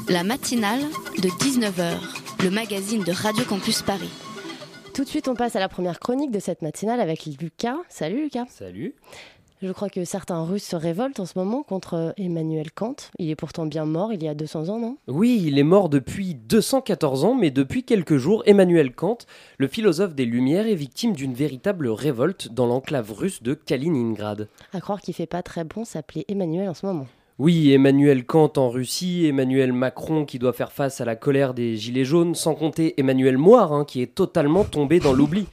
La 0.08 0.22
matinale 0.22 0.78
de 1.18 1.28
19h, 1.28 2.44
le 2.44 2.50
magazine 2.50 3.02
de 3.02 3.10
Radio 3.10 3.44
Campus 3.44 3.82
Paris. 3.82 4.12
Tout 4.94 5.02
de 5.02 5.08
suite, 5.08 5.26
on 5.26 5.34
passe 5.34 5.56
à 5.56 5.58
la 5.58 5.68
première 5.68 5.98
chronique 5.98 6.30
de 6.30 6.38
cette 6.38 6.62
matinale 6.62 7.00
avec 7.00 7.26
Lucas. 7.26 7.78
Salut 7.88 8.22
Lucas. 8.22 8.44
Salut. 8.48 8.94
Je 9.62 9.72
crois 9.72 9.88
que 9.88 10.04
certains 10.04 10.44
Russes 10.44 10.64
se 10.64 10.76
révoltent 10.76 11.18
en 11.18 11.24
ce 11.24 11.38
moment 11.38 11.62
contre 11.62 11.94
euh, 11.94 12.12
Emmanuel 12.18 12.70
Kant. 12.70 12.96
Il 13.18 13.30
est 13.30 13.36
pourtant 13.36 13.64
bien 13.64 13.86
mort 13.86 14.12
il 14.12 14.22
y 14.22 14.28
a 14.28 14.34
200 14.34 14.68
ans, 14.68 14.78
non? 14.78 14.98
Oui, 15.08 15.42
il 15.46 15.58
est 15.58 15.62
mort 15.62 15.88
depuis 15.88 16.34
214 16.34 17.24
ans, 17.24 17.34
mais 17.34 17.50
depuis 17.50 17.82
quelques 17.82 18.18
jours, 18.18 18.42
Emmanuel 18.44 18.92
Kant, 18.92 19.18
le 19.56 19.66
philosophe 19.66 20.14
des 20.14 20.26
Lumières, 20.26 20.66
est 20.66 20.74
victime 20.74 21.14
d'une 21.14 21.32
véritable 21.32 21.88
révolte 21.88 22.52
dans 22.52 22.66
l'enclave 22.66 23.10
russe 23.12 23.42
de 23.42 23.54
Kaliningrad. 23.54 24.48
À 24.74 24.80
croire 24.80 25.00
qu'il 25.00 25.14
fait 25.14 25.26
pas 25.26 25.42
très 25.42 25.64
bon 25.64 25.86
s'appeler 25.86 26.26
Emmanuel 26.28 26.68
en 26.68 26.74
ce 26.74 26.84
moment. 26.84 27.06
Oui, 27.38 27.72
Emmanuel 27.72 28.26
Kant 28.26 28.52
en 28.56 28.68
Russie, 28.68 29.26
Emmanuel 29.26 29.72
Macron 29.72 30.26
qui 30.26 30.38
doit 30.38 30.52
faire 30.52 30.72
face 30.72 31.00
à 31.00 31.06
la 31.06 31.16
colère 31.16 31.54
des 31.54 31.76
Gilets 31.76 32.04
jaunes, 32.04 32.34
sans 32.34 32.54
compter 32.54 32.98
Emmanuel 33.00 33.38
Moire 33.38 33.72
hein, 33.72 33.84
qui 33.86 34.02
est 34.02 34.14
totalement 34.14 34.64
tombé 34.64 35.00
dans 35.00 35.14
l'oubli. 35.14 35.46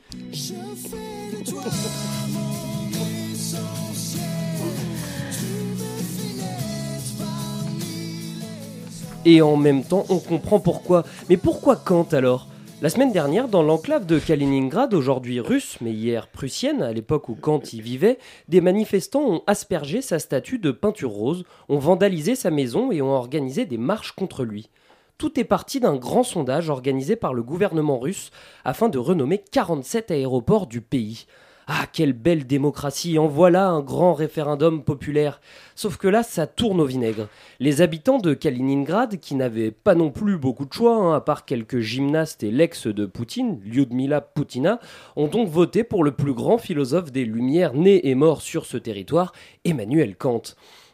Et 9.25 9.41
en 9.41 9.55
même 9.55 9.83
temps, 9.83 10.05
on 10.09 10.19
comprend 10.19 10.59
pourquoi. 10.59 11.03
Mais 11.29 11.37
pourquoi 11.37 11.77
Kant 11.77 12.07
alors? 12.11 12.49
La 12.81 12.89
semaine 12.89 13.13
dernière, 13.13 13.47
dans 13.47 13.63
l'enclave 13.63 14.05
de 14.05 14.19
Kaliningrad, 14.19 14.93
aujourd'hui 14.93 15.39
russe, 15.39 15.77
mais 15.79 15.93
hier 15.93 16.27
prussienne, 16.27 16.81
à 16.81 16.91
l'époque 16.91 17.29
où 17.29 17.35
Kant 17.35 17.61
y 17.71 17.79
vivait, 17.79 18.17
des 18.49 18.59
manifestants 18.59 19.23
ont 19.23 19.41
aspergé 19.47 20.01
sa 20.01 20.19
statue 20.19 20.59
de 20.59 20.71
peinture 20.71 21.11
rose, 21.11 21.45
ont 21.69 21.77
vandalisé 21.77 22.35
sa 22.35 22.51
maison 22.51 22.91
et 22.91 23.01
ont 23.01 23.13
organisé 23.13 23.65
des 23.65 23.77
marches 23.77 24.11
contre 24.11 24.43
lui. 24.43 24.69
Tout 25.17 25.39
est 25.39 25.45
parti 25.45 25.79
d'un 25.79 25.95
grand 25.95 26.23
sondage 26.23 26.69
organisé 26.69 27.15
par 27.15 27.33
le 27.33 27.43
gouvernement 27.43 27.99
russe 27.99 28.29
afin 28.65 28.89
de 28.89 28.97
renommer 28.97 29.37
47 29.37 30.11
aéroports 30.11 30.67
du 30.67 30.81
pays. 30.81 31.27
Ah, 31.65 31.85
quelle 31.91 32.11
belle 32.11 32.45
démocratie 32.45 33.17
En 33.17 33.27
voilà 33.27 33.69
un 33.69 33.79
grand 33.79 34.13
référendum 34.13 34.83
populaire. 34.83 35.39
Sauf 35.75 35.95
que 35.95 36.09
là, 36.09 36.21
ça 36.21 36.45
tourne 36.45 36.81
au 36.81 36.85
vinaigre. 36.85 37.29
Les 37.61 37.81
habitants 37.81 38.17
de 38.17 38.33
Kaliningrad, 38.33 39.17
qui 39.21 39.35
n'avaient 39.35 39.71
pas 39.71 39.95
non 39.95 40.11
plus 40.11 40.37
beaucoup 40.37 40.65
de 40.65 40.73
choix, 40.73 40.95
hein, 40.95 41.15
à 41.15 41.21
part 41.21 41.45
quelques 41.45 41.79
gymnastes 41.79 42.43
et 42.43 42.51
l'ex 42.51 42.87
de 42.87 43.05
Poutine, 43.05 43.61
Lyudmila 43.63 44.19
Poutina, 44.19 44.79
ont 45.15 45.27
donc 45.27 45.47
voté 45.47 45.85
pour 45.85 46.03
le 46.03 46.11
plus 46.11 46.33
grand 46.33 46.57
philosophe 46.57 47.13
des 47.13 47.23
Lumières 47.23 47.73
né 47.73 48.09
et 48.09 48.15
mort 48.15 48.41
sur 48.41 48.65
ce 48.65 48.75
territoire, 48.75 49.31
Emmanuel 49.63 50.17
Kant. 50.17 50.41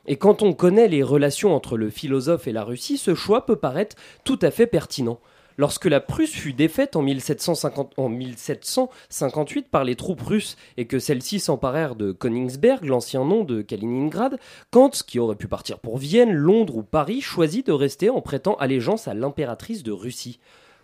Et 0.05 0.17
quand 0.17 0.43
on 0.43 0.53
connaît 0.53 0.87
les 0.87 1.03
relations 1.03 1.55
entre 1.55 1.77
le 1.77 1.89
philosophe 1.89 2.47
et 2.47 2.51
la 2.51 2.63
Russie, 2.63 2.97
ce 2.97 3.15
choix 3.15 3.45
peut 3.47 3.55
paraître 3.55 3.95
tout 4.23 4.39
à 4.41 4.51
fait 4.51 4.67
pertinent. 4.67 5.19
Lorsque 5.59 5.87
la 5.87 5.99
Prusse 5.99 6.31
fut 6.31 6.53
défaite 6.53 6.95
en, 6.95 7.01
1750 7.01 7.91
en 7.97 8.07
1758 8.07 9.67
par 9.67 9.83
les 9.83 9.97
troupes 9.97 10.21
russes 10.21 10.55
et 10.77 10.87
que 10.87 10.99
celles-ci 10.99 11.41
s'emparèrent 11.41 11.97
de 11.97 12.13
Königsberg, 12.13 12.85
l'ancien 12.85 13.25
nom 13.25 13.43
de 13.43 13.61
Kaliningrad, 13.61 14.39
Kant, 14.71 14.91
qui 15.05 15.19
aurait 15.19 15.35
pu 15.35 15.49
partir 15.49 15.79
pour 15.79 15.97
Vienne, 15.97 16.31
Londres 16.31 16.77
ou 16.77 16.83
Paris, 16.83 17.19
choisit 17.19 17.67
de 17.67 17.73
rester 17.73 18.09
en 18.09 18.21
prêtant 18.21 18.55
allégeance 18.55 19.09
à 19.09 19.13
l'impératrice 19.13 19.83
de 19.83 19.91
Russie. 19.91 20.39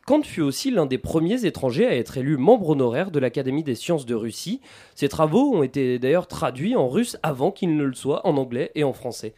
Kant 0.05 0.23
fut 0.23 0.41
aussi 0.41 0.71
l'un 0.71 0.87
des 0.87 0.97
premiers 0.97 1.45
étrangers 1.45 1.87
à 1.87 1.95
être 1.95 2.17
élu 2.17 2.35
membre 2.35 2.71
honoraire 2.71 3.11
de 3.11 3.19
l'Académie 3.19 3.63
des 3.63 3.75
sciences 3.75 4.05
de 4.05 4.13
Russie. 4.13 4.59
Ses 4.93 5.07
travaux 5.07 5.55
ont 5.55 5.63
été 5.63 5.99
d'ailleurs 5.99 6.27
traduits 6.27 6.75
en 6.75 6.89
russe 6.89 7.15
avant 7.23 7.51
qu'ils 7.51 7.77
ne 7.77 7.85
le 7.85 7.93
soient 7.93 8.27
en 8.27 8.35
anglais 8.35 8.71
et 8.75 8.83
en 8.83 8.91
français. 8.91 9.35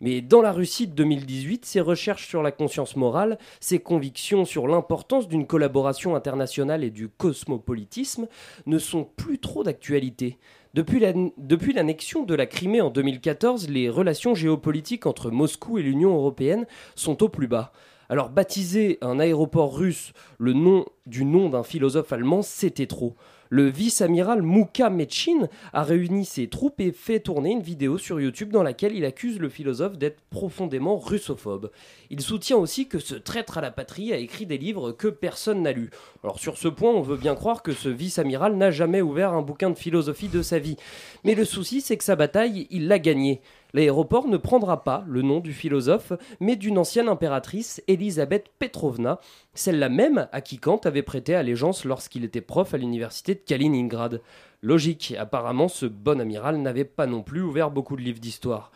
Mais 0.00 0.20
dans 0.22 0.40
la 0.40 0.52
Russie 0.52 0.86
de 0.86 0.94
2018, 0.94 1.64
ses 1.64 1.80
recherches 1.80 2.26
sur 2.26 2.42
la 2.42 2.52
conscience 2.52 2.96
morale, 2.96 3.38
ses 3.60 3.78
convictions 3.80 4.44
sur 4.44 4.66
l'importance 4.66 5.28
d'une 5.28 5.46
collaboration 5.46 6.14
internationale 6.16 6.84
et 6.84 6.90
du 6.90 7.08
cosmopolitisme 7.08 8.26
ne 8.66 8.78
sont 8.78 9.04
plus 9.04 9.38
trop 9.38 9.62
d'actualité. 9.62 10.38
Depuis 10.72 11.00
la- 11.00 11.12
depuis 11.36 11.72
l'annexion 11.72 12.22
de 12.24 12.34
la 12.34 12.46
Crimée 12.46 12.80
en 12.80 12.90
2014, 12.90 13.68
les 13.68 13.90
relations 13.90 14.34
géopolitiques 14.34 15.06
entre 15.06 15.30
Moscou 15.30 15.78
et 15.78 15.82
l'Union 15.82 16.14
européenne 16.14 16.66
sont 16.94 17.22
au 17.22 17.28
plus 17.28 17.48
bas. 17.48 17.72
Alors 18.08 18.28
baptiser 18.30 18.98
un 19.02 19.20
aéroport 19.20 19.76
russe 19.76 20.12
le 20.38 20.52
nom 20.52 20.84
du 21.06 21.24
nom 21.24 21.48
d'un 21.48 21.62
philosophe 21.62 22.12
allemand, 22.12 22.42
c'était 22.42 22.86
trop. 22.86 23.14
Le 23.52 23.68
vice-amiral 23.68 24.42
Mouka 24.42 24.90
Metchin 24.90 25.48
a 25.72 25.82
réuni 25.82 26.24
ses 26.24 26.46
troupes 26.46 26.78
et 26.78 26.92
fait 26.92 27.18
tourner 27.18 27.50
une 27.50 27.62
vidéo 27.62 27.98
sur 27.98 28.20
YouTube 28.20 28.52
dans 28.52 28.62
laquelle 28.62 28.94
il 28.94 29.04
accuse 29.04 29.40
le 29.40 29.48
philosophe 29.48 29.98
d'être 29.98 30.20
profondément 30.30 30.96
russophobe. 30.98 31.72
Il 32.10 32.20
soutient 32.20 32.58
aussi 32.58 32.86
que 32.86 33.00
ce 33.00 33.16
traître 33.16 33.58
à 33.58 33.60
la 33.60 33.72
patrie 33.72 34.12
a 34.12 34.18
écrit 34.18 34.46
des 34.46 34.56
livres 34.56 34.92
que 34.92 35.08
personne 35.08 35.62
n'a 35.62 35.72
lus. 35.72 35.90
Alors 36.22 36.38
sur 36.38 36.58
ce 36.58 36.68
point, 36.68 36.92
on 36.92 37.02
veut 37.02 37.16
bien 37.16 37.34
croire 37.34 37.64
que 37.64 37.72
ce 37.72 37.88
vice-amiral 37.88 38.54
n'a 38.54 38.70
jamais 38.70 39.02
ouvert 39.02 39.32
un 39.32 39.42
bouquin 39.42 39.70
de 39.70 39.78
philosophie 39.78 40.28
de 40.28 40.42
sa 40.42 40.60
vie. 40.60 40.76
Mais 41.24 41.34
le 41.34 41.44
souci, 41.44 41.80
c'est 41.80 41.96
que 41.96 42.04
sa 42.04 42.14
bataille, 42.14 42.68
il 42.70 42.86
l'a 42.86 43.00
gagnée. 43.00 43.40
L'aéroport 43.72 44.26
ne 44.26 44.36
prendra 44.36 44.84
pas 44.84 45.04
le 45.06 45.22
nom 45.22 45.40
du 45.40 45.52
philosophe, 45.52 46.12
mais 46.40 46.56
d'une 46.56 46.78
ancienne 46.78 47.08
impératrice, 47.08 47.82
Elisabeth 47.88 48.50
Petrovna, 48.58 49.20
celle-là 49.54 49.88
même 49.88 50.28
à 50.32 50.40
qui 50.40 50.58
Kant 50.58 50.80
avait 50.84 51.02
prêté 51.02 51.34
allégeance 51.34 51.84
lorsqu'il 51.84 52.24
était 52.24 52.40
prof 52.40 52.74
à 52.74 52.78
l'université 52.78 53.34
de 53.34 53.40
Kaliningrad. 53.40 54.20
Logique, 54.62 55.14
apparemment 55.18 55.68
ce 55.68 55.86
bon 55.86 56.20
amiral 56.20 56.58
n'avait 56.58 56.84
pas 56.84 57.06
non 57.06 57.22
plus 57.22 57.42
ouvert 57.42 57.70
beaucoup 57.70 57.96
de 57.96 58.02
livres 58.02 58.20
d'histoire. 58.20 58.70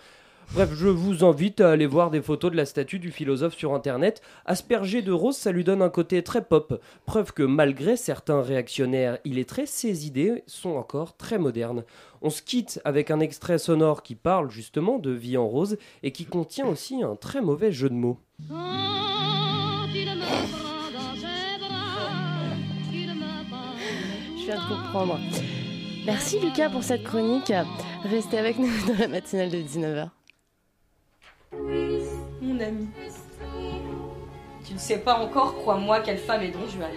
Bref, 0.52 0.70
je 0.74 0.88
vous 0.88 1.24
invite 1.24 1.60
à 1.60 1.70
aller 1.70 1.86
voir 1.86 2.10
des 2.10 2.22
photos 2.22 2.52
de 2.52 2.56
la 2.56 2.64
statue 2.64 2.98
du 2.98 3.10
philosophe 3.10 3.54
sur 3.54 3.74
internet. 3.74 4.22
Aspergé 4.46 5.02
de 5.02 5.10
rose, 5.10 5.36
ça 5.36 5.50
lui 5.50 5.64
donne 5.64 5.82
un 5.82 5.88
côté 5.88 6.22
très 6.22 6.44
pop. 6.44 6.80
Preuve 7.06 7.32
que 7.32 7.42
malgré 7.42 7.96
certains 7.96 8.40
réactionnaires 8.40 9.18
illettrés, 9.24 9.66
ses 9.66 10.06
idées 10.06 10.44
sont 10.46 10.76
encore 10.76 11.16
très 11.16 11.38
modernes. 11.38 11.84
On 12.22 12.30
se 12.30 12.42
quitte 12.42 12.80
avec 12.84 13.10
un 13.10 13.20
extrait 13.20 13.58
sonore 13.58 14.02
qui 14.02 14.14
parle 14.14 14.50
justement 14.50 14.98
de 14.98 15.10
vie 15.10 15.36
en 15.36 15.48
rose 15.48 15.76
et 16.02 16.12
qui 16.12 16.24
contient 16.24 16.66
aussi 16.66 17.02
un 17.02 17.16
très 17.16 17.40
mauvais 17.40 17.72
jeu 17.72 17.88
de 17.88 17.94
mots. 17.94 18.18
Je 24.38 24.44
viens 24.44 24.56
de 24.56 24.68
comprendre. 24.68 25.18
Merci 26.06 26.38
Lucas 26.38 26.68
pour 26.68 26.84
cette 26.84 27.02
chronique. 27.02 27.52
Restez 28.04 28.38
avec 28.38 28.58
nous 28.58 28.70
dans 28.86 28.98
la 28.98 29.08
matinale 29.08 29.50
de 29.50 29.56
19h. 29.56 30.10
Mon 32.40 32.60
ami. 32.60 32.88
Tu 34.66 34.74
ne 34.74 34.78
sais 34.78 34.98
pas 34.98 35.18
encore, 35.18 35.54
crois-moi, 35.56 36.00
quelle 36.00 36.18
femme 36.18 36.42
est 36.42 36.50
Don 36.50 36.66
Juan. 36.68 36.90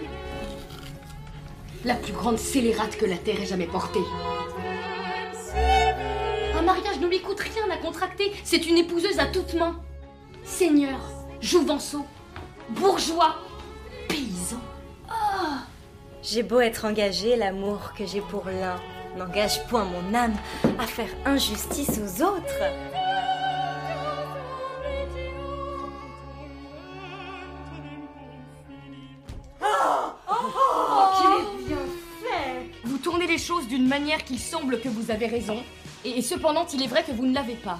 La 1.84 1.94
plus 1.94 2.12
grande 2.12 2.38
scélérate 2.38 2.96
que 2.96 3.06
la 3.06 3.16
Terre 3.16 3.40
ait 3.40 3.46
jamais 3.46 3.66
portée. 3.66 4.00
Un 6.58 6.62
mariage 6.62 6.98
ne 7.00 7.06
lui 7.06 7.20
coûte 7.20 7.40
rien 7.40 7.70
à 7.70 7.76
contracter. 7.76 8.32
C'est 8.42 8.66
une 8.66 8.78
épouseuse 8.78 9.18
à 9.18 9.26
toutes 9.26 9.54
mains. 9.54 9.80
Seigneur, 10.44 10.98
jouvenceau, 11.40 12.04
bourgeois, 12.70 13.36
paysan. 14.08 14.60
Ah 15.08 15.64
J'ai 16.22 16.42
beau 16.42 16.60
être 16.60 16.84
engagé, 16.84 17.36
l'amour 17.36 17.92
que 17.96 18.06
j'ai 18.06 18.20
pour 18.20 18.44
l'un 18.46 18.76
n'engage 19.16 19.64
point 19.66 19.84
mon 19.84 20.14
âme 20.14 20.36
à 20.78 20.86
faire 20.86 21.10
injustice 21.24 21.98
aux 21.98 22.22
autres. 22.22 22.62
Les 33.38 33.44
choses 33.44 33.68
d'une 33.68 33.86
manière 33.86 34.24
qu'il 34.24 34.40
semble 34.40 34.80
que 34.80 34.88
vous 34.88 35.12
avez 35.12 35.26
raison, 35.26 35.58
et, 36.04 36.18
et 36.18 36.22
cependant 36.22 36.66
il 36.74 36.82
est 36.82 36.88
vrai 36.88 37.04
que 37.04 37.12
vous 37.12 37.24
ne 37.24 37.32
l'avez 37.32 37.54
pas. 37.54 37.78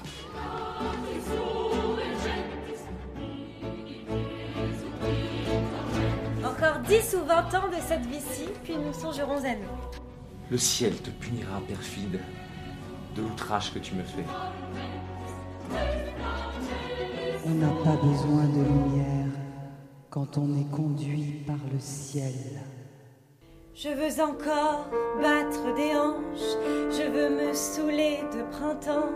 Encore 6.45 6.79
dix 6.87 7.17
ou 7.21 7.27
vingt 7.27 7.53
ans 7.59 7.69
de 7.69 7.81
cette 7.89 8.07
vie-ci, 8.07 8.45
puis 8.63 8.75
nous 8.77 8.93
songerons 8.93 9.39
à 9.39 9.57
nous. 9.57 9.99
Le 10.49 10.59
ciel 10.59 10.95
te 10.95 11.11
punira, 11.11 11.61
perfide, 11.67 12.21
de 13.17 13.23
l'outrage 13.23 13.75
que 13.75 13.81
tu 13.81 13.97
me 13.97 14.05
fais. 14.05 14.25
On 17.47 17.51
n'a 17.51 17.73
pas 17.83 17.97
besoin 17.97 18.45
de 18.45 18.63
lumière 18.63 19.33
quand 20.09 20.39
on 20.39 20.57
est 20.57 20.71
conduit 20.71 21.43
par 21.45 21.59
le 21.73 21.81
ciel. 21.81 22.33
Je 23.81 23.91
veux 23.91 24.21
encore 24.21 24.91
battre 25.23 25.73
des 25.77 25.95
hanches, 25.95 26.57
je 26.91 27.09
veux 27.09 27.31
me 27.31 27.53
saouler 27.53 28.25
de 28.35 28.43
printemps, 28.51 29.15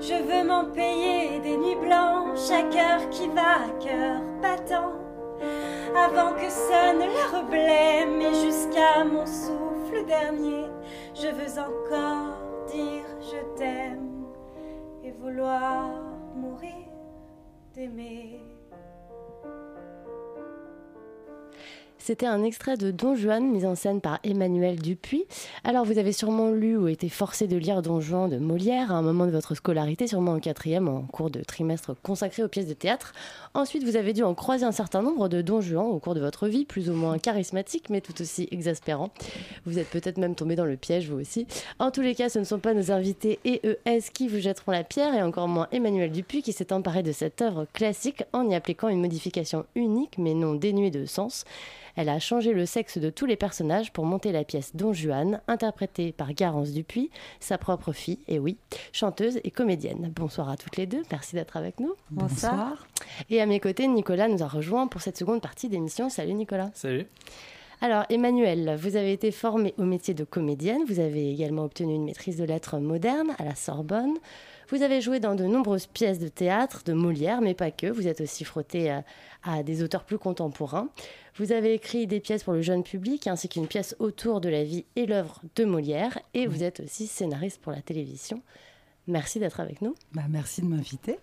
je 0.00 0.14
veux 0.22 0.46
m'en 0.46 0.66
payer 0.66 1.40
des 1.40 1.56
nuits 1.56 1.74
blanches. 1.84 2.52
À 2.52 2.62
cœur 2.72 3.10
qui 3.10 3.26
va, 3.30 3.64
à 3.64 3.70
cœur 3.82 4.22
battant, 4.40 4.92
avant 5.96 6.34
que 6.34 6.48
sonne 6.48 7.00
l'heure 7.00 7.46
blême 7.50 8.20
et 8.20 8.34
jusqu'à 8.44 9.02
mon 9.02 9.26
souffle 9.26 10.06
dernier, 10.06 10.66
je 11.12 11.34
veux 11.34 11.58
encore 11.58 12.38
dire 12.68 13.04
je 13.22 13.58
t'aime 13.58 14.26
et 15.02 15.10
vouloir 15.10 15.90
mourir 16.36 16.86
d'aimer. 17.74 18.53
C'était 22.06 22.26
un 22.26 22.42
extrait 22.42 22.76
de 22.76 22.90
Don 22.90 23.14
Juan, 23.14 23.50
mis 23.50 23.64
en 23.64 23.74
scène 23.74 24.02
par 24.02 24.18
Emmanuel 24.24 24.78
Dupuis. 24.78 25.24
Alors, 25.64 25.86
vous 25.86 25.96
avez 25.96 26.12
sûrement 26.12 26.50
lu 26.50 26.76
ou 26.76 26.86
été 26.86 27.08
forcé 27.08 27.46
de 27.46 27.56
lire 27.56 27.80
Don 27.80 28.02
Juan 28.02 28.28
de 28.28 28.36
Molière 28.36 28.92
à 28.92 28.96
un 28.96 29.00
moment 29.00 29.24
de 29.24 29.30
votre 29.30 29.54
scolarité, 29.54 30.06
sûrement 30.06 30.32
en 30.32 30.38
quatrième, 30.38 30.86
en 30.86 31.00
cours 31.00 31.30
de 31.30 31.40
trimestre 31.40 31.96
consacré 32.02 32.42
aux 32.42 32.48
pièces 32.48 32.68
de 32.68 32.74
théâtre. 32.74 33.14
Ensuite, 33.56 33.84
vous 33.84 33.94
avez 33.94 34.12
dû 34.12 34.24
en 34.24 34.34
croiser 34.34 34.64
un 34.64 34.72
certain 34.72 35.00
nombre 35.00 35.28
de 35.28 35.40
Don 35.40 35.60
Juan 35.60 35.86
au 35.86 36.00
cours 36.00 36.16
de 36.16 36.20
votre 36.20 36.48
vie, 36.48 36.64
plus 36.64 36.90
ou 36.90 36.92
moins 36.92 37.18
charismatiques, 37.18 37.88
mais 37.88 38.00
tout 38.00 38.20
aussi 38.20 38.48
exaspérants. 38.50 39.10
Vous 39.64 39.78
êtes 39.78 39.88
peut-être 39.90 40.18
même 40.18 40.34
tombé 40.34 40.56
dans 40.56 40.64
le 40.64 40.76
piège, 40.76 41.08
vous 41.08 41.20
aussi. 41.20 41.46
En 41.78 41.92
tous 41.92 42.00
les 42.00 42.16
cas, 42.16 42.28
ce 42.28 42.40
ne 42.40 42.44
sont 42.44 42.58
pas 42.58 42.74
nos 42.74 42.90
invités 42.90 43.38
EES 43.44 44.10
qui 44.12 44.26
vous 44.26 44.40
jetteront 44.40 44.72
la 44.72 44.82
pierre, 44.82 45.14
et 45.14 45.22
encore 45.22 45.46
moins 45.46 45.68
Emmanuel 45.70 46.10
Dupuis 46.10 46.42
qui 46.42 46.52
s'est 46.52 46.72
emparé 46.72 47.04
de 47.04 47.12
cette 47.12 47.42
œuvre 47.42 47.68
classique 47.72 48.24
en 48.32 48.50
y 48.50 48.56
appliquant 48.56 48.88
une 48.88 49.00
modification 49.00 49.66
unique 49.76 50.18
mais 50.18 50.34
non 50.34 50.54
dénuée 50.54 50.90
de 50.90 51.06
sens. 51.06 51.44
Elle 51.96 52.08
a 52.08 52.18
changé 52.18 52.52
le 52.52 52.66
sexe 52.66 52.98
de 52.98 53.08
tous 53.08 53.24
les 53.24 53.36
personnages 53.36 53.92
pour 53.92 54.04
monter 54.04 54.32
la 54.32 54.42
pièce 54.42 54.74
Don 54.74 54.92
Juan, 54.92 55.40
interprétée 55.46 56.10
par 56.10 56.32
Garance 56.32 56.72
Dupuis, 56.72 57.10
sa 57.38 57.56
propre 57.56 57.92
fille, 57.92 58.18
et 58.26 58.40
oui, 58.40 58.56
chanteuse 58.90 59.38
et 59.44 59.52
comédienne. 59.52 60.12
Bonsoir 60.16 60.48
à 60.48 60.56
toutes 60.56 60.76
les 60.76 60.86
deux, 60.86 61.02
merci 61.12 61.36
d'être 61.36 61.56
avec 61.56 61.78
nous. 61.78 61.94
Bonsoir. 62.10 62.88
Et 63.30 63.40
à 63.44 63.46
mes 63.46 63.60
côtés, 63.60 63.86
Nicolas 63.86 64.26
nous 64.26 64.42
a 64.42 64.48
rejoint 64.48 64.86
pour 64.86 65.02
cette 65.02 65.18
seconde 65.18 65.42
partie 65.42 65.68
d'émission. 65.68 66.08
Salut 66.08 66.32
Nicolas. 66.32 66.70
Salut. 66.72 67.06
Alors, 67.82 68.06
Emmanuel, 68.08 68.74
vous 68.80 68.96
avez 68.96 69.12
été 69.12 69.30
formée 69.30 69.74
au 69.76 69.82
métier 69.82 70.14
de 70.14 70.24
comédienne. 70.24 70.80
Vous 70.88 70.98
avez 70.98 71.30
également 71.30 71.64
obtenu 71.64 71.94
une 71.94 72.06
maîtrise 72.06 72.38
de 72.38 72.44
lettres 72.44 72.78
modernes 72.78 73.34
à 73.38 73.44
la 73.44 73.54
Sorbonne. 73.54 74.14
Vous 74.70 74.80
avez 74.80 75.02
joué 75.02 75.20
dans 75.20 75.34
de 75.34 75.44
nombreuses 75.44 75.86
pièces 75.86 76.18
de 76.18 76.28
théâtre, 76.28 76.84
de 76.86 76.94
Molière, 76.94 77.42
mais 77.42 77.52
pas 77.52 77.70
que. 77.70 77.86
Vous 77.86 78.08
êtes 78.08 78.22
aussi 78.22 78.44
frotté 78.44 78.90
à, 78.90 79.04
à 79.42 79.62
des 79.62 79.82
auteurs 79.82 80.04
plus 80.04 80.16
contemporains. 80.16 80.88
Vous 81.36 81.52
avez 81.52 81.74
écrit 81.74 82.06
des 82.06 82.20
pièces 82.20 82.44
pour 82.44 82.54
le 82.54 82.62
jeune 82.62 82.82
public, 82.82 83.26
ainsi 83.26 83.50
qu'une 83.50 83.66
pièce 83.66 83.94
autour 83.98 84.40
de 84.40 84.48
la 84.48 84.64
vie 84.64 84.86
et 84.96 85.04
l'œuvre 85.04 85.42
de 85.54 85.66
Molière. 85.66 86.18
Et 86.32 86.46
vous 86.46 86.62
êtes 86.62 86.80
aussi 86.80 87.06
scénariste 87.06 87.60
pour 87.60 87.72
la 87.72 87.82
télévision. 87.82 88.40
Merci 89.06 89.38
d'être 89.38 89.60
avec 89.60 89.82
nous. 89.82 89.94
Bah, 90.12 90.22
merci 90.30 90.62
de 90.62 90.66
m'inviter. 90.66 91.18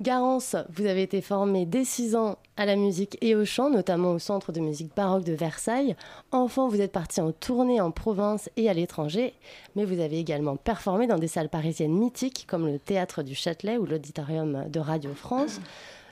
Garance, 0.00 0.56
vous 0.74 0.86
avez 0.86 1.02
été 1.02 1.20
formée 1.20 1.66
dès 1.66 1.84
6 1.84 2.16
ans 2.16 2.38
à 2.56 2.64
la 2.64 2.74
musique 2.74 3.18
et 3.20 3.34
au 3.34 3.44
chant, 3.44 3.68
notamment 3.68 4.12
au 4.12 4.18
Centre 4.18 4.50
de 4.50 4.60
musique 4.60 4.94
baroque 4.96 5.24
de 5.24 5.34
Versailles. 5.34 5.94
Enfant, 6.30 6.68
vous 6.68 6.80
êtes 6.80 6.92
parti 6.92 7.20
en 7.20 7.32
tournée 7.32 7.80
en 7.82 7.90
province 7.90 8.48
et 8.56 8.70
à 8.70 8.72
l'étranger, 8.72 9.34
mais 9.76 9.84
vous 9.84 10.00
avez 10.00 10.18
également 10.18 10.56
performé 10.56 11.06
dans 11.06 11.18
des 11.18 11.28
salles 11.28 11.50
parisiennes 11.50 11.92
mythiques 11.92 12.46
comme 12.48 12.66
le 12.66 12.78
Théâtre 12.78 13.22
du 13.22 13.34
Châtelet 13.34 13.76
ou 13.76 13.84
l'Auditorium 13.84 14.64
de 14.70 14.80
Radio 14.80 15.12
France. 15.14 15.60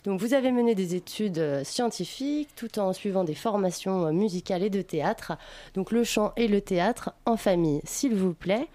Donc 0.05 0.20
vous 0.20 0.34
avez 0.34 0.51
mené 0.51 0.74
des 0.74 0.94
études 0.94 1.62
scientifiques 1.64 2.48
tout 2.57 2.78
en 2.78 2.92
suivant 2.92 3.24
des 3.24 3.34
formations 3.34 4.12
musicales 4.12 4.62
et 4.62 4.70
de 4.70 4.82
théâtre. 4.82 5.32
Donc 5.74 5.90
le 5.92 6.05
chant 6.05 6.32
et 6.36 6.48
le 6.48 6.61
théâtre 6.61 7.12
en 7.26 7.36
famille, 7.36 7.80
s'il 7.84 8.14
vous 8.14 8.32
plaît 8.32 8.68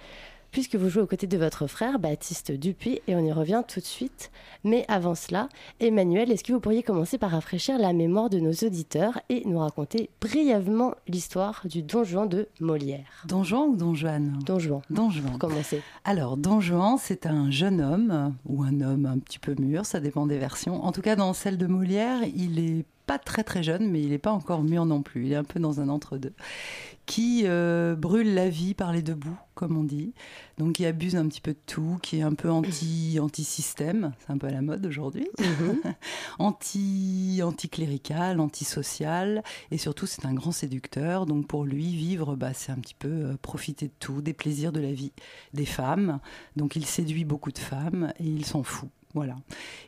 puisque 0.55 0.77
vous 0.77 0.87
jouez 0.87 1.01
aux 1.01 1.05
côtés 1.05 1.27
de 1.27 1.37
votre 1.37 1.67
frère 1.67 1.99
Baptiste 1.99 2.53
Dupuis 2.53 3.01
et 3.09 3.15
on 3.17 3.19
y 3.19 3.33
revient 3.33 3.61
tout 3.67 3.81
de 3.81 3.85
suite. 3.85 4.31
Mais 4.63 4.85
avant 4.87 5.13
cela, 5.13 5.49
Emmanuel, 5.81 6.31
est-ce 6.31 6.45
que 6.45 6.53
vous 6.53 6.61
pourriez 6.61 6.81
commencer 6.81 7.17
par 7.17 7.31
rafraîchir 7.31 7.77
la 7.77 7.91
mémoire 7.91 8.29
de 8.29 8.39
nos 8.39 8.53
auditeurs 8.53 9.19
et 9.27 9.43
nous 9.45 9.59
raconter 9.59 10.09
brièvement 10.21 10.95
l'histoire 11.09 11.63
du 11.65 11.83
Don 11.83 12.05
Juan 12.05 12.29
de 12.29 12.47
Molière? 12.61 13.25
Don 13.27 13.43
Juan 13.43 13.67
ou 13.67 13.75
Don 13.75 13.95
Juan? 13.95 14.39
Don 14.45 14.57
Juan. 14.57 14.81
Don 14.89 15.09
Juan. 15.09 15.31
Pour 15.31 15.39
commencer. 15.39 15.81
Alors, 16.05 16.37
Don 16.37 16.61
Juan, 16.61 16.95
c'est 16.97 17.25
un 17.25 17.51
jeune 17.51 17.81
homme 17.81 18.33
ou 18.45 18.63
un 18.63 18.79
homme 18.79 19.07
un 19.07 19.19
petit 19.19 19.39
peu 19.39 19.55
mûr, 19.59 19.85
ça 19.85 19.99
dépend 19.99 20.25
des 20.25 20.37
versions. 20.37 20.85
En 20.85 20.93
tout 20.93 21.01
cas, 21.01 21.17
dans 21.17 21.33
celle 21.33 21.57
de 21.57 21.67
Molière, 21.67 22.21
il 22.33 22.59
est 22.59 22.85
pas 23.05 23.19
très 23.19 23.43
très 23.43 23.63
jeune, 23.63 23.89
mais 23.89 24.01
il 24.01 24.09
n'est 24.09 24.17
pas 24.17 24.31
encore 24.31 24.63
mûr 24.63 24.85
non 24.85 25.01
plus. 25.01 25.25
Il 25.25 25.31
est 25.31 25.37
un 25.37 25.43
peu 25.43 25.59
dans 25.59 25.79
un 25.79 25.89
entre-deux. 25.89 26.33
Qui 27.05 27.43
euh, 27.45 27.95
brûle 27.95 28.33
la 28.33 28.49
vie 28.49 28.73
par 28.73 28.91
les 28.91 29.03
deux 29.03 29.13
bouts, 29.13 29.37
comme 29.53 29.77
on 29.77 29.83
dit. 29.83 30.13
Donc 30.57 30.73
qui 30.73 30.87
abuse 30.87 31.15
un 31.15 31.27
petit 31.27 31.41
peu 31.41 31.51
de 31.51 31.59
tout, 31.67 31.99
qui 32.01 32.17
est 32.17 32.23
un 32.23 32.33
peu 32.33 32.49
anti 32.49 33.19
anti-système, 33.21 34.13
c'est 34.19 34.31
un 34.31 34.39
peu 34.39 34.47
à 34.47 34.51
la 34.51 34.63
mode 34.63 34.85
aujourd'hui. 34.87 35.27
anti 36.39 37.41
anti-clérical, 37.43 38.39
anti-social, 38.39 39.43
et 39.69 39.77
surtout 39.77 40.07
c'est 40.07 40.25
un 40.25 40.33
grand 40.33 40.51
séducteur. 40.51 41.27
Donc 41.27 41.45
pour 41.45 41.63
lui, 41.63 41.95
vivre, 41.95 42.35
bah, 42.35 42.53
c'est 42.53 42.71
un 42.71 42.79
petit 42.79 42.95
peu 42.97 43.07
euh, 43.07 43.37
profiter 43.39 43.87
de 43.87 43.93
tout, 43.99 44.21
des 44.21 44.33
plaisirs 44.33 44.71
de 44.71 44.79
la 44.79 44.91
vie, 44.91 45.13
des 45.53 45.65
femmes. 45.65 46.19
Donc 46.55 46.75
il 46.75 46.85
séduit 46.87 47.25
beaucoup 47.25 47.51
de 47.51 47.59
femmes 47.59 48.13
et 48.19 48.25
il 48.25 48.45
s'en 48.45 48.63
fout. 48.63 48.89
Voilà. 49.15 49.37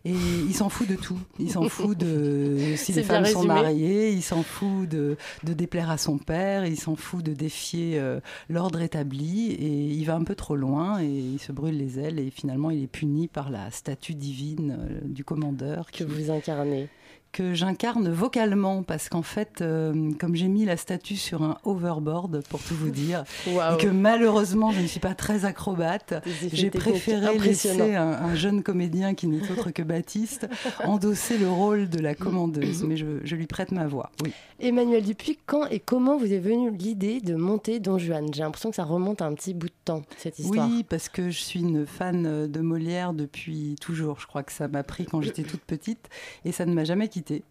Et 0.05 0.13
il 0.13 0.53
s'en 0.53 0.69
fout 0.69 0.87
de 0.87 0.95
tout. 0.95 1.19
Il 1.37 1.51
s'en 1.51 1.67
fout 1.67 1.97
de 1.97 2.57
si 2.77 2.93
les 2.93 3.03
femmes 3.03 3.25
sont 3.25 3.43
mariées, 3.43 4.11
il 4.11 4.23
s'en 4.23 4.41
fout 4.41 4.87
de, 4.87 5.17
de 5.43 5.53
déplaire 5.53 5.91
à 5.91 5.97
son 5.97 6.17
père, 6.17 6.65
il 6.65 6.79
s'en 6.79 6.95
fout 6.95 7.23
de 7.23 7.33
défier 7.33 7.99
euh, 7.99 8.21
l'ordre 8.49 8.81
établi, 8.81 9.51
et 9.51 9.67
il 9.67 10.05
va 10.05 10.15
un 10.15 10.23
peu 10.23 10.33
trop 10.33 10.55
loin, 10.55 11.01
et 11.01 11.07
il 11.07 11.39
se 11.39 11.51
brûle 11.51 11.77
les 11.77 11.99
ailes, 11.99 12.19
et 12.19 12.29
finalement 12.31 12.71
il 12.71 12.83
est 12.83 12.87
puni 12.87 13.27
par 13.27 13.49
la 13.49 13.69
statue 13.69 14.15
divine 14.15 14.77
euh, 14.79 14.99
du 15.03 15.25
commandeur. 15.25 15.91
Que 15.91 16.05
vous 16.05 16.31
incarnez 16.31 16.87
que 17.31 17.53
j'incarne 17.53 18.09
vocalement 18.09 18.83
parce 18.83 19.09
qu'en 19.09 19.21
fait, 19.21 19.61
euh, 19.61 20.11
comme 20.19 20.35
j'ai 20.35 20.47
mis 20.47 20.65
la 20.65 20.77
statue 20.77 21.15
sur 21.15 21.43
un 21.43 21.57
overboard 21.63 22.43
pour 22.49 22.61
tout 22.61 22.75
vous 22.75 22.89
dire, 22.89 23.23
et 23.47 23.77
que 23.77 23.87
malheureusement 23.87 24.71
je 24.71 24.81
ne 24.81 24.87
suis 24.87 24.99
pas 24.99 25.13
très 25.13 25.45
acrobate, 25.45 26.15
j'ai 26.51 26.69
préféré 26.69 27.37
laisser 27.37 27.95
un, 27.95 28.07
un 28.07 28.35
jeune 28.35 28.63
comédien 28.63 29.13
qui 29.13 29.27
n'est 29.27 29.51
autre 29.51 29.71
que 29.71 29.83
Baptiste 29.83 30.47
endosser 30.83 31.37
le 31.37 31.49
rôle 31.49 31.89
de 31.89 31.99
la 31.99 32.15
commandeuse, 32.15 32.83
mais 32.83 32.97
je, 32.97 33.05
je 33.23 33.35
lui 33.35 33.47
prête 33.47 33.71
ma 33.71 33.87
voix. 33.87 34.11
Oui. 34.23 34.31
Emmanuel 34.59 35.03
Dupuis, 35.03 35.37
quand 35.45 35.67
et 35.67 35.79
comment 35.79 36.17
vous 36.17 36.33
est 36.33 36.39
venue 36.39 36.71
l'idée 36.71 37.21
de 37.21 37.35
monter 37.35 37.79
Don 37.79 37.99
Juan? 37.99 38.33
J'ai 38.33 38.41
l'impression 38.41 38.71
que 38.71 38.75
ça 38.75 38.83
remonte 38.83 39.21
à 39.21 39.25
un 39.25 39.33
petit 39.33 39.53
bout 39.53 39.67
de 39.67 39.73
temps, 39.85 40.01
cette 40.17 40.39
histoire. 40.39 40.67
Oui, 40.67 40.83
parce 40.83 41.09
que 41.09 41.29
je 41.29 41.39
suis 41.39 41.59
une 41.59 41.85
fan 41.85 42.47
de 42.47 42.59
Molière 42.61 43.13
depuis 43.13 43.75
toujours. 43.79 44.19
Je 44.19 44.25
crois 44.25 44.43
que 44.43 44.51
ça 44.51 44.67
m'a 44.67 44.83
pris 44.83 45.05
quand 45.05 45.21
j'étais 45.21 45.43
toute 45.43 45.61
petite 45.61 46.09
et 46.43 46.51
ça 46.51 46.65
ne 46.65 46.73
m'a 46.73 46.83
jamais 46.83 47.07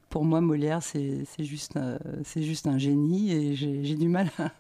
Pour 0.08 0.24
moi, 0.24 0.40
Molière, 0.40 0.82
c'est 0.82 1.26
juste, 1.40 1.76
euh, 1.76 1.98
c'est 2.24 2.42
juste 2.42 2.66
un 2.66 2.78
génie 2.78 3.32
et 3.32 3.54
j'ai 3.54 3.96
du 3.96 4.08
mal 4.08 4.30
à, 4.38 4.50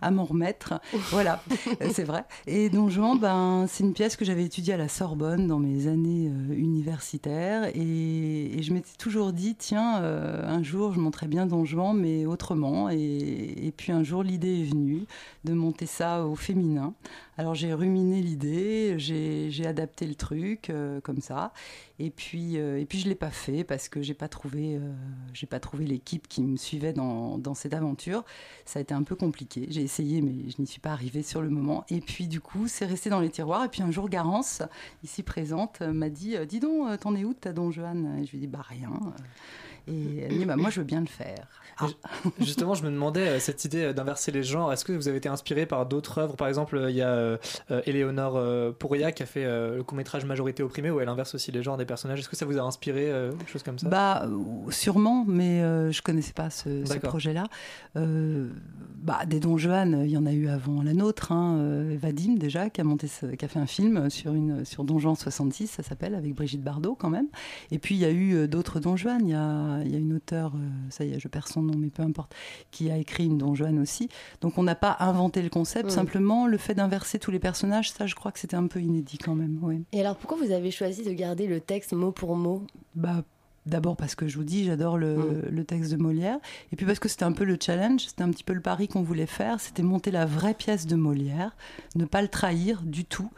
à 0.00 0.10
m'en 0.10 0.24
remettre. 0.24 0.80
Voilà, 1.10 1.42
c'est 1.92 2.04
vrai. 2.04 2.24
Et 2.46 2.70
Don 2.70 2.88
Juan, 2.88 3.18
ben, 3.18 3.66
c'est 3.68 3.84
une 3.84 3.92
pièce 3.92 4.16
que 4.16 4.24
j'avais 4.24 4.44
étudiée 4.44 4.72
à 4.72 4.76
la 4.78 4.88
Sorbonne 4.88 5.48
dans 5.48 5.58
mes 5.58 5.88
années 5.88 6.30
euh, 6.30 6.54
universitaires 6.54 7.64
et, 7.74 8.58
et 8.58 8.62
je 8.62 8.72
m'étais 8.72 8.96
toujours 8.96 9.34
dit, 9.34 9.54
tiens, 9.56 10.00
euh, 10.00 10.42
un 10.46 10.62
jour, 10.62 10.92
je 10.94 11.00
monterai 11.00 11.26
bien 11.26 11.44
Don 11.44 11.64
Juan, 11.64 11.94
mais 11.94 12.24
autrement. 12.24 12.88
Et, 12.88 13.66
et 13.66 13.72
puis 13.76 13.92
un 13.92 14.02
jour, 14.02 14.22
l'idée 14.22 14.60
est 14.60 14.70
venue 14.70 15.04
de 15.44 15.52
monter 15.52 15.86
ça 15.86 16.24
au 16.24 16.36
féminin. 16.36 16.94
Alors 17.38 17.54
j'ai 17.54 17.74
ruminé 17.74 18.22
l'idée, 18.22 18.94
j'ai 18.98 19.66
adapté 19.66 20.06
le 20.06 20.14
truc 20.14 20.72
comme 21.02 21.20
ça, 21.20 21.52
et 21.98 22.08
puis 22.08 22.56
et 22.56 22.86
puis 22.86 22.98
je 22.98 23.10
l'ai 23.10 23.14
pas 23.14 23.30
fait 23.30 23.62
parce 23.62 23.90
que 23.90 24.00
j'ai 24.00 24.14
pas 24.14 24.28
euh, 24.54 24.92
j'ai 25.32 25.46
pas 25.46 25.60
trouvé 25.60 25.86
l'équipe 25.86 26.28
qui 26.28 26.42
me 26.42 26.56
suivait 26.56 26.92
dans, 26.92 27.38
dans 27.38 27.54
cette 27.54 27.74
aventure. 27.74 28.24
Ça 28.64 28.78
a 28.78 28.82
été 28.82 28.94
un 28.94 29.02
peu 29.02 29.16
compliqué. 29.16 29.66
J'ai 29.70 29.82
essayé 29.82 30.22
mais 30.22 30.50
je 30.50 30.60
n'y 30.60 30.66
suis 30.66 30.80
pas 30.80 30.90
arrivée 30.90 31.22
sur 31.22 31.42
le 31.42 31.50
moment. 31.50 31.84
Et 31.88 32.00
puis 32.00 32.28
du 32.28 32.40
coup 32.40 32.68
c'est 32.68 32.86
resté 32.86 33.10
dans 33.10 33.20
les 33.20 33.30
tiroirs. 33.30 33.64
Et 33.64 33.68
puis 33.68 33.82
un 33.82 33.90
jour 33.90 34.08
Garance 34.08 34.62
ici 35.02 35.22
présente 35.22 35.80
m'a 35.80 36.10
dit 36.10 36.36
euh, 36.36 36.44
dis 36.44 36.60
donc 36.60 36.88
euh, 36.88 36.96
t'en 36.96 37.14
es 37.14 37.24
où 37.24 37.32
de 37.32 37.38
ta 37.38 37.52
Don 37.52 37.70
Juan 37.70 38.18
Et 38.18 38.24
je 38.24 38.30
lui 38.32 38.38
ai 38.38 38.40
dit 38.42 38.46
bah 38.46 38.64
rien. 38.66 38.90
Et 39.88 40.18
elle 40.22 40.38
dit 40.38 40.44
bah 40.44 40.56
moi 40.56 40.70
je 40.70 40.80
veux 40.80 40.86
bien 40.86 41.00
le 41.00 41.06
faire. 41.06 41.46
Ah. 41.78 41.86
Justement, 42.40 42.74
je 42.74 42.82
me 42.84 42.90
demandais 42.90 43.28
euh, 43.28 43.38
cette 43.38 43.64
idée 43.64 43.84
euh, 43.84 43.92
d'inverser 43.92 44.32
les 44.32 44.42
genres. 44.42 44.72
Est-ce 44.72 44.84
que 44.84 44.92
vous 44.92 45.08
avez 45.08 45.18
été 45.18 45.28
inspiré 45.28 45.66
par 45.66 45.84
d'autres 45.86 46.18
œuvres? 46.18 46.36
Par 46.36 46.48
exemple, 46.48 46.76
euh, 46.76 46.90
il 46.90 46.96
y 46.96 47.02
a 47.02 47.08
euh, 47.10 47.36
Éléonore 47.84 48.74
Pourria 48.78 49.12
qui 49.12 49.22
a 49.22 49.26
fait 49.26 49.44
euh, 49.44 49.76
le 49.76 49.82
court-métrage 49.82 50.24
Majorité 50.24 50.62
opprimée 50.62 50.90
où 50.90 51.00
elle 51.00 51.08
inverse 51.08 51.34
aussi 51.34 51.52
les 51.52 51.62
genres 51.62 51.76
des 51.76 51.84
personnages. 51.84 52.20
Est-ce 52.20 52.28
que 52.30 52.36
ça 52.36 52.46
vous 52.46 52.56
a 52.58 52.62
inspiré 52.62 53.10
euh, 53.10 53.30
quelque 53.32 53.50
chose 53.50 53.62
comme 53.62 53.78
ça? 53.78 53.88
Bah, 53.88 54.26
sûrement, 54.70 55.24
mais 55.28 55.60
je 55.92 56.00
connaissais 56.02 56.32
pas 56.32 56.48
ce, 56.50 56.98
projet-là. 56.98 57.44
Bah, 57.94 59.24
des 59.26 59.38
Don 59.38 59.58
Juan, 59.58 60.02
il 60.04 60.10
y 60.10 60.16
en 60.16 60.26
a 60.26 60.32
eu 60.32 60.48
avant 60.48 60.82
la 60.82 60.94
nôtre. 60.94 61.30
Hein, 61.30 61.94
Vadim, 62.00 62.34
déjà, 62.36 62.70
qui 62.70 62.80
a, 62.80 62.84
monté 62.84 63.06
ce- 63.06 63.26
qui 63.26 63.44
a 63.44 63.48
fait 63.48 63.58
un 63.58 63.66
film 63.66 64.10
sur, 64.10 64.34
une, 64.34 64.64
sur 64.64 64.82
Don 64.84 64.98
Juan 64.98 65.14
66, 65.14 65.68
ça 65.68 65.82
s'appelle, 65.82 66.14
avec 66.14 66.34
Brigitte 66.34 66.62
Bardot, 66.62 66.94
quand 66.94 67.10
même. 67.10 67.28
Et 67.70 67.78
puis, 67.78 67.94
il 67.94 68.00
y 68.00 68.04
a 68.04 68.10
eu 68.10 68.48
d'autres 68.48 68.80
Don 68.80 68.96
Juan. 68.96 69.20
Il 69.22 69.30
y 69.30 69.34
a, 69.34 69.75
il 69.84 69.92
y 69.92 69.94
a 69.94 69.98
une 69.98 70.12
auteure, 70.14 70.52
euh, 70.56 70.68
ça 70.90 71.04
y 71.04 71.12
est, 71.12 71.20
je 71.20 71.28
perds 71.28 71.48
son 71.48 71.62
nom, 71.62 71.74
mais 71.76 71.88
peu 71.90 72.02
importe, 72.02 72.34
qui 72.70 72.90
a 72.90 72.96
écrit 72.96 73.26
une 73.26 73.38
Don 73.38 73.54
Juan 73.54 73.78
aussi. 73.78 74.08
Donc, 74.40 74.58
on 74.58 74.62
n'a 74.62 74.74
pas 74.74 74.96
inventé 75.00 75.42
le 75.42 75.48
concept, 75.50 75.86
Mm. 75.86 75.90
simplement 75.90 76.46
le 76.46 76.58
fait 76.58 76.74
d'inverser 76.74 77.18
tous 77.18 77.30
les 77.30 77.38
personnages, 77.38 77.90
ça, 77.90 78.06
je 78.06 78.14
crois 78.14 78.32
que 78.32 78.38
c'était 78.38 78.56
un 78.56 78.66
peu 78.66 78.80
inédit 78.80 79.18
quand 79.18 79.34
même. 79.34 79.58
Ouais. 79.62 79.80
Et 79.92 80.00
alors 80.00 80.16
pourquoi 80.16 80.38
vous 80.38 80.52
avez 80.52 80.70
choisi 80.70 81.02
de 81.04 81.12
garder 81.12 81.46
le 81.46 81.60
texte 81.60 81.92
mot 81.92 82.12
pour 82.12 82.36
mot? 82.36 82.62
Bah, 82.94 83.22
D'abord 83.66 83.96
parce 83.96 84.14
que 84.14 84.28
je 84.28 84.36
vous 84.36 84.44
dis, 84.44 84.64
j'adore 84.64 84.96
le, 84.96 85.44
le 85.50 85.64
texte 85.64 85.90
de 85.90 85.96
Molière. 85.96 86.38
Et 86.72 86.76
puis 86.76 86.86
parce 86.86 87.00
que 87.00 87.08
c'était 87.08 87.24
un 87.24 87.32
peu 87.32 87.44
le 87.44 87.58
challenge, 87.60 88.06
c'était 88.06 88.22
un 88.22 88.30
petit 88.30 88.44
peu 88.44 88.52
le 88.52 88.60
pari 88.60 88.86
qu'on 88.86 89.02
voulait 89.02 89.26
faire. 89.26 89.60
C'était 89.60 89.82
monter 89.82 90.12
la 90.12 90.24
vraie 90.24 90.54
pièce 90.54 90.86
de 90.86 90.94
Molière, 90.94 91.56
ne 91.96 92.04
pas 92.04 92.22
le 92.22 92.28
trahir 92.28 92.82
du 92.82 93.04
tout, 93.04 93.30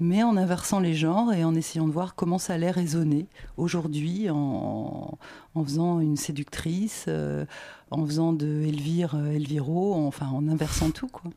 mais 0.00 0.22
en 0.22 0.36
inversant 0.36 0.78
les 0.78 0.94
genres 0.94 1.32
et 1.32 1.44
en 1.44 1.54
essayant 1.54 1.88
de 1.88 1.92
voir 1.92 2.14
comment 2.14 2.38
ça 2.38 2.54
allait 2.54 2.70
résonner 2.70 3.26
aujourd'hui 3.56 4.30
en, 4.30 5.18
en 5.54 5.64
faisant 5.64 5.98
une 6.00 6.16
séductrice, 6.16 7.06
euh, 7.08 7.44
en 7.90 8.06
faisant 8.06 8.32
de 8.32 8.62
Elvire 8.62 9.14
euh, 9.16 9.32
Elviro, 9.32 9.94
enfin 9.94 10.28
en 10.28 10.46
inversant 10.48 10.90
tout. 10.90 11.08
Quoi. 11.08 11.30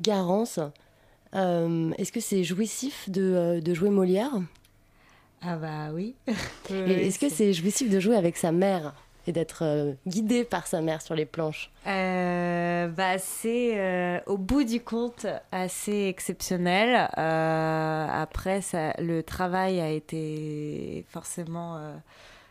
Garance, 0.00 0.60
euh, 1.34 1.90
est-ce 1.98 2.12
que 2.12 2.20
c'est 2.20 2.42
jouissif 2.44 3.10
de, 3.10 3.22
euh, 3.22 3.60
de 3.60 3.74
jouer 3.74 3.90
Molière? 3.90 4.32
Ah 5.42 5.56
bah 5.56 5.90
oui. 5.92 6.14
Est-ce 6.70 7.18
que 7.18 7.28
c'est 7.28 7.52
jouissif 7.52 7.90
de 7.90 8.00
jouer 8.00 8.16
avec 8.16 8.36
sa 8.36 8.52
mère 8.52 8.94
et 9.26 9.32
d'être 9.32 9.64
euh, 9.64 9.92
guidé 10.06 10.44
par 10.44 10.66
sa 10.66 10.80
mère 10.80 11.02
sur 11.02 11.14
les 11.14 11.26
planches? 11.26 11.70
Euh, 11.86 12.88
bah, 12.88 13.18
c'est 13.18 13.78
euh, 13.78 14.18
au 14.26 14.38
bout 14.38 14.64
du 14.64 14.80
compte 14.80 15.26
assez 15.52 16.06
exceptionnel. 16.08 17.08
Après, 17.16 18.60
ça, 18.60 18.92
le 18.98 19.22
travail 19.22 19.80
a 19.80 19.90
été 19.90 21.04
forcément 21.10 21.80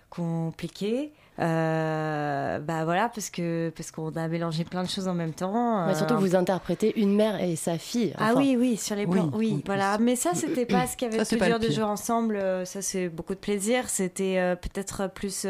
compliqué. 0.10 1.12
Euh, 1.40 2.60
bah 2.60 2.86
voilà, 2.86 3.10
parce 3.10 3.30
que 3.30 3.70
parce 3.76 3.92
qu'on 3.92 4.12
a 4.16 4.28
mélangé 4.28 4.64
plein 4.64 4.84
de 4.84 4.90
choses 4.90 5.08
en 5.08 5.14
même 5.14 5.34
temps. 5.34 5.86
Mais 5.86 5.92
Euh, 5.94 5.96
Surtout, 5.96 6.18
vous 6.18 6.36
interprétez 6.36 7.00
une 7.00 7.14
mère 7.16 7.42
et 7.42 7.56
sa 7.56 7.78
fille. 7.78 8.14
ah 8.18 8.34
oui, 8.36 8.56
oui, 8.58 8.78
sur 8.78 8.96
les 8.96 9.06
plans, 9.06 9.30
Oui, 9.34 9.52
oui, 9.56 9.64
voilà. 9.66 9.98
Mais 10.00 10.16
ça, 10.16 10.32
c'était 10.34 10.66
pas 10.66 10.88
ce 10.88 10.96
qu'il 10.96 11.12
y 11.12 11.14
avait 11.14 11.24
Ça, 11.26 11.36
de 11.36 11.40
plus 11.42 11.50
dur 11.50 11.60
de 11.60 11.70
jouer 11.72 11.84
ensemble. 11.84 12.36
euh, 12.38 12.64
Ça, 12.66 12.82
c'est 12.82 13.10
beaucoup 13.10 13.34
de 13.34 13.40
plaisir. 13.40 13.90
C'était 13.90 14.38
euh, 14.38 14.56
peut-être 14.56 15.10
plus 15.14 15.46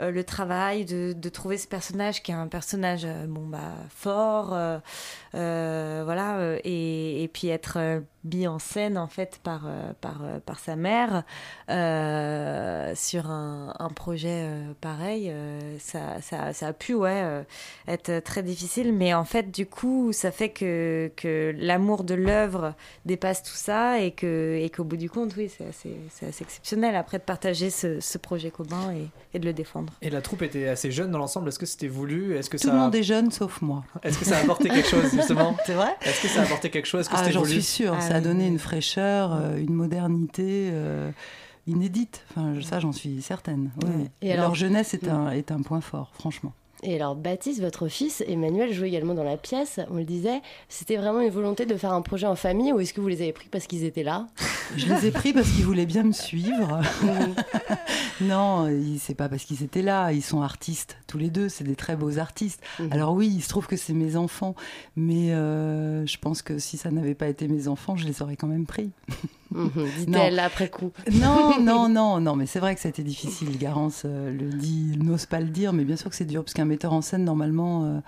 euh, 0.00 0.10
le 0.10 0.24
travail 0.24 0.84
de, 0.84 1.12
de 1.12 1.28
trouver 1.28 1.58
ce 1.58 1.68
personnage 1.68 2.22
qui 2.22 2.30
est 2.30 2.34
un 2.34 2.48
personnage 2.48 3.04
euh, 3.04 3.26
bon 3.26 3.46
bah 3.46 3.74
fort, 3.90 4.54
euh, 5.34 6.02
voilà, 6.04 6.56
et, 6.64 7.22
et 7.22 7.28
puis 7.28 7.48
être 7.48 8.02
mis 8.24 8.46
en 8.46 8.58
scène 8.58 8.98
en 8.98 9.06
fait 9.06 9.40
par 9.42 9.66
par 10.00 10.20
par 10.44 10.58
sa 10.58 10.76
mère 10.76 11.24
sur 11.68 13.30
un, 13.30 13.74
un 13.78 13.88
projet 13.88 14.46
pareil. 14.80 15.32
ça, 15.78 16.20
ça 16.20 16.52
ça 16.52 16.68
a 16.68 16.72
pu 16.72 16.94
ouais 16.94 17.44
être 17.88 18.20
très 18.22 18.42
difficile, 18.42 18.92
mais 18.92 19.14
en 19.14 19.24
fait 19.24 19.50
du 19.50 19.66
coup 19.66 20.12
ça 20.12 20.30
fait 20.32 20.50
que 20.50 21.10
que 21.16 21.54
l'amour 21.58 22.04
de 22.04 22.14
l'œuvre 22.14 22.74
dépasse 23.06 23.42
tout 23.42 23.50
ça 23.54 24.00
et 24.00 24.10
que 24.12 24.58
et 24.60 24.68
qu'au 24.70 24.84
bout 24.84 24.96
du 24.96 25.08
compte 25.08 25.34
oui 25.36 25.48
c'est 25.48 25.66
assez 25.66 25.96
assez 26.26 26.42
exceptionnel 26.42 26.96
après 26.96 27.18
de 27.18 27.24
partager 27.24 27.70
ce, 27.70 28.00
ce 28.00 28.18
projet 28.18 28.50
commun 28.50 28.92
et, 28.92 29.08
et 29.34 29.38
de 29.38 29.44
le 29.46 29.52
défendre. 29.52 29.89
Et 30.02 30.10
la 30.10 30.20
troupe 30.22 30.42
était 30.42 30.68
assez 30.68 30.90
jeune 30.90 31.10
dans 31.10 31.18
l'ensemble. 31.18 31.48
Est-ce 31.48 31.58
que 31.58 31.66
c'était 31.66 31.88
voulu? 31.88 32.36
Est-ce 32.36 32.50
que 32.50 32.56
Tout 32.56 32.68
ça 32.68 32.72
le 32.72 32.78
monde 32.78 32.94
est 32.94 33.02
jeune 33.02 33.30
sauf 33.30 33.60
moi. 33.62 33.84
Est-ce 34.02 34.18
que 34.18 34.24
ça 34.24 34.38
a 34.38 34.40
apporté 34.40 34.68
quelque 34.68 34.88
chose 34.88 35.10
justement? 35.12 35.56
C'est 35.66 35.74
vrai? 35.74 35.94
Est-ce 36.02 36.22
que 36.22 36.28
ça 36.28 36.40
a 36.40 36.44
apporté 36.44 36.70
quelque 36.70 36.86
chose? 36.86 37.00
Est-ce 37.02 37.10
que 37.10 37.16
Ah, 37.16 37.30
j'en 37.30 37.44
suis 37.44 37.62
sûre. 37.62 37.96
ça 38.00 38.16
a 38.16 38.20
donné 38.20 38.46
une 38.46 38.58
fraîcheur, 38.58 39.34
euh, 39.34 39.56
une 39.56 39.74
modernité 39.74 40.70
euh, 40.72 41.10
inédite. 41.66 42.24
Enfin, 42.30 42.54
ça, 42.62 42.80
j'en 42.80 42.92
suis 42.92 43.22
certaine. 43.22 43.70
Oui, 43.82 43.90
oui. 43.96 44.08
Et 44.22 44.28
Et 44.28 44.32
alors- 44.32 44.46
leur 44.46 44.54
jeunesse 44.54 44.94
est 44.94 45.08
un, 45.08 45.30
est 45.30 45.50
un 45.52 45.62
point 45.62 45.80
fort, 45.80 46.10
franchement. 46.14 46.52
Et 46.82 46.94
alors, 46.94 47.14
Baptiste, 47.14 47.60
votre 47.60 47.88
fils, 47.88 48.24
Emmanuel, 48.26 48.72
joue 48.72 48.84
également 48.84 49.14
dans 49.14 49.24
la 49.24 49.36
pièce, 49.36 49.80
on 49.90 49.96
le 49.96 50.04
disait. 50.04 50.40
C'était 50.68 50.96
vraiment 50.96 51.20
une 51.20 51.30
volonté 51.30 51.66
de 51.66 51.76
faire 51.76 51.92
un 51.92 52.00
projet 52.00 52.26
en 52.26 52.36
famille 52.36 52.72
ou 52.72 52.80
est-ce 52.80 52.94
que 52.94 53.02
vous 53.02 53.08
les 53.08 53.20
avez 53.20 53.32
pris 53.32 53.48
parce 53.50 53.66
qu'ils 53.66 53.84
étaient 53.84 54.02
là? 54.02 54.28
Je 54.76 54.86
les 54.86 55.06
ai 55.06 55.10
pris 55.10 55.32
parce 55.32 55.50
qu'ils 55.50 55.64
voulaient 55.64 55.86
bien 55.86 56.04
me 56.04 56.12
suivre. 56.12 56.80
non, 58.22 58.68
c'est 58.98 59.14
pas 59.14 59.28
parce 59.28 59.44
qu'ils 59.44 59.62
étaient 59.62 59.82
là. 59.82 60.12
Ils 60.12 60.22
sont 60.22 60.40
artistes, 60.40 60.96
tous 61.06 61.18
les 61.18 61.28
deux. 61.28 61.48
C'est 61.48 61.64
des 61.64 61.76
très 61.76 61.96
beaux 61.96 62.18
artistes. 62.18 62.62
Alors 62.90 63.12
oui, 63.12 63.28
il 63.28 63.42
se 63.42 63.48
trouve 63.48 63.66
que 63.66 63.76
c'est 63.76 63.92
mes 63.92 64.16
enfants. 64.16 64.54
Mais 64.96 65.32
euh, 65.32 66.06
je 66.06 66.16
pense 66.18 66.40
que 66.40 66.58
si 66.58 66.78
ça 66.78 66.90
n'avait 66.90 67.14
pas 67.14 67.28
été 67.28 67.46
mes 67.46 67.68
enfants, 67.68 67.96
je 67.96 68.06
les 68.06 68.22
aurais 68.22 68.36
quand 68.36 68.48
même 68.48 68.66
pris. 68.66 68.90
Mhm, 69.52 69.70
Dit-elle 70.06 70.38
après 70.38 70.68
coup. 70.68 70.92
Non, 71.12 71.58
non, 71.60 71.88
non, 71.88 72.20
non, 72.20 72.36
mais 72.36 72.46
c'est 72.46 72.60
vrai 72.60 72.74
que 72.74 72.80
ça 72.80 72.88
a 72.88 72.90
été 72.90 73.02
difficile. 73.02 73.58
Garance 73.58 74.02
euh, 74.04 74.30
le 74.32 74.48
dit, 74.50 74.92
il 74.94 75.04
n'ose 75.04 75.26
pas 75.26 75.40
le 75.40 75.48
dire, 75.48 75.72
mais 75.72 75.84
bien 75.84 75.96
sûr 75.96 76.10
que 76.10 76.16
c'est 76.16 76.24
dur, 76.24 76.44
parce 76.44 76.54
qu'un 76.54 76.64
metteur 76.64 76.92
en 76.92 77.02
scène, 77.02 77.24
normalement, 77.24 77.84
euh, 77.84 77.98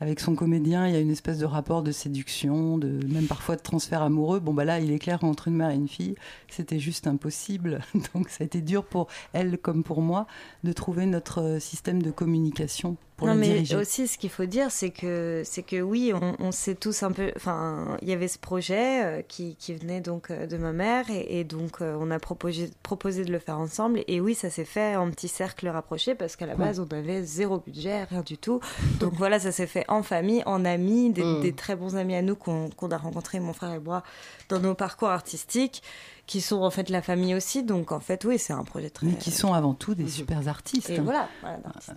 avec 0.00 0.20
son 0.20 0.34
comédien, 0.34 0.86
il 0.86 0.94
y 0.94 0.96
a 0.96 1.00
une 1.00 1.10
espèce 1.10 1.38
de 1.38 1.44
rapport 1.46 1.82
de 1.82 1.90
séduction, 1.92 2.78
de 2.78 3.04
même 3.06 3.26
parfois 3.26 3.56
de 3.56 3.62
transfert 3.62 4.02
amoureux. 4.02 4.40
Bon, 4.40 4.54
bah 4.54 4.64
là, 4.64 4.78
il 4.80 4.92
est 4.92 4.98
clair 4.98 5.18
qu'entre 5.18 5.48
une 5.48 5.54
mère 5.56 5.70
et 5.70 5.74
une 5.74 5.88
fille, 5.88 6.14
c'était 6.48 6.78
juste 6.78 7.06
impossible. 7.06 7.80
Donc 8.14 8.28
ça 8.28 8.38
a 8.42 8.44
été 8.44 8.60
dur 8.60 8.84
pour 8.84 9.08
elle 9.32 9.58
comme 9.58 9.82
pour 9.82 10.00
moi 10.02 10.26
de 10.64 10.72
trouver 10.72 11.06
notre 11.06 11.40
euh, 11.42 11.58
système 11.58 12.02
de 12.02 12.10
communication 12.10 12.96
pour 13.16 13.26
non, 13.26 13.34
le 13.34 13.40
mais 13.40 13.48
diriger. 13.48 13.74
aussi, 13.74 14.06
ce 14.06 14.16
qu'il 14.16 14.30
faut 14.30 14.46
dire, 14.46 14.70
c'est 14.70 14.90
que, 14.90 15.42
c'est 15.44 15.64
que 15.64 15.80
oui, 15.80 16.12
on, 16.14 16.36
on 16.38 16.52
s'est 16.52 16.76
tous 16.76 17.02
un 17.02 17.10
peu. 17.10 17.32
Enfin, 17.34 17.96
il 18.00 18.08
y 18.08 18.12
avait 18.12 18.28
ce 18.28 18.38
projet 18.38 19.04
euh, 19.04 19.22
qui, 19.26 19.56
qui 19.56 19.74
venait 19.74 20.00
donc 20.00 20.30
euh, 20.30 20.46
de 20.46 20.56
ma 20.56 20.72
mère, 20.72 21.10
et, 21.10 21.40
et 21.40 21.42
donc 21.44 21.80
on 21.80 22.12
a 22.12 22.18
proposé, 22.20 22.70
proposé 22.84 23.24
de 23.24 23.32
le 23.32 23.40
faire 23.40 23.58
ensemble. 23.58 24.04
Et 24.06 24.20
oui, 24.20 24.36
ça 24.36 24.50
s'est 24.50 24.64
fait 24.64 24.94
en 24.94 25.10
petit 25.10 25.26
cercle 25.26 25.66
rapproché, 25.68 26.14
parce 26.14 26.36
qu'à 26.36 26.46
la 26.46 26.52
Ouais. 26.54 26.66
base, 26.66 26.78
on 26.78 26.86
avait 26.94 27.24
zéro 27.24 27.58
budget, 27.58 28.04
rien 28.04 28.22
du 28.22 28.38
tout. 28.38 28.60
Donc 29.00 29.12
voilà, 29.16 29.40
ça 29.40 29.50
s'est 29.50 29.66
fait 29.66 29.84
en 29.88 30.02
famille, 30.02 30.42
en 30.46 30.64
amis, 30.64 31.10
des, 31.10 31.24
Mm. 31.24 31.40
des 31.40 31.52
très 31.52 31.76
bons 31.76 31.96
amis 31.96 32.14
à 32.14 32.22
nous 32.22 32.36
qu'on 32.36 32.70
a 32.90 32.96
rencontrés, 32.96 33.40
mon 33.40 33.52
frère 33.52 33.72
et 33.72 33.78
moi, 33.80 34.02
dans 34.48 34.60
nos 34.60 34.74
parcours 34.74 35.08
artistiques, 35.08 35.82
qui 36.26 36.40
sont 36.40 36.62
en 36.62 36.70
fait 36.70 36.90
la 36.90 37.02
famille 37.02 37.34
aussi. 37.34 37.62
Donc 37.62 37.90
en 37.92 38.00
fait, 38.00 38.24
oui, 38.24 38.38
c'est 38.38 38.52
un 38.52 38.64
projet 38.64 38.90
très. 38.90 39.06
Mais 39.06 39.14
qui 39.14 39.30
sont 39.30 39.52
avant 39.52 39.74
tout 39.74 39.94
des 39.94 40.08
super 40.08 40.46
artistes. 40.48 40.90
Et 40.90 40.98
hein. 40.98 41.02
voilà, 41.04 41.28
voilà, 41.40 41.58
d'artistes. 41.58 41.94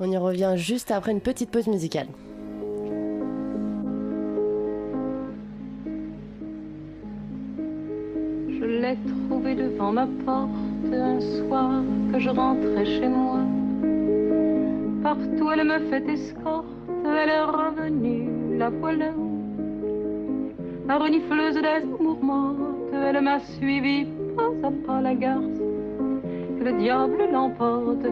On 0.00 0.10
y 0.10 0.16
revient 0.16 0.54
juste 0.56 0.90
après 0.90 1.12
une 1.12 1.20
petite 1.20 1.50
pause 1.50 1.66
musicale. 1.68 2.08
Je 8.48 8.64
l'ai 8.64 8.96
trouvée 9.28 9.54
devant 9.54 9.92
ma 9.92 10.06
porte 10.24 10.50
un 10.92 11.20
soir 11.20 11.82
que 12.12 12.18
je 12.18 12.30
rentrais 12.30 12.84
chez 12.84 13.08
moi. 13.08 13.40
Partout 15.02 15.50
elle 15.52 15.64
me 15.64 15.78
fait 15.90 16.06
escorte, 16.08 16.66
elle 17.10 17.30
est 17.30 17.42
revenue, 17.42 18.58
la 18.58 18.70
voilà. 18.70 19.12
La 20.86 20.98
renifleuse 20.98 21.54
des 21.54 21.84
mourmentes, 22.00 22.92
elle 22.92 23.20
m'a 23.20 23.40
suivi 23.40 24.06
pas 24.36 24.68
à 24.68 24.70
pas 24.86 25.00
la 25.00 25.14
garce. 25.14 25.60
Que 26.58 26.64
le 26.64 26.72
diable 26.78 27.28
l'emporte, 27.32 28.06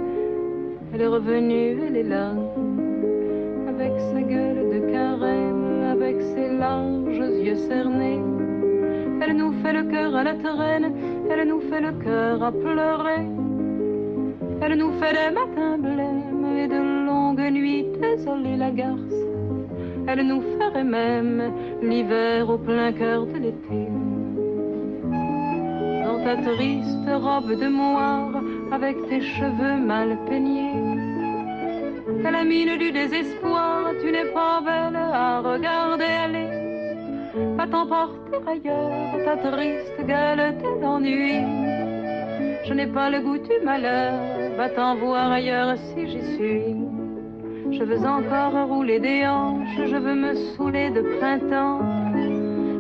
elle 0.92 1.00
est 1.00 1.06
revenue, 1.06 1.78
elle 1.86 1.96
est 1.96 2.02
là. 2.02 2.32
Avec 3.68 3.92
sa 4.12 4.20
gueule 4.20 4.68
de 4.74 4.92
carême, 4.92 5.82
avec 5.90 6.20
ses 6.20 6.48
larges 6.56 7.24
yeux 7.46 7.56
cernés. 7.56 8.20
Elle 9.22 9.36
nous 9.36 9.52
fait 9.62 9.72
le 9.72 9.84
cœur 9.84 10.14
à 10.14 10.24
la 10.24 10.34
traîne, 10.34 10.92
elle 11.30 11.48
nous 11.48 11.60
fait 11.60 11.80
le 11.80 11.92
cœur 11.92 12.42
à 12.42 12.52
pleurer. 12.52 13.26
Elle 14.60 14.78
nous 14.78 14.92
fait 15.00 15.12
des 15.12 15.34
matins 15.34 15.78
blêmes 15.78 16.46
et 16.58 16.68
de 16.68 16.80
longues 17.36 17.52
nuits 17.52 17.86
désolées 18.00 18.56
la 18.56 18.70
garce. 18.70 18.98
Elle 20.08 20.26
nous 20.26 20.42
ferait 20.58 20.84
même 20.84 21.52
l'hiver 21.82 22.48
au 22.48 22.58
plein 22.58 22.92
cœur 22.92 23.26
de 23.26 23.38
l'été. 23.38 23.88
Dans 26.04 26.22
ta 26.24 26.36
triste 26.36 27.08
robe 27.08 27.52
de 27.60 27.68
moire, 27.68 28.30
avec 28.72 28.96
tes 29.08 29.20
cheveux 29.20 29.76
mal 29.76 30.18
peignés, 30.28 30.72
à 32.24 32.30
la 32.30 32.44
mine 32.44 32.76
du 32.78 32.92
désespoir, 32.92 33.92
tu 34.00 34.10
n'es 34.10 34.26
pas 34.26 34.60
belle 34.60 34.96
à 34.96 35.40
regarder 35.40 36.04
aller. 36.04 36.48
Va 37.56 37.66
t'emporter 37.66 38.38
ailleurs, 38.46 39.24
ta 39.24 39.36
triste 39.36 40.06
gueule 40.06 40.54
t'est 40.60 40.80
d'ennui. 40.80 41.42
Je 42.64 42.74
n'ai 42.74 42.86
pas 42.86 43.10
le 43.10 43.20
goût 43.20 43.38
du 43.38 43.64
malheur, 43.64 44.14
va 44.56 44.68
t'en 44.70 44.96
voir 44.96 45.30
ailleurs 45.32 45.76
si 45.76 46.06
j'y 46.08 46.34
suis. 46.34 46.85
Je 47.78 47.84
veux 47.84 48.06
encore 48.06 48.68
rouler 48.68 48.98
des 49.00 49.26
hanches, 49.26 49.76
je 49.76 49.96
veux 49.96 50.14
me 50.14 50.34
saouler 50.56 50.88
de 50.88 51.02
printemps. 51.18 51.80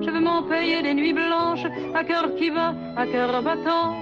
Je 0.00 0.10
veux 0.10 0.20
m'en 0.20 0.42
payer 0.44 0.82
des 0.82 0.94
nuits 0.94 1.12
blanches, 1.12 1.66
à 1.94 2.02
cœur 2.02 2.34
qui 2.36 2.50
bat, 2.50 2.74
à 2.96 3.06
cœur 3.06 3.42
battant. 3.42 3.94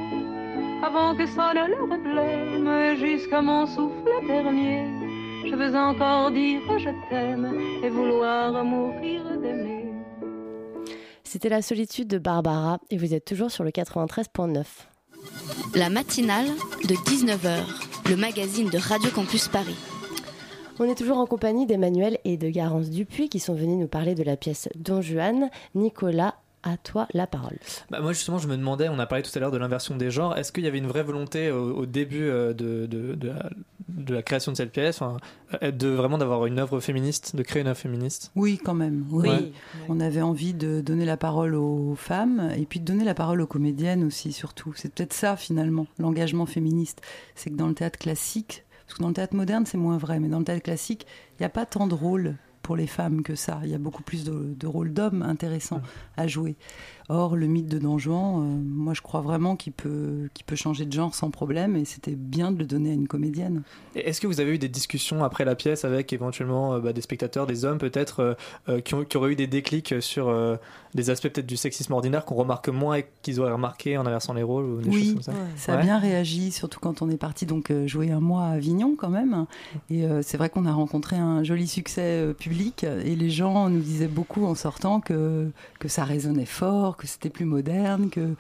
Avant 0.85 1.17
que 1.17 1.27
sonne 1.27 1.67
le 1.67 1.97
blême, 1.99 2.97
jusqu'à 2.97 3.43
mon 3.43 3.67
souffle 3.67 4.27
dernier. 4.29 4.87
Je 5.51 5.57
veux 5.57 5.75
encore 5.75 6.31
dire 6.31 6.61
je 6.79 6.91
t'aime 7.09 7.59
et 7.83 7.89
vouloir 7.89 8.65
mourir 8.65 9.23
d'aimer. 9.43 9.87
C'était 11.25 11.49
La 11.49 11.63
solitude 11.63 12.07
de 12.07 12.19
Barbara 12.19 12.79
et 12.91 12.99
vous 12.99 13.15
êtes 13.15 13.25
toujours 13.25 13.51
sur 13.51 13.65
le 13.65 13.71
93.9. 13.71 14.65
La 15.75 15.91
matinale 15.91 16.47
de 16.85 16.95
19h, 16.95 18.11
le 18.11 18.17
magazine 18.17 18.71
de 18.71 18.79
Radio 18.79 19.11
Campus 19.11 19.49
Paris. 19.49 19.94
On 20.81 20.85
est 20.85 20.97
toujours 20.97 21.19
en 21.19 21.27
compagnie 21.27 21.67
d'Emmanuel 21.67 22.19
et 22.25 22.37
de 22.37 22.49
Garance 22.51 22.91
Dupuis 22.91 23.29
qui 23.29 23.39
sont 23.39 23.55
venus 23.55 23.79
nous 23.79 23.87
parler 23.87 24.17
de 24.17 24.25
la 24.25 24.37
pièce 24.37 24.69
Don 24.75 25.01
Juan, 25.03 25.49
Nicolas 25.77 26.35
à 26.65 26.77
toi 26.79 27.07
la 27.13 27.27
parole. 27.27 27.59
Bah, 27.91 28.01
moi 28.01 28.13
justement 28.13 28.39
je 28.39 28.49
me 28.49 28.57
demandais, 28.57 28.89
on 28.89 28.99
a 28.99 29.07
parlé 29.07 29.23
tout 29.23 29.31
à 29.35 29.39
l'heure 29.39 29.51
de 29.53 29.59
l'inversion 29.59 29.97
des 29.97 30.11
genres, 30.11 30.37
est-ce 30.37 30.51
qu'il 30.51 30.65
y 30.65 30.67
avait 30.67 30.79
une 30.79 30.87
vraie 30.87 31.03
volonté 31.03 31.51
au, 31.51 31.77
au 31.77 31.87
début 31.87 32.25
euh, 32.25 32.55
de, 32.55 32.87
de, 32.87 33.15
de, 33.15 33.29
la, 33.29 33.51
de 33.89 34.15
la 34.15 34.23
création 34.23 34.51
de 34.51 34.57
cette 34.57 34.73
pièce, 34.73 35.01
enfin, 35.03 35.19
euh, 35.63 35.71
de 35.71 35.89
vraiment 35.89 36.17
d'avoir 36.17 36.47
une 36.47 36.59
œuvre 36.59 36.81
féministe, 36.81 37.37
de 37.37 37.43
créer 37.43 37.61
une 37.63 37.69
œuvre 37.69 37.79
féministe? 37.79 38.33
Oui, 38.35 38.59
quand 38.65 38.75
même. 38.75 39.05
Oui. 39.11 39.29
Ouais. 39.29 39.53
On 39.91 40.01
avait 40.01 40.23
envie 40.23 40.55
de 40.55 40.81
donner 40.81 41.05
la 41.05 41.19
parole 41.19 41.55
aux 41.55 41.95
femmes 41.97 42.51
et 42.57 42.65
puis 42.65 42.81
de 42.81 42.87
donner 42.87 43.05
la 43.05 43.15
parole 43.15 43.43
aux 43.43 43.47
comédiennes 43.47 44.03
aussi, 44.03 44.33
surtout. 44.33 44.73
C'est 44.75 44.93
peut-être 44.93 45.13
ça, 45.13 45.37
finalement, 45.37 45.87
l'engagement 45.99 46.47
féministe. 46.47 47.03
C'est 47.35 47.51
que 47.51 47.57
dans 47.57 47.69
le 47.69 47.75
théâtre 47.75 47.99
classique, 47.99 48.64
parce 48.95 48.99
que 48.99 49.03
dans 49.03 49.09
le 49.09 49.15
théâtre 49.15 49.35
moderne, 49.35 49.67
c'est 49.67 49.77
moins 49.77 49.99
vrai, 49.99 50.21
mais 50.21 50.29
dans 50.29 50.39
le 50.39 50.45
théâtre 50.45 50.63
classique, 50.63 51.05
il 51.33 51.43
n'y 51.43 51.47
a 51.47 51.49
pas 51.49 51.67
tant 51.67 51.89
de 51.89 51.95
rôles 51.95 52.37
pour 52.63 52.77
les 52.77 52.87
femmes 52.87 53.25
que 53.25 53.35
ça. 53.35 53.59
Il 53.65 53.71
y 53.71 53.75
a 53.75 53.79
beaucoup 53.79 54.05
plus 54.05 54.23
de, 54.23 54.55
de 54.55 54.67
rôles 54.69 54.93
d'hommes 54.93 55.23
intéressants 55.23 55.83
à 56.17 56.29
jouer. 56.29 56.55
Or, 57.09 57.37
le 57.37 57.47
mythe 57.47 57.69
de 57.69 57.79
Don 57.79 57.99
Juan, 57.99 58.43
euh, 58.43 58.63
moi 58.65 58.95
je 58.95 59.03
crois 59.03 59.21
vraiment 59.21 59.57
qu'il 59.57 59.73
peut, 59.75 60.29
qu'il 60.33 60.45
peut 60.47 60.57
changer 60.57 60.87
de 60.87 60.93
genre 60.93 61.15
sans 61.15 61.31
problème 61.31 61.77
et 61.77 61.85
c'était 61.85 62.15
bien 62.15 62.51
de 62.51 62.59
le 62.59 62.65
donner 62.65 62.91
à 62.91 62.95
une 62.95 63.09
comédienne. 63.09 63.63
Est-ce 63.95 64.21
que 64.21 64.27
vous 64.27 64.41
avez 64.41 64.55
eu 64.55 64.59
des 64.59 64.69
discussions 64.69 65.23
après 65.23 65.45
la 65.45 65.55
pièce 65.55 65.85
avec 65.85 66.13
éventuellement 66.13 66.75
euh, 66.75 66.81
bah, 66.81 66.93
des 66.93 67.03
spectateurs, 67.03 67.47
des 67.47 67.65
hommes 67.65 67.79
peut-être, 67.79 68.21
euh, 68.21 68.35
euh, 68.69 68.81
qui, 68.81 69.17
auraient 69.17 69.33
eu 69.33 69.37
des 69.37 69.47
déclics 69.47 69.95
sur 70.01 70.29
euh, 70.29 70.57
des 70.95 71.11
aspects 71.11 71.29
peut-être 71.29 71.47
du 71.47 71.57
sexisme 71.57 71.93
ordinaire 71.93 72.25
qu'on 72.25 72.35
remarque 72.37 72.69
moins 72.69 72.97
et 72.97 73.07
qu'ils 73.23 73.39
auraient 73.41 73.53
remarqué 73.53 73.99
en 73.99 74.07
inversant 74.07 74.33
les 74.33 74.43
rôles 74.43 74.65
ou 74.65 74.81
des 74.81 74.91
choses 74.91 74.95
Oui, 74.95 75.13
comme 75.15 75.23
ça 75.23 75.33
ça 75.57 75.73
a 75.75 75.77
Ouais. 75.77 75.83
bien 75.83 75.99
réagi, 75.99 76.53
surtout 76.53 76.79
quand 76.81 77.03
on 77.03 77.11
est 77.11 77.17
parti 77.17 77.47
donc 77.47 77.71
euh, 77.71 77.87
jouer 77.87 78.11
un 78.13 78.21
mois 78.21 78.45
à 78.45 78.51
Avignon 78.53 78.95
quand 78.97 79.11
même. 79.11 79.47
Et 79.91 80.05
euh, 80.05 80.23
c'est 80.23 80.37
vrai 80.37 80.49
qu'on 80.49 80.67
a 80.67 80.73
rencontré 80.73 81.17
un 81.17 81.43
joli 81.43 81.67
succès 81.67 82.03
euh, 82.23 82.33
public 82.33 82.85
et 82.85 83.15
les 83.17 83.31
gens 83.31 83.69
nous 83.69 83.81
disaient 83.81 84.07
beaucoup 84.09 84.47
en 84.47 84.55
sortant 84.55 85.01
que, 85.01 85.51
que 85.81 85.89
ça 85.89 86.05
résonnait 86.05 86.47
fort, 86.47 86.94
que 86.97 87.07
c'était 87.07 87.31
plus 87.31 87.45
moderne, 87.45 88.11
que 88.11 88.35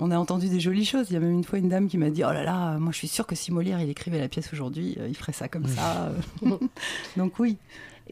on 0.00 0.10
a 0.10 0.18
entendu 0.18 0.48
des 0.48 0.60
jolies 0.60 0.84
choses. 0.84 1.06
Il 1.10 1.14
y 1.14 1.16
a 1.16 1.20
même 1.20 1.32
une 1.32 1.44
fois 1.44 1.58
une 1.58 1.68
dame 1.68 1.88
qui 1.88 1.98
m'a 1.98 2.10
dit 2.10 2.22
Oh 2.24 2.32
là 2.32 2.42
là, 2.44 2.78
moi 2.78 2.92
je 2.92 2.98
suis 2.98 3.08
sûre 3.08 3.26
que 3.26 3.34
si 3.34 3.52
Molière 3.52 3.80
il 3.80 3.88
écrivait 3.90 4.18
la 4.18 4.28
pièce 4.28 4.52
aujourd'hui, 4.52 4.96
euh, 5.00 5.08
il 5.08 5.16
ferait 5.16 5.32
ça 5.32 5.48
comme 5.48 5.66
ça. 5.66 6.10
donc 7.16 7.38
oui. 7.38 7.56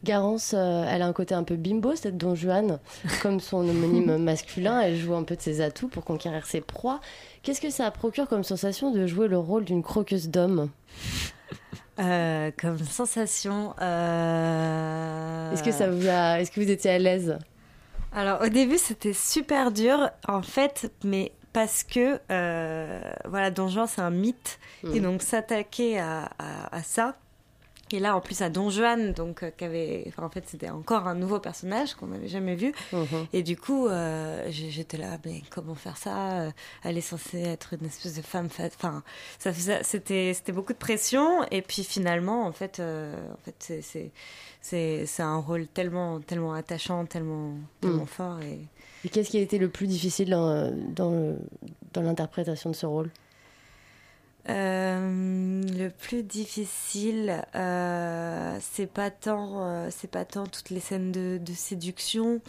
Garance, 0.03 0.55
euh, 0.57 0.85
elle 0.89 1.03
a 1.03 1.07
un 1.07 1.13
côté 1.13 1.35
un 1.37 1.45
peu 1.45 1.55
bimbo, 1.57 1.95
cette 1.95 2.17
Don 2.19 2.35
Juan. 2.35 2.81
Comme 3.23 3.39
son 3.39 3.59
homonyme 3.69 4.17
masculin, 4.23 4.81
elle 4.81 4.97
joue 4.99 5.15
un 5.15 5.23
peu 5.23 5.37
de 5.37 5.41
ses 5.41 5.61
atouts 5.61 5.87
pour 5.89 6.05
conquérir 6.05 6.47
ses 6.47 6.61
proies. 6.61 7.01
Qu'est-ce 7.43 7.61
que 7.61 7.71
ça 7.71 7.91
procure 7.93 8.27
comme 8.29 8.43
sensation 8.43 8.91
de 8.91 9.07
jouer 9.07 9.29
le 9.29 9.39
rôle 9.39 9.65
d'une 9.65 9.83
croqueuse 9.85 10.29
d'homme 10.31 10.69
Euh, 12.01 12.51
comme 12.61 12.79
sensation. 12.81 13.73
euh, 13.81 15.53
Est-ce 15.53 15.63
que 15.63 15.71
ça 15.71 15.89
vous 15.89 16.09
a... 16.09 16.41
Est-ce 16.41 16.51
que 16.51 16.61
vous 16.61 16.71
étiez 16.71 16.91
à 16.91 16.99
l'aise? 16.99 17.39
Alors 18.15 18.41
au 18.43 18.49
début 18.49 18.79
c'était 18.79 19.13
super 19.13 19.73
dur 19.73 20.09
en 20.29 20.41
fait, 20.43 20.93
mais 21.05 21.33
parce 21.53 21.83
que 21.85 22.21
euh, 22.31 23.01
voilà 23.27 23.51
Don 23.51 23.69
Juan 23.69 23.87
c'est 23.87 24.01
un 24.03 24.11
mythe 24.11 24.59
et 24.95 25.01
donc 25.01 25.23
s'attaquer 25.23 25.99
à, 25.99 26.31
à- 26.39 26.77
à 26.77 26.83
ça. 26.83 27.17
Et 27.95 28.01
là 28.01 28.17
en 28.17 28.21
plus 28.21 28.43
à 28.43 28.49
Don 28.51 28.71
Juan 28.71 29.13
donc 29.13 29.43
euh, 29.43 29.51
qu'avait, 29.57 30.05
enfin, 30.09 30.25
en 30.25 30.31
fait 30.31 30.45
c'était 30.49 30.71
encore 30.71 31.07
un 31.07 31.15
nouveau 31.15 31.39
personnage 31.39 31.95
qu'on 31.95 32.09
n'avait 32.09 32.29
jamais 32.29 32.55
vu. 32.57 32.73
Et 33.33 33.43
du 33.43 33.57
coup 33.57 33.87
euh, 33.87 34.47
j'étais 34.51 34.97
là 34.97 35.19
mais 35.25 35.43
comment 35.51 35.75
faire 35.75 35.97
ça 35.97 36.41
Euh, 36.43 36.51
Elle 36.83 36.99
est 36.99 37.01
censée 37.13 37.41
être 37.43 37.75
une 37.79 37.87
espèce 37.87 38.15
de 38.17 38.23
femme 38.23 38.49
fat- 38.51 38.71
enfin 38.75 39.03
ça 39.39 39.53
c'était 39.83 40.33
c'était 40.35 40.53
beaucoup 40.53 40.73
de 40.73 40.79
pression 40.79 41.45
et 41.51 41.63
puis 41.63 41.85
finalement 41.85 42.47
en 42.47 42.53
fait 42.53 42.81
euh, 42.81 43.15
en 43.33 43.39
fait 43.45 43.55
c'est- 43.59 44.11
c'est 44.61 45.07
c'est 45.07 45.23
un 45.23 45.37
rôle 45.39 45.67
tellement 45.67 46.21
tellement 46.21 46.55
attachant 46.55 47.05
tellement 47.07 47.53
tellement 47.81 48.05
Mm. 48.05 48.07
fort 48.07 48.41
et 48.41 48.59
Et 49.05 49.09
qu'est-ce 49.11 49.29
qui 49.31 49.39
a 49.39 49.43
été 49.43 49.59
le 49.59 49.69
plus 49.69 49.87
difficile 49.87 50.31
dans, 50.31 50.73
dans 51.93 52.03
l'interprétation 52.03 52.71
de 52.71 52.75
ce 52.75 52.87
rôle? 52.87 53.11
Euh, 54.49 55.63
le 55.63 55.89
plus 55.89 56.23
difficile, 56.23 57.43
euh, 57.55 58.59
c'est 58.61 58.87
pas 58.87 59.11
tant, 59.11 59.67
euh, 59.67 59.89
c'est 59.91 60.11
pas 60.11 60.25
tant 60.25 60.47
toutes 60.47 60.71
les 60.71 60.81
scènes 60.81 61.13
de, 61.13 61.41
séduction 61.55 62.43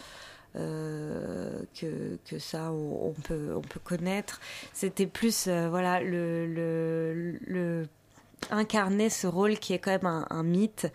euh, 0.58 1.62
que, 1.80 2.18
que 2.26 2.38
ça 2.38 2.72
on, 2.74 3.14
peut 3.24 3.54
on 3.56 3.62
peut 3.62 3.80
connaître. 3.82 4.42
C'était 4.74 5.08
plus 5.08 5.48
voilà 5.48 6.02
le, 6.02 6.46
le 6.46 7.88
incarner 8.52 9.10
ce 9.10 9.26
rôle 9.28 9.58
qui 9.58 9.74
est 9.74 9.80
quand 9.80 9.92
même 9.92 10.06
un, 10.06 10.28
un 10.30 10.44
mythe 10.44 10.88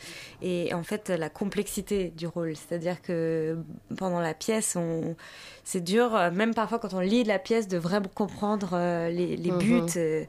et 0.43 0.73
en 0.75 0.83
fait 0.83 1.09
la 1.09 1.29
complexité 1.29 2.11
du 2.17 2.27
rôle 2.27 2.55
c'est-à-dire 2.55 3.03
que 3.03 3.59
pendant 3.97 4.21
la 4.21 4.35
pièce 4.35 4.77
on 4.77 5.17
c'est 5.65 5.81
dur 5.83 6.15
euh, 6.15 6.31
même 6.31 6.55
parfois 6.55 6.79
quand 6.79 6.95
on 6.95 7.01
lit 7.01 7.25
la 7.25 7.39
pièce 7.41 7.67
de 7.67 7.77
vraiment 7.79 8.11
comprendre 8.15 8.71
euh, 8.75 9.09
les, 9.09 9.37
les 9.37 9.51
Mhm. 9.51 9.59
buts 9.59 9.83
euh, 9.97 10.25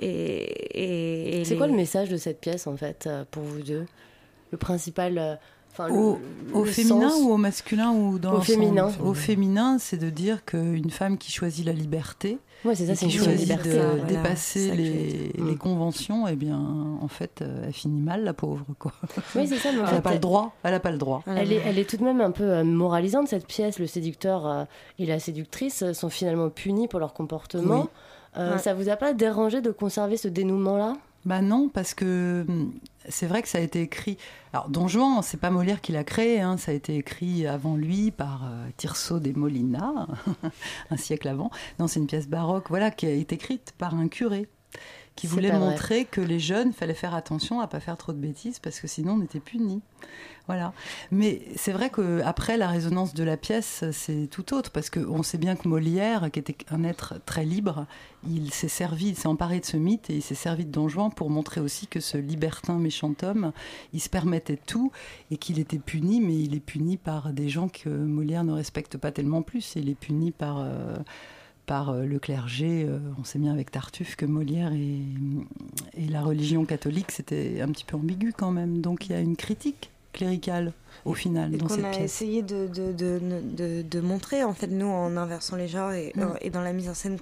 et, 0.00 0.08
et, 0.08 1.40
et 1.40 1.44
C'est 1.44 1.52
les- 1.52 1.56
quoi 1.58 1.66
le 1.66 1.74
message 1.74 2.08
de 2.08 2.16
cette 2.16 2.40
pièce 2.40 2.66
en 2.66 2.76
fait 2.76 3.08
pour 3.30 3.42
vous 3.42 3.62
deux? 3.62 3.86
Le 4.50 4.58
principal. 4.58 5.40
Le- 5.78 5.92
Au, 5.94 6.18
le 6.54 6.64
féminin 6.64 7.08
sens- 7.10 7.22
ou 7.22 7.30
au 7.32 7.36
masculin 7.36 7.92
ou 7.92 8.18
dans 8.18 8.34
Au 8.34 8.40
féminin. 8.40 8.90
Au 9.02 9.14
féminin, 9.14 9.78
c'est 9.78 9.96
de 9.96 10.10
dire 10.10 10.44
qu'une 10.44 10.90
femme 10.90 11.16
qui 11.18 11.32
choisit 11.32 11.64
la 11.64 11.72
liberté, 11.72 12.38
Ouais, 12.64 12.74
ça, 12.74 12.94
qui 12.94 13.10
choisit 13.10 13.40
liberté. 13.40 13.70
de 13.70 13.74
Voilà, 13.80 14.04
dépasser 14.04 14.70
les, 14.72 15.32
Mm. 15.38 15.56
conventions, 15.56 16.28
eh 16.28 16.36
bien, 16.36 16.60
en 17.00 17.08
fait, 17.08 17.40
euh, 17.42 17.64
elle 17.66 17.72
finit 17.72 18.00
mal, 18.00 18.22
la 18.22 18.34
pauvre, 18.34 18.64
quoi. 18.78 18.92
Oui, 19.34 19.46
c'est 19.48 19.56
ça, 19.56 19.70
elle 19.72 19.78
n'a 19.80 20.00
pas 20.00 20.12
le 20.12 20.18
droit. 20.20 20.54
Elle 20.62 20.72
n'a 20.72 20.80
pas 20.80 20.90
le 20.92 20.98
droit. 20.98 21.22
Elle 21.26 21.52
est, 21.52 21.62
elle 21.64 21.78
est 21.78 21.88
tout 21.88 21.96
de 21.96 22.04
même 22.04 22.20
un 22.20 22.30
peu 22.30 22.44
euh, 22.44 22.64
moralisante, 22.64 23.28
cette 23.28 23.46
pièce. 23.46 23.78
Le 23.78 23.86
séducteur 23.86 24.46
euh, 24.46 24.64
et 24.98 25.06
la 25.06 25.18
séductrice 25.18 25.90
sont 25.92 26.10
finalement 26.10 26.50
punis 26.50 26.86
pour 26.86 27.00
leur 27.00 27.14
comportement. 27.14 27.80
Oui. 27.82 27.86
Euh, 28.38 28.52
Ouais. 28.52 28.58
Ça 28.58 28.72
vous 28.74 28.88
a 28.88 28.96
pas 28.96 29.12
dérangé 29.12 29.60
de 29.60 29.70
conserver 29.70 30.16
ce 30.16 30.26
dénouement-là? 30.28 30.94
Bah 31.24 31.40
non, 31.40 31.68
parce 31.68 31.94
que 31.94 32.44
hum, 32.48 32.72
c'est 33.08 33.26
vrai 33.26 33.42
que 33.42 33.48
ça 33.48 33.58
a 33.58 33.60
été 33.60 33.80
écrit. 33.80 34.18
Alors, 34.52 34.68
Don 34.68 34.88
Juan, 34.88 35.22
c'est 35.22 35.38
pas 35.38 35.50
Molière 35.50 35.80
qui 35.80 35.92
l'a 35.92 36.04
créé, 36.04 36.40
hein, 36.40 36.56
ça 36.56 36.72
a 36.72 36.74
été 36.74 36.96
écrit 36.96 37.46
avant 37.46 37.76
lui 37.76 38.10
par 38.10 38.44
euh, 38.44 38.68
Tirso 38.76 39.20
de 39.20 39.32
Molina, 39.32 40.08
un 40.90 40.96
siècle 40.96 41.28
avant. 41.28 41.50
Non, 41.78 41.86
c'est 41.86 42.00
une 42.00 42.06
pièce 42.06 42.28
baroque, 42.28 42.66
voilà, 42.68 42.90
qui 42.90 43.06
a 43.06 43.10
été 43.10 43.36
écrite 43.36 43.72
par 43.78 43.94
un 43.94 44.08
curé 44.08 44.48
qui 45.16 45.26
voulait 45.26 45.50
vrai. 45.50 45.58
montrer 45.58 46.04
que 46.04 46.20
les 46.20 46.38
jeunes, 46.38 46.72
fallait 46.72 46.94
faire 46.94 47.14
attention 47.14 47.60
à 47.60 47.66
pas 47.66 47.80
faire 47.80 47.96
trop 47.96 48.12
de 48.12 48.18
bêtises 48.18 48.58
parce 48.58 48.80
que 48.80 48.86
sinon 48.86 49.18
on 49.20 49.22
était 49.22 49.40
punis. 49.40 49.82
Voilà. 50.48 50.72
Mais 51.12 51.42
c'est 51.54 51.70
vrai 51.70 51.88
que 51.88 52.20
après 52.22 52.56
la 52.56 52.66
résonance 52.66 53.14
de 53.14 53.22
la 53.22 53.36
pièce, 53.36 53.84
c'est 53.92 54.26
tout 54.28 54.54
autre 54.54 54.70
parce 54.72 54.90
qu'on 54.90 55.22
sait 55.22 55.38
bien 55.38 55.54
que 55.54 55.68
Molière, 55.68 56.30
qui 56.32 56.40
était 56.40 56.56
un 56.70 56.82
être 56.82 57.20
très 57.24 57.44
libre, 57.44 57.86
il 58.28 58.52
s'est 58.52 58.68
servi, 58.68 59.10
il 59.10 59.16
s'est 59.16 59.28
emparé 59.28 59.60
de 59.60 59.64
ce 59.64 59.76
mythe 59.76 60.10
et 60.10 60.16
il 60.16 60.22
s'est 60.22 60.34
servi 60.34 60.64
de 60.64 60.70
Don 60.70 60.88
Juan 60.88 61.12
pour 61.12 61.30
montrer 61.30 61.60
aussi 61.60 61.86
que 61.86 62.00
ce 62.00 62.18
libertin 62.18 62.78
méchant 62.78 63.14
homme, 63.22 63.52
il 63.92 64.00
se 64.00 64.08
permettait 64.08 64.56
tout 64.56 64.90
et 65.30 65.36
qu'il 65.36 65.60
était 65.60 65.78
puni, 65.78 66.20
mais 66.20 66.36
il 66.36 66.56
est 66.56 66.60
puni 66.60 66.96
par 66.96 67.32
des 67.32 67.48
gens 67.48 67.68
que 67.68 67.88
Molière 67.88 68.42
ne 68.42 68.52
respecte 68.52 68.98
pas 68.98 69.12
tellement 69.12 69.42
plus. 69.42 69.76
Il 69.76 69.88
est 69.88 69.94
puni 69.94 70.32
par 70.32 70.58
euh, 70.58 70.96
par 71.66 71.90
euh, 71.90 72.04
le 72.04 72.18
clergé. 72.18 72.84
Euh, 72.88 72.98
on 73.18 73.24
sait 73.24 73.38
bien 73.38 73.52
avec 73.52 73.70
Tartuffe 73.70 74.16
que 74.16 74.26
Molière 74.26 74.72
et, 74.72 74.98
et 75.96 76.08
la 76.08 76.22
religion 76.22 76.64
catholique, 76.64 77.10
c'était 77.10 77.60
un 77.60 77.68
petit 77.68 77.84
peu 77.84 77.96
ambigu 77.96 78.32
quand 78.36 78.50
même. 78.50 78.80
Donc 78.80 79.06
il 79.06 79.12
y 79.12 79.14
a 79.14 79.20
une 79.20 79.36
critique 79.36 79.90
cléricale 80.12 80.72
au 81.04 81.14
final 81.14 81.54
Et 81.54 81.56
dans 81.56 81.68
cette 81.68 81.84
a 81.84 81.90
pièce. 81.90 82.04
essayé 82.04 82.42
de, 82.42 82.66
de, 82.68 82.92
de, 82.92 83.82
de, 83.82 84.00
montrer, 84.00 84.44
en 84.44 84.52
fait, 84.52 84.66
nous, 84.66 84.86
en 84.86 85.16
inversant 85.16 85.56
les 85.56 85.68
genres 85.68 85.92
et, 85.92 86.12
et 86.42 86.50
dans 86.50 86.60
la 86.60 86.72
mise 86.72 86.88
en 86.88 86.94
scène 86.94 87.18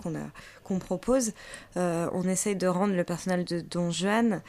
qu'on 0.64 0.78
propose, 0.78 1.32
euh, 1.76 2.08
on 2.12 2.24
essaye 2.24 2.56
de 2.56 2.66
rendre 2.66 2.94
le 2.94 3.04
personnage 3.04 3.44
de 3.44 3.60
Don 3.60 3.90
Juan. 3.90 4.42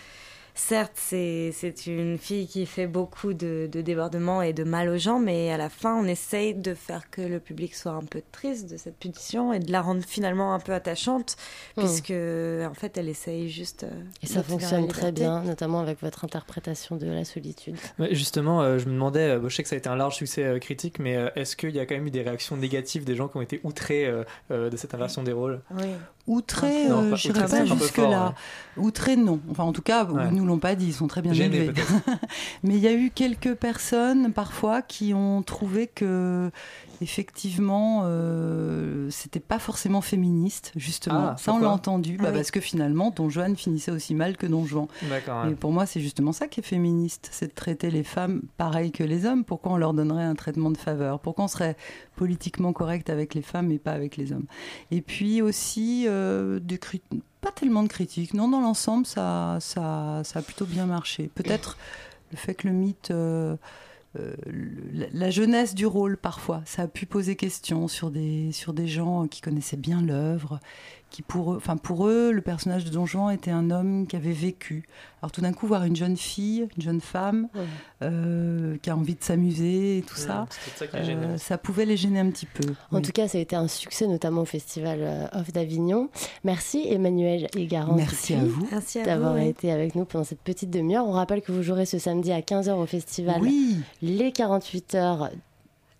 Certes, 0.54 0.93
c'est 0.97 1.54
une 1.88 2.18
fille 2.18 2.45
qui 2.47 2.66
fait 2.66 2.88
beaucoup 2.88 3.34
de, 3.34 3.70
de 3.72 3.82
débordements 3.82 4.41
et 4.41 4.54
de 4.54 4.64
mal 4.64 4.89
aux 4.89 4.97
gens, 4.97 5.20
mais 5.20 5.52
à 5.52 5.58
la 5.58 5.70
fin, 5.70 5.95
on 5.95 6.06
essaye 6.06 6.54
de 6.54 6.74
faire 6.74 7.10
que 7.10 7.22
le 7.22 7.39
public 7.39 7.74
soit 7.74 7.93
un 7.93 8.02
peu 8.04 8.22
triste 8.32 8.70
de 8.70 8.78
cette 8.78 8.97
punition 8.97 9.54
et 9.54 9.60
de 9.60 9.72
la 9.72 9.82
rendre 9.82 10.04
finalement 10.06 10.54
un 10.54 10.60
peu 10.60 10.74
attachante, 10.74 11.36
Mm. 11.78 11.82
puisque 11.82 12.12
en 12.12 12.74
fait, 12.74 12.97
elle 12.97 13.08
essaye 13.10 13.49
juste. 13.49 13.84
euh, 13.84 13.89
Et 14.22 14.28
ça 14.28 14.43
fonctionne 14.43 14.88
très 14.88 15.12
bien, 15.12 15.41
notamment 15.43 15.80
avec 15.80 16.02
votre 16.02 16.26
interprétation 16.26 16.95
de 16.97 17.08
la 17.08 17.24
solitude. 17.26 17.76
Ouais, 17.99 18.14
justement, 18.14 18.62
euh, 18.62 18.78
je 18.78 18.86
me 18.88 18.91
demandais, 18.93 19.30
euh, 19.38 19.49
je 19.49 19.56
sais 19.56 19.64
que 19.64 19.70
ça 19.70 19.76
a 19.76 19.78
été 19.78 19.89
un 19.89 19.95
large 19.95 20.16
succès 20.16 20.43
euh, 20.43 20.60
critique, 20.60 20.99
mais 20.99 21.16
euh, 21.16 21.30
est-ce 21.36 21.56
qu'il 21.56 21.72
y 21.72 21.80
a 21.80 21.86
quand 21.86 21.95
même 21.95 22.08
eu 22.08 22.12
des 22.12 22.22
réactions 22.22 22.58
négatives 22.58 23.04
des 23.06 23.16
gens 23.16 23.28
qui 23.28 23.38
ont 23.38 23.41
été 23.41 23.62
outrés 23.64 24.06
euh, 24.06 24.24
euh, 24.52 24.70
de 24.70 24.78
cette 24.78 24.93
inversion 24.93 25.24
des 25.24 25.32
rôles? 25.32 25.62
Oui. 25.72 25.88
Outré, 26.28 26.88
Non, 26.88 27.04
euh, 27.06 27.10
pas 27.12 27.16
je 27.16 27.28
n'irais 27.30 27.47
c'est 27.47 27.58
pas 27.60 27.66
jusque-là. 27.66 28.36
Outré, 28.78 29.16
non. 29.16 29.39
Enfin, 29.49 29.64
en 29.64 29.72
tout 29.74 29.82
cas, 29.82 30.06
Ouais. 30.06 30.30
nous, 30.32 30.40
nous 30.41 30.47
l'ont 30.47 30.59
pas 30.59 30.75
dit, 30.75 30.87
ils 30.87 30.93
sont 30.93 31.07
très 31.07 31.21
bien 31.21 31.33
Gênés, 31.33 31.57
élevés. 31.65 31.81
Mais 32.63 32.75
il 32.75 32.81
y 32.81 32.87
a 32.87 32.93
eu 32.93 33.11
quelques 33.13 33.53
personnes 33.55 34.33
parfois 34.33 34.81
qui 34.81 35.13
ont 35.13 35.41
trouvé 35.43 35.87
que 35.87 36.51
effectivement 37.01 38.01
euh, 38.05 39.09
c'était 39.09 39.39
pas 39.39 39.59
forcément 39.59 40.01
féministe 40.01 40.71
justement. 40.75 41.29
Ah, 41.31 41.35
ça 41.37 41.53
on 41.53 41.59
l'a 41.59 41.69
entendu 41.69 42.15
Ah 42.19 42.23
bah, 42.23 42.29
oui. 42.29 42.35
parce 42.35 42.51
que 42.51 42.59
finalement 42.59 43.11
Don 43.11 43.29
Juan 43.29 43.55
finissait 43.55 43.91
aussi 43.91 44.13
mal 44.15 44.37
que 44.37 44.45
Don 44.45 44.65
Juan. 44.65 44.87
Et 45.49 45.55
pour 45.55 45.71
moi 45.71 45.85
c'est 45.85 45.99
justement 45.99 46.31
ça 46.31 46.47
qui 46.47 46.59
est 46.59 46.63
féministe, 46.63 47.29
c'est 47.31 47.47
de 47.47 47.53
traiter 47.53 47.91
les 47.91 48.03
femmes 48.03 48.43
pareil 48.57 48.91
que 48.91 49.03
les 49.03 49.25
hommes. 49.25 49.43
Pourquoi 49.43 49.73
on 49.73 49.77
leur 49.77 49.93
donnerait 49.93 50.23
un 50.23 50.35
traitement 50.35 50.71
de 50.71 50.77
faveur? 50.77 51.19
Pourquoi 51.19 51.45
on 51.45 51.47
serait 51.47 51.75
politiquement 52.15 52.71
correct 52.73 53.09
avec 53.09 53.33
les 53.33 53.41
femmes 53.41 53.71
et 53.71 53.79
pas 53.79 53.91
avec 53.93 54.17
les 54.17 54.31
hommes? 54.31 54.45
Et 54.91 55.01
puis 55.01 55.41
aussi 55.41 56.05
euh, 56.07 56.59
des 56.59 56.77
crit- 56.77 57.01
pas 57.41 57.51
tellement 57.51 57.83
de 57.83 57.87
critiques. 57.87 58.33
Non, 58.33 58.47
dans 58.47 58.61
l'ensemble, 58.61 59.05
ça, 59.05 59.57
ça, 59.59 60.21
ça 60.23 60.39
a 60.39 60.41
plutôt 60.41 60.65
bien 60.65 60.85
marché. 60.85 61.29
Peut-être 61.33 61.77
le 62.31 62.37
fait 62.37 62.53
que 62.53 62.67
le 62.67 62.73
mythe, 62.73 63.11
euh, 63.11 63.57
euh, 64.19 64.35
la 65.13 65.29
jeunesse 65.31 65.73
du 65.73 65.85
rôle, 65.85 66.17
parfois, 66.17 66.61
ça 66.65 66.83
a 66.83 66.87
pu 66.87 67.05
poser 67.05 67.35
question 67.35 67.87
sur 67.87 68.11
des, 68.11 68.51
sur 68.51 68.73
des 68.73 68.87
gens 68.87 69.27
qui 69.27 69.41
connaissaient 69.41 69.77
bien 69.77 70.01
l'œuvre, 70.01 70.59
qui 71.12 71.22
pour 71.22 71.53
eux, 71.53 71.57
enfin 71.57 71.78
pour 71.78 72.07
eux, 72.07 72.32
le 72.32 72.41
personnage 72.41 72.86
de 72.86 72.89
Don 72.89 73.05
Juan 73.05 73.32
était 73.32 73.51
un 73.51 73.70
homme 73.70 74.07
qui 74.07 74.16
avait 74.16 74.32
vécu. 74.32 74.88
Alors 75.22 75.32
tout 75.32 75.41
d'un 75.41 75.53
coup, 75.53 75.68
voir 75.68 75.84
une 75.84 75.95
jeune 75.95 76.18
fille, 76.18 76.68
une 76.78 76.82
jeune 76.82 77.01
femme, 77.01 77.47
euh, 78.01 78.78
qui 78.82 78.89
a 78.89 78.95
envie 78.95 79.14
de 79.16 79.24
s'amuser 79.24 79.99
et 79.99 80.01
tout 80.01 80.16
Ouais, 80.16 80.22
ça, 80.26 80.47
euh, 80.95 81.38
ça 81.38 81.57
pouvait 81.57 81.86
les 81.86 81.97
gêner 81.97 82.20
un 82.20 82.30
petit 82.32 82.47
peu. 82.47 82.74
En 82.91 82.95
Oui. 82.97 83.01
tout 83.03 83.12
cas, 83.12 83.28
ça 83.28 83.38
a 83.38 83.41
été 83.41 83.55
un 83.55 83.68
succès, 83.68 84.07
notamment 84.07 84.41
au 84.41 84.45
Festival 84.45 84.99
euh, 85.01 85.28
Off 85.34 85.51
d'Avignon. 85.51 86.09
Merci 86.43 86.86
Emmanuel 86.89 87.47
et 87.55 87.68
Garance 87.68 87.97
Merci 87.97 88.34
à 88.34 88.43
vous. 88.43 88.68
D'avoir 89.05 89.36
oui. 89.36 89.47
été 89.47 89.72
avec 89.72 89.95
nous 89.95 90.05
pendant 90.05 90.24
cette 90.24 90.41
petite 90.41 90.70
demi-heure. 90.72 91.05
On 91.07 91.12
rappelle 91.12 91.41
que 91.41 91.51
vous 91.51 91.62
jouerez 91.62 91.86
ce 91.86 91.99
samedi 91.99 92.32
à 92.32 92.39
15h 92.39 92.72
au 92.72 92.86
festival 92.86 93.41
Oui. 93.41 93.78
les 94.01 94.32
48 94.32 94.95
heures 94.95 95.30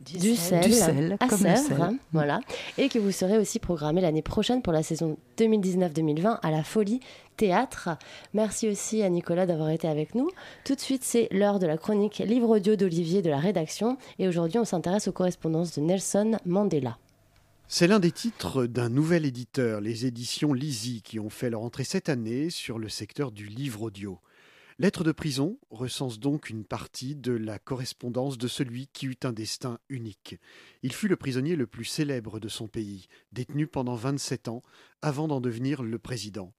du, 0.06 0.36
sel. 0.36 0.64
sel, 0.64 0.70
Du 0.70 0.74
sel, 0.74 1.18
à 1.20 1.30
Sèvres, 1.30 1.58
sel. 1.58 1.82
hein, 1.82 1.96
voilà, 2.12 2.40
et 2.78 2.90
que 2.90 3.00
vous 3.00 3.12
serez 3.12 3.38
aussi 3.38 3.60
programmé 3.60 4.02
l'année 4.02 4.22
prochaine 4.22 4.62
pour 4.62 4.74
la 4.74 4.84
saison 4.84 5.18
2019-2020 5.38 6.40
à 6.42 6.52
la 6.52 6.64
Folie 6.64 7.00
Théâtre. 7.38 7.90
Merci 8.34 8.68
aussi 8.70 9.02
à 9.04 9.10
Nicolas 9.10 9.46
d'avoir 9.46 9.70
été 9.70 9.88
avec 9.88 10.16
nous. 10.16 10.30
Tout 10.66 10.76
de 10.76 10.80
suite, 10.80 11.04
c'est 11.04 11.28
l'heure 11.32 11.60
de 11.60 11.68
la 11.68 11.78
chronique 11.78 12.20
livre 12.20 12.50
audio 12.50 12.76
d'Olivier 12.76 13.22
de 13.22 13.30
la 13.30 13.40
rédaction, 13.40 13.98
et 14.20 14.28
aujourd'hui, 14.28 14.60
on 14.60 14.66
s'intéresse 14.66 15.08
aux 15.08 15.12
correspondances 15.14 15.76
de 15.78 15.82
Nelson 15.82 16.38
Mandela. 16.46 16.98
C'est 17.68 17.88
l'un 17.88 18.00
des 18.00 18.12
titres 18.12 18.66
d'un 18.66 18.90
nouvel 18.90 19.26
éditeur, 19.26 19.80
les 19.80 20.06
éditions 20.06 20.52
Lizzy, 20.54 21.02
qui 21.04 21.20
ont 21.20 21.30
fait 21.30 21.50
leur 21.50 21.62
entrée 21.62 21.86
cette 21.86 22.10
année 22.10 22.50
sur 22.50 22.78
le 22.78 22.90
secteur 22.90 23.32
du 23.32 23.46
livre 23.46 23.84
audio. 23.84 24.20
Lettre 24.82 25.04
de 25.04 25.12
prison 25.12 25.60
recense 25.70 26.20
donc 26.20 26.50
une 26.50 26.66
partie 26.66 27.16
de 27.16 27.34
la 27.34 27.60
correspondance 27.60 28.40
de 28.40 28.48
celui 28.48 28.88
qui 28.88 29.06
eut 29.06 29.20
un 29.22 29.32
destin 29.32 29.78
unique. 29.90 30.40
Il 30.82 30.92
fut 30.92 31.08
le 31.08 31.18
prisonnier 31.18 31.56
le 31.56 31.68
plus 31.68 31.86
célèbre 31.86 32.40
de 32.40 32.48
son 32.48 32.68
pays, 32.68 33.06
détenu 33.32 33.68
pendant 33.68 33.94
27 33.94 34.48
ans, 34.48 34.64
avant 35.04 35.28
d'en 35.28 35.40
devenir 35.40 35.84
le 35.84 36.00
président. 36.00 36.52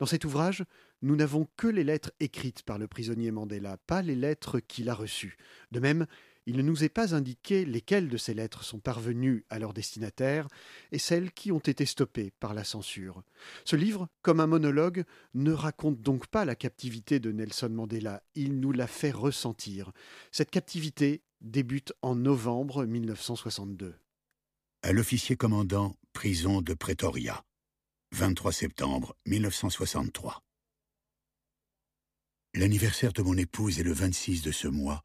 Dans 0.00 0.04
cet 0.04 0.26
ouvrage, 0.26 0.66
nous 1.00 1.16
n'avons 1.16 1.48
que 1.56 1.66
les 1.66 1.82
lettres 1.82 2.12
écrites 2.20 2.62
par 2.62 2.76
le 2.76 2.88
prisonnier 2.88 3.30
Mandela, 3.30 3.78
pas 3.86 4.02
les 4.02 4.16
lettres 4.16 4.60
qu'il 4.60 4.90
a 4.90 4.94
reçues. 4.94 5.38
De 5.70 5.80
même, 5.80 6.06
il 6.46 6.56
ne 6.56 6.62
nous 6.62 6.84
est 6.84 6.88
pas 6.88 7.14
indiqué 7.14 7.64
lesquelles 7.64 8.08
de 8.08 8.16
ces 8.16 8.34
lettres 8.34 8.64
sont 8.64 8.80
parvenues 8.80 9.44
à 9.48 9.58
leur 9.58 9.72
destinataire 9.72 10.48
et 10.90 10.98
celles 10.98 11.32
qui 11.32 11.52
ont 11.52 11.58
été 11.58 11.86
stoppées 11.86 12.32
par 12.40 12.54
la 12.54 12.64
censure. 12.64 13.22
Ce 13.64 13.76
livre, 13.76 14.08
comme 14.22 14.40
un 14.40 14.46
monologue, 14.46 15.04
ne 15.34 15.52
raconte 15.52 16.00
donc 16.00 16.26
pas 16.26 16.44
la 16.44 16.56
captivité 16.56 17.20
de 17.20 17.30
Nelson 17.30 17.70
Mandela, 17.70 18.22
il 18.34 18.58
nous 18.60 18.72
la 18.72 18.86
fait 18.86 19.12
ressentir. 19.12 19.92
Cette 20.30 20.50
captivité 20.50 21.22
débute 21.40 21.92
en 22.02 22.14
novembre 22.14 22.84
1962. 22.84 23.94
À 24.82 24.92
l'officier 24.92 25.36
commandant 25.36 25.96
prison 26.12 26.60
de 26.60 26.74
Pretoria, 26.74 27.44
23 28.12 28.52
septembre 28.52 29.16
1963. 29.26 30.42
L'anniversaire 32.54 33.12
de 33.12 33.22
mon 33.22 33.36
épouse 33.38 33.80
est 33.80 33.84
le 33.84 33.92
26 33.92 34.42
de 34.42 34.52
ce 34.52 34.68
mois. 34.68 35.02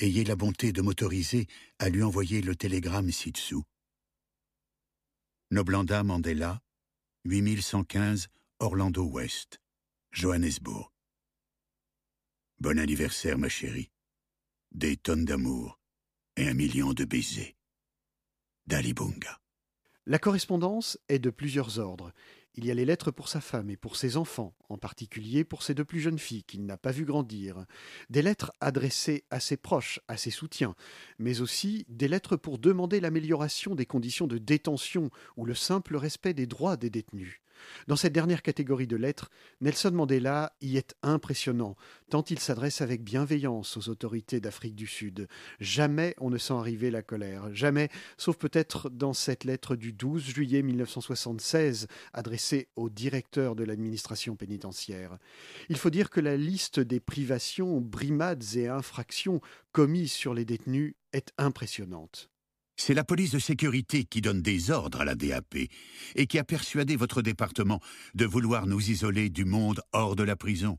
Ayez 0.00 0.24
la 0.24 0.34
bonté 0.34 0.72
de 0.72 0.82
m'autoriser 0.82 1.46
à 1.78 1.88
lui 1.88 2.02
envoyer 2.02 2.42
le 2.42 2.56
télégramme 2.56 3.12
ci-dessous. 3.12 3.62
Noblanda 5.52 6.02
Mandela, 6.02 6.60
8115 7.24 8.26
Orlando 8.58 9.04
West, 9.04 9.60
Johannesburg. 10.10 10.90
Bon 12.58 12.80
anniversaire, 12.80 13.38
ma 13.38 13.48
chérie. 13.48 13.92
Des 14.72 14.96
tonnes 14.96 15.24
d'amour 15.24 15.78
et 16.36 16.48
un 16.48 16.54
million 16.54 16.92
de 16.92 17.04
baisers. 17.04 17.56
Dalibunga. 18.66 19.40
La 20.06 20.18
correspondance 20.18 20.98
est 21.08 21.20
de 21.20 21.30
plusieurs 21.30 21.78
ordres. 21.78 22.12
Il 22.56 22.64
y 22.64 22.70
a 22.70 22.74
les 22.74 22.84
lettres 22.84 23.10
pour 23.10 23.28
sa 23.28 23.40
femme 23.40 23.68
et 23.68 23.76
pour 23.76 23.96
ses 23.96 24.16
enfants, 24.16 24.54
en 24.68 24.78
particulier 24.78 25.42
pour 25.42 25.64
ses 25.64 25.74
deux 25.74 25.84
plus 25.84 26.00
jeunes 26.00 26.20
filles 26.20 26.44
qu'il 26.44 26.64
n'a 26.64 26.76
pas 26.76 26.92
vu 26.92 27.04
grandir. 27.04 27.64
Des 28.10 28.22
lettres 28.22 28.52
adressées 28.60 29.24
à 29.30 29.40
ses 29.40 29.56
proches, 29.56 30.00
à 30.06 30.16
ses 30.16 30.30
soutiens, 30.30 30.76
mais 31.18 31.40
aussi 31.40 31.84
des 31.88 32.06
lettres 32.06 32.36
pour 32.36 32.58
demander 32.58 33.00
l'amélioration 33.00 33.74
des 33.74 33.86
conditions 33.86 34.28
de 34.28 34.38
détention 34.38 35.10
ou 35.36 35.46
le 35.46 35.54
simple 35.54 35.96
respect 35.96 36.34
des 36.34 36.46
droits 36.46 36.76
des 36.76 36.90
détenus. 36.90 37.43
Dans 37.86 37.96
cette 37.96 38.12
dernière 38.12 38.42
catégorie 38.42 38.86
de 38.86 38.96
lettres, 38.96 39.30
Nelson 39.60 39.92
Mandela 39.92 40.54
y 40.60 40.76
est 40.76 40.94
impressionnant, 41.02 41.76
tant 42.10 42.24
il 42.24 42.38
s'adresse 42.38 42.80
avec 42.80 43.02
bienveillance 43.02 43.76
aux 43.76 43.88
autorités 43.88 44.40
d'Afrique 44.40 44.74
du 44.74 44.86
Sud. 44.86 45.28
Jamais 45.60 46.14
on 46.18 46.30
ne 46.30 46.38
sent 46.38 46.54
arriver 46.54 46.90
la 46.90 47.02
colère, 47.02 47.54
jamais, 47.54 47.88
sauf 48.16 48.36
peut-être 48.36 48.90
dans 48.90 49.12
cette 49.12 49.44
lettre 49.44 49.76
du 49.76 49.92
12 49.92 50.22
juillet 50.22 50.62
1976, 50.62 51.86
adressée 52.12 52.68
au 52.76 52.90
directeur 52.90 53.56
de 53.56 53.64
l'administration 53.64 54.36
pénitentiaire. 54.36 55.18
Il 55.68 55.76
faut 55.76 55.90
dire 55.90 56.10
que 56.10 56.20
la 56.20 56.36
liste 56.36 56.80
des 56.80 57.00
privations, 57.00 57.80
brimades 57.80 58.44
et 58.56 58.68
infractions 58.68 59.40
commises 59.72 60.12
sur 60.12 60.34
les 60.34 60.44
détenus 60.44 60.94
est 61.12 61.32
impressionnante. 61.38 62.30
C'est 62.76 62.94
la 62.94 63.04
police 63.04 63.30
de 63.30 63.38
sécurité 63.38 64.04
qui 64.04 64.20
donne 64.20 64.42
des 64.42 64.70
ordres 64.70 65.00
à 65.00 65.04
la 65.04 65.14
DAP 65.14 65.56
et 66.16 66.26
qui 66.26 66.38
a 66.38 66.44
persuadé 66.44 66.96
votre 66.96 67.22
département 67.22 67.80
de 68.14 68.26
vouloir 68.26 68.66
nous 68.66 68.90
isoler 68.90 69.30
du 69.30 69.44
monde 69.44 69.80
hors 69.92 70.16
de 70.16 70.24
la 70.24 70.36
prison, 70.36 70.78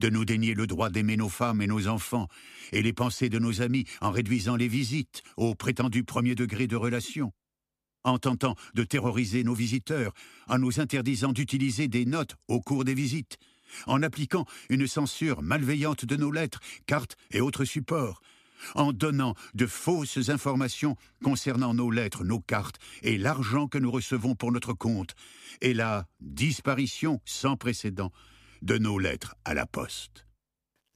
de 0.00 0.08
nous 0.08 0.24
dénier 0.24 0.54
le 0.54 0.66
droit 0.66 0.90
d'aimer 0.90 1.16
nos 1.16 1.28
femmes 1.28 1.60
et 1.60 1.66
nos 1.66 1.88
enfants 1.88 2.28
et 2.72 2.82
les 2.82 2.92
pensées 2.92 3.28
de 3.28 3.38
nos 3.38 3.62
amis 3.62 3.84
en 4.00 4.10
réduisant 4.10 4.56
les 4.56 4.68
visites 4.68 5.22
au 5.36 5.54
prétendu 5.54 6.04
premier 6.04 6.34
degré 6.34 6.66
de 6.66 6.76
relation, 6.76 7.32
en 8.04 8.18
tentant 8.18 8.54
de 8.74 8.84
terroriser 8.84 9.42
nos 9.42 9.54
visiteurs, 9.54 10.12
en 10.46 10.58
nous 10.58 10.78
interdisant 10.78 11.32
d'utiliser 11.32 11.88
des 11.88 12.04
notes 12.04 12.36
au 12.48 12.60
cours 12.60 12.84
des 12.84 12.94
visites, 12.94 13.38
en 13.86 14.02
appliquant 14.02 14.46
une 14.68 14.86
censure 14.86 15.42
malveillante 15.42 16.04
de 16.04 16.16
nos 16.16 16.30
lettres, 16.30 16.60
cartes 16.86 17.16
et 17.32 17.40
autres 17.40 17.64
supports, 17.64 18.20
en 18.74 18.92
donnant 18.92 19.34
de 19.54 19.66
fausses 19.66 20.28
informations 20.28 20.96
concernant 21.22 21.74
nos 21.74 21.90
lettres, 21.90 22.24
nos 22.24 22.40
cartes 22.40 22.78
et 23.02 23.18
l'argent 23.18 23.68
que 23.68 23.78
nous 23.78 23.90
recevons 23.90 24.34
pour 24.34 24.52
notre 24.52 24.72
compte, 24.72 25.14
et 25.60 25.74
la 25.74 26.06
disparition 26.20 27.20
sans 27.24 27.56
précédent 27.56 28.12
de 28.62 28.78
nos 28.78 28.98
lettres 28.98 29.36
à 29.44 29.54
la 29.54 29.66
poste. 29.66 30.23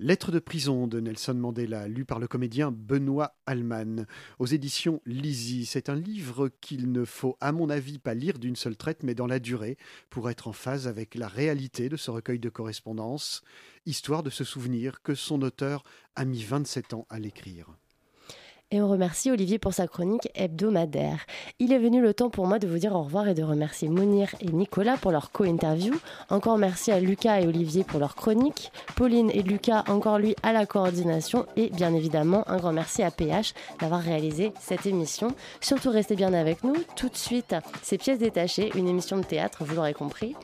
Lettre 0.01 0.30
de 0.30 0.38
prison 0.38 0.86
de 0.86 1.01
Nelson 1.01 1.34
Mandela, 1.34 1.88
lu 1.88 2.05
par 2.05 2.20
le 2.20 2.28
comédien 2.28 2.70
Benoît 2.70 3.34
Allman, 3.46 4.07
aux 4.38 4.46
éditions 4.46 5.03
Lizzy. 5.07 5.66
C'est 5.66 5.88
un 5.88 5.96
livre 5.96 6.51
qu'il 6.61 6.92
ne 6.92 7.05
faut, 7.05 7.36
à 7.40 7.51
mon 7.51 7.68
avis, 7.68 7.99
pas 7.99 8.14
lire 8.14 8.38
d'une 8.38 8.55
seule 8.55 8.76
traite, 8.76 9.03
mais 9.03 9.16
dans 9.16 9.26
la 9.26 9.40
durée, 9.40 9.76
pour 10.09 10.30
être 10.30 10.46
en 10.46 10.53
phase 10.53 10.86
avec 10.86 11.16
la 11.16 11.26
réalité 11.26 11.88
de 11.88 11.96
ce 11.96 12.12
recueil 12.12 12.38
de 12.38 12.49
correspondance, 12.49 13.42
histoire 13.86 14.22
de 14.22 14.30
se 14.30 14.44
souvenir 14.44 15.03
que 15.03 15.16
son 15.16 15.42
auteur 15.42 15.82
a 16.14 16.24
mis 16.24 16.44
27 16.44 16.94
ans 16.94 17.07
à 17.11 17.18
l'écrire. 17.18 17.76
Et 18.71 18.83
on 18.83 18.89
remercie 18.89 19.31
Olivier 19.31 19.59
pour 19.59 19.73
sa 19.73 19.87
chronique 19.87 20.29
hebdomadaire. 20.35 21.25
Il 21.59 21.73
est 21.73 21.79
venu 21.79 22.03
le 22.03 22.12
temps 22.12 22.29
pour 22.29 22.47
moi 22.47 22.59
de 22.59 22.69
vous 22.69 22.77
dire 22.77 22.95
au 22.95 23.03
revoir 23.03 23.27
et 23.27 23.33
de 23.33 23.43
remercier 23.43 23.89
Mounir 23.89 24.35
et 24.43 24.53
Nicolas 24.53 24.99
pour 24.99 25.11
leur 25.11 25.33
co-interview. 25.33 25.95
Encore 26.29 26.59
merci 26.59 26.93
à 26.93 27.01
Lucas 27.01 27.41
et 27.41 27.47
Olivier 27.47 27.83
pour 27.83 27.99
leur 27.99 28.14
chronique. 28.14 28.71
Pauline 28.95 29.31
et 29.31 29.41
Lucas, 29.43 29.85
encore 29.89 30.19
lui, 30.19 30.37
à 30.43 30.53
la 30.53 30.66
coordination. 30.66 31.47
Et 31.57 31.71
bien 31.71 31.95
évidemment, 31.95 32.45
un 32.47 32.59
grand 32.59 32.73
merci 32.73 33.03
à 33.03 33.11
PH 33.11 33.55
d'avoir 33.81 34.03
réalisé 34.03 34.53
cette 34.61 34.85
émission. 34.85 35.29
Surtout, 35.62 35.89
restez 35.91 36.14
bien 36.14 36.35
avec 36.35 36.62
nous. 36.62 36.77
Tout 36.95 37.09
de 37.09 37.16
suite, 37.16 37.55
c'est 37.83 37.97
Pièces 37.97 38.19
détachées, 38.19 38.71
une 38.75 38.87
émission 38.87 39.16
de 39.16 39.25
théâtre, 39.25 39.64
vous 39.64 39.77
l'aurez 39.77 39.95
compris. 39.95 40.37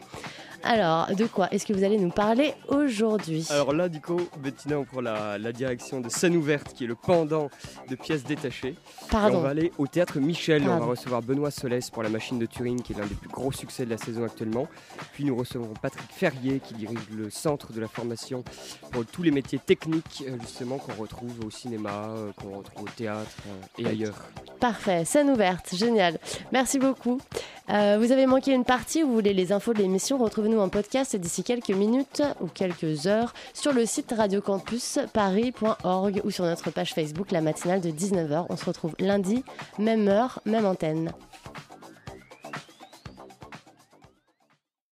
Alors, 0.64 1.14
de 1.14 1.26
quoi 1.26 1.48
est-ce 1.50 1.66
que 1.66 1.74
vous 1.74 1.84
allez 1.84 1.98
nous 1.98 2.10
parler 2.10 2.54
aujourd'hui 2.68 3.46
Alors 3.50 3.74
là, 3.74 3.90
du 3.90 4.00
coup, 4.00 4.20
Bettina, 4.38 4.78
on 4.78 4.84
prend 4.84 5.02
la, 5.02 5.36
la 5.36 5.52
direction 5.52 6.00
de 6.00 6.08
Scène 6.08 6.34
ouverte, 6.36 6.72
qui 6.72 6.84
est 6.84 6.86
le 6.86 6.94
pendant 6.94 7.50
de 7.90 7.94
pièces 7.96 8.24
détachées. 8.24 8.74
Pardon. 9.10 9.34
Et 9.34 9.36
on 9.36 9.42
va 9.42 9.48
aller 9.50 9.72
au 9.76 9.86
théâtre 9.86 10.18
Michel. 10.20 10.62
On 10.66 10.78
va 10.78 10.86
recevoir 10.86 11.20
Benoît 11.20 11.50
Solès 11.50 11.90
pour 11.90 12.02
La 12.02 12.08
Machine 12.08 12.38
de 12.38 12.46
Turing, 12.46 12.80
qui 12.80 12.94
est 12.94 12.96
l'un 12.96 13.06
des 13.06 13.14
plus 13.14 13.28
gros 13.28 13.52
succès 13.52 13.84
de 13.84 13.90
la 13.90 13.98
saison 13.98 14.24
actuellement. 14.24 14.66
Puis 15.12 15.24
nous 15.24 15.36
recevrons 15.36 15.74
Patrick 15.82 16.10
Ferrier, 16.10 16.60
qui 16.60 16.72
dirige 16.72 17.10
le 17.14 17.28
centre 17.28 17.74
de 17.74 17.80
la 17.80 17.88
formation 17.88 18.42
pour 18.90 19.04
tous 19.04 19.22
les 19.22 19.30
métiers 19.30 19.58
techniques, 19.58 20.24
euh, 20.26 20.38
justement, 20.40 20.78
qu'on 20.78 20.94
retrouve 20.94 21.44
au 21.44 21.50
cinéma, 21.50 22.06
euh, 22.08 22.30
qu'on 22.40 22.56
retrouve 22.56 22.84
au 22.84 22.88
théâtre 22.96 23.36
euh, 23.48 23.82
et 23.82 23.86
ailleurs. 23.86 24.16
Parfait, 24.60 25.04
scène 25.04 25.28
ouverte, 25.28 25.74
génial. 25.74 26.18
Merci 26.52 26.78
beaucoup. 26.78 27.20
Euh, 27.70 27.96
vous 27.98 28.12
avez 28.12 28.26
manqué 28.26 28.52
une 28.52 28.64
partie, 28.64 29.02
vous 29.02 29.12
voulez 29.12 29.32
les 29.32 29.50
infos 29.52 29.72
de 29.72 29.78
l'émission, 29.78 30.18
en 30.60 30.68
podcast 30.68 31.16
d'ici 31.16 31.42
quelques 31.42 31.70
minutes 31.70 32.22
ou 32.40 32.46
quelques 32.46 33.06
heures 33.06 33.32
sur 33.52 33.72
le 33.72 33.86
site 33.86 34.14
radiocampusparis.org 34.16 36.20
ou 36.24 36.30
sur 36.30 36.44
notre 36.44 36.70
page 36.70 36.94
Facebook 36.94 37.30
La 37.30 37.40
Matinale 37.40 37.80
de 37.80 37.90
19h. 37.90 38.46
On 38.48 38.56
se 38.56 38.64
retrouve 38.64 38.94
lundi, 38.98 39.44
même 39.78 40.08
heure, 40.08 40.40
même 40.44 40.66
antenne. 40.66 41.12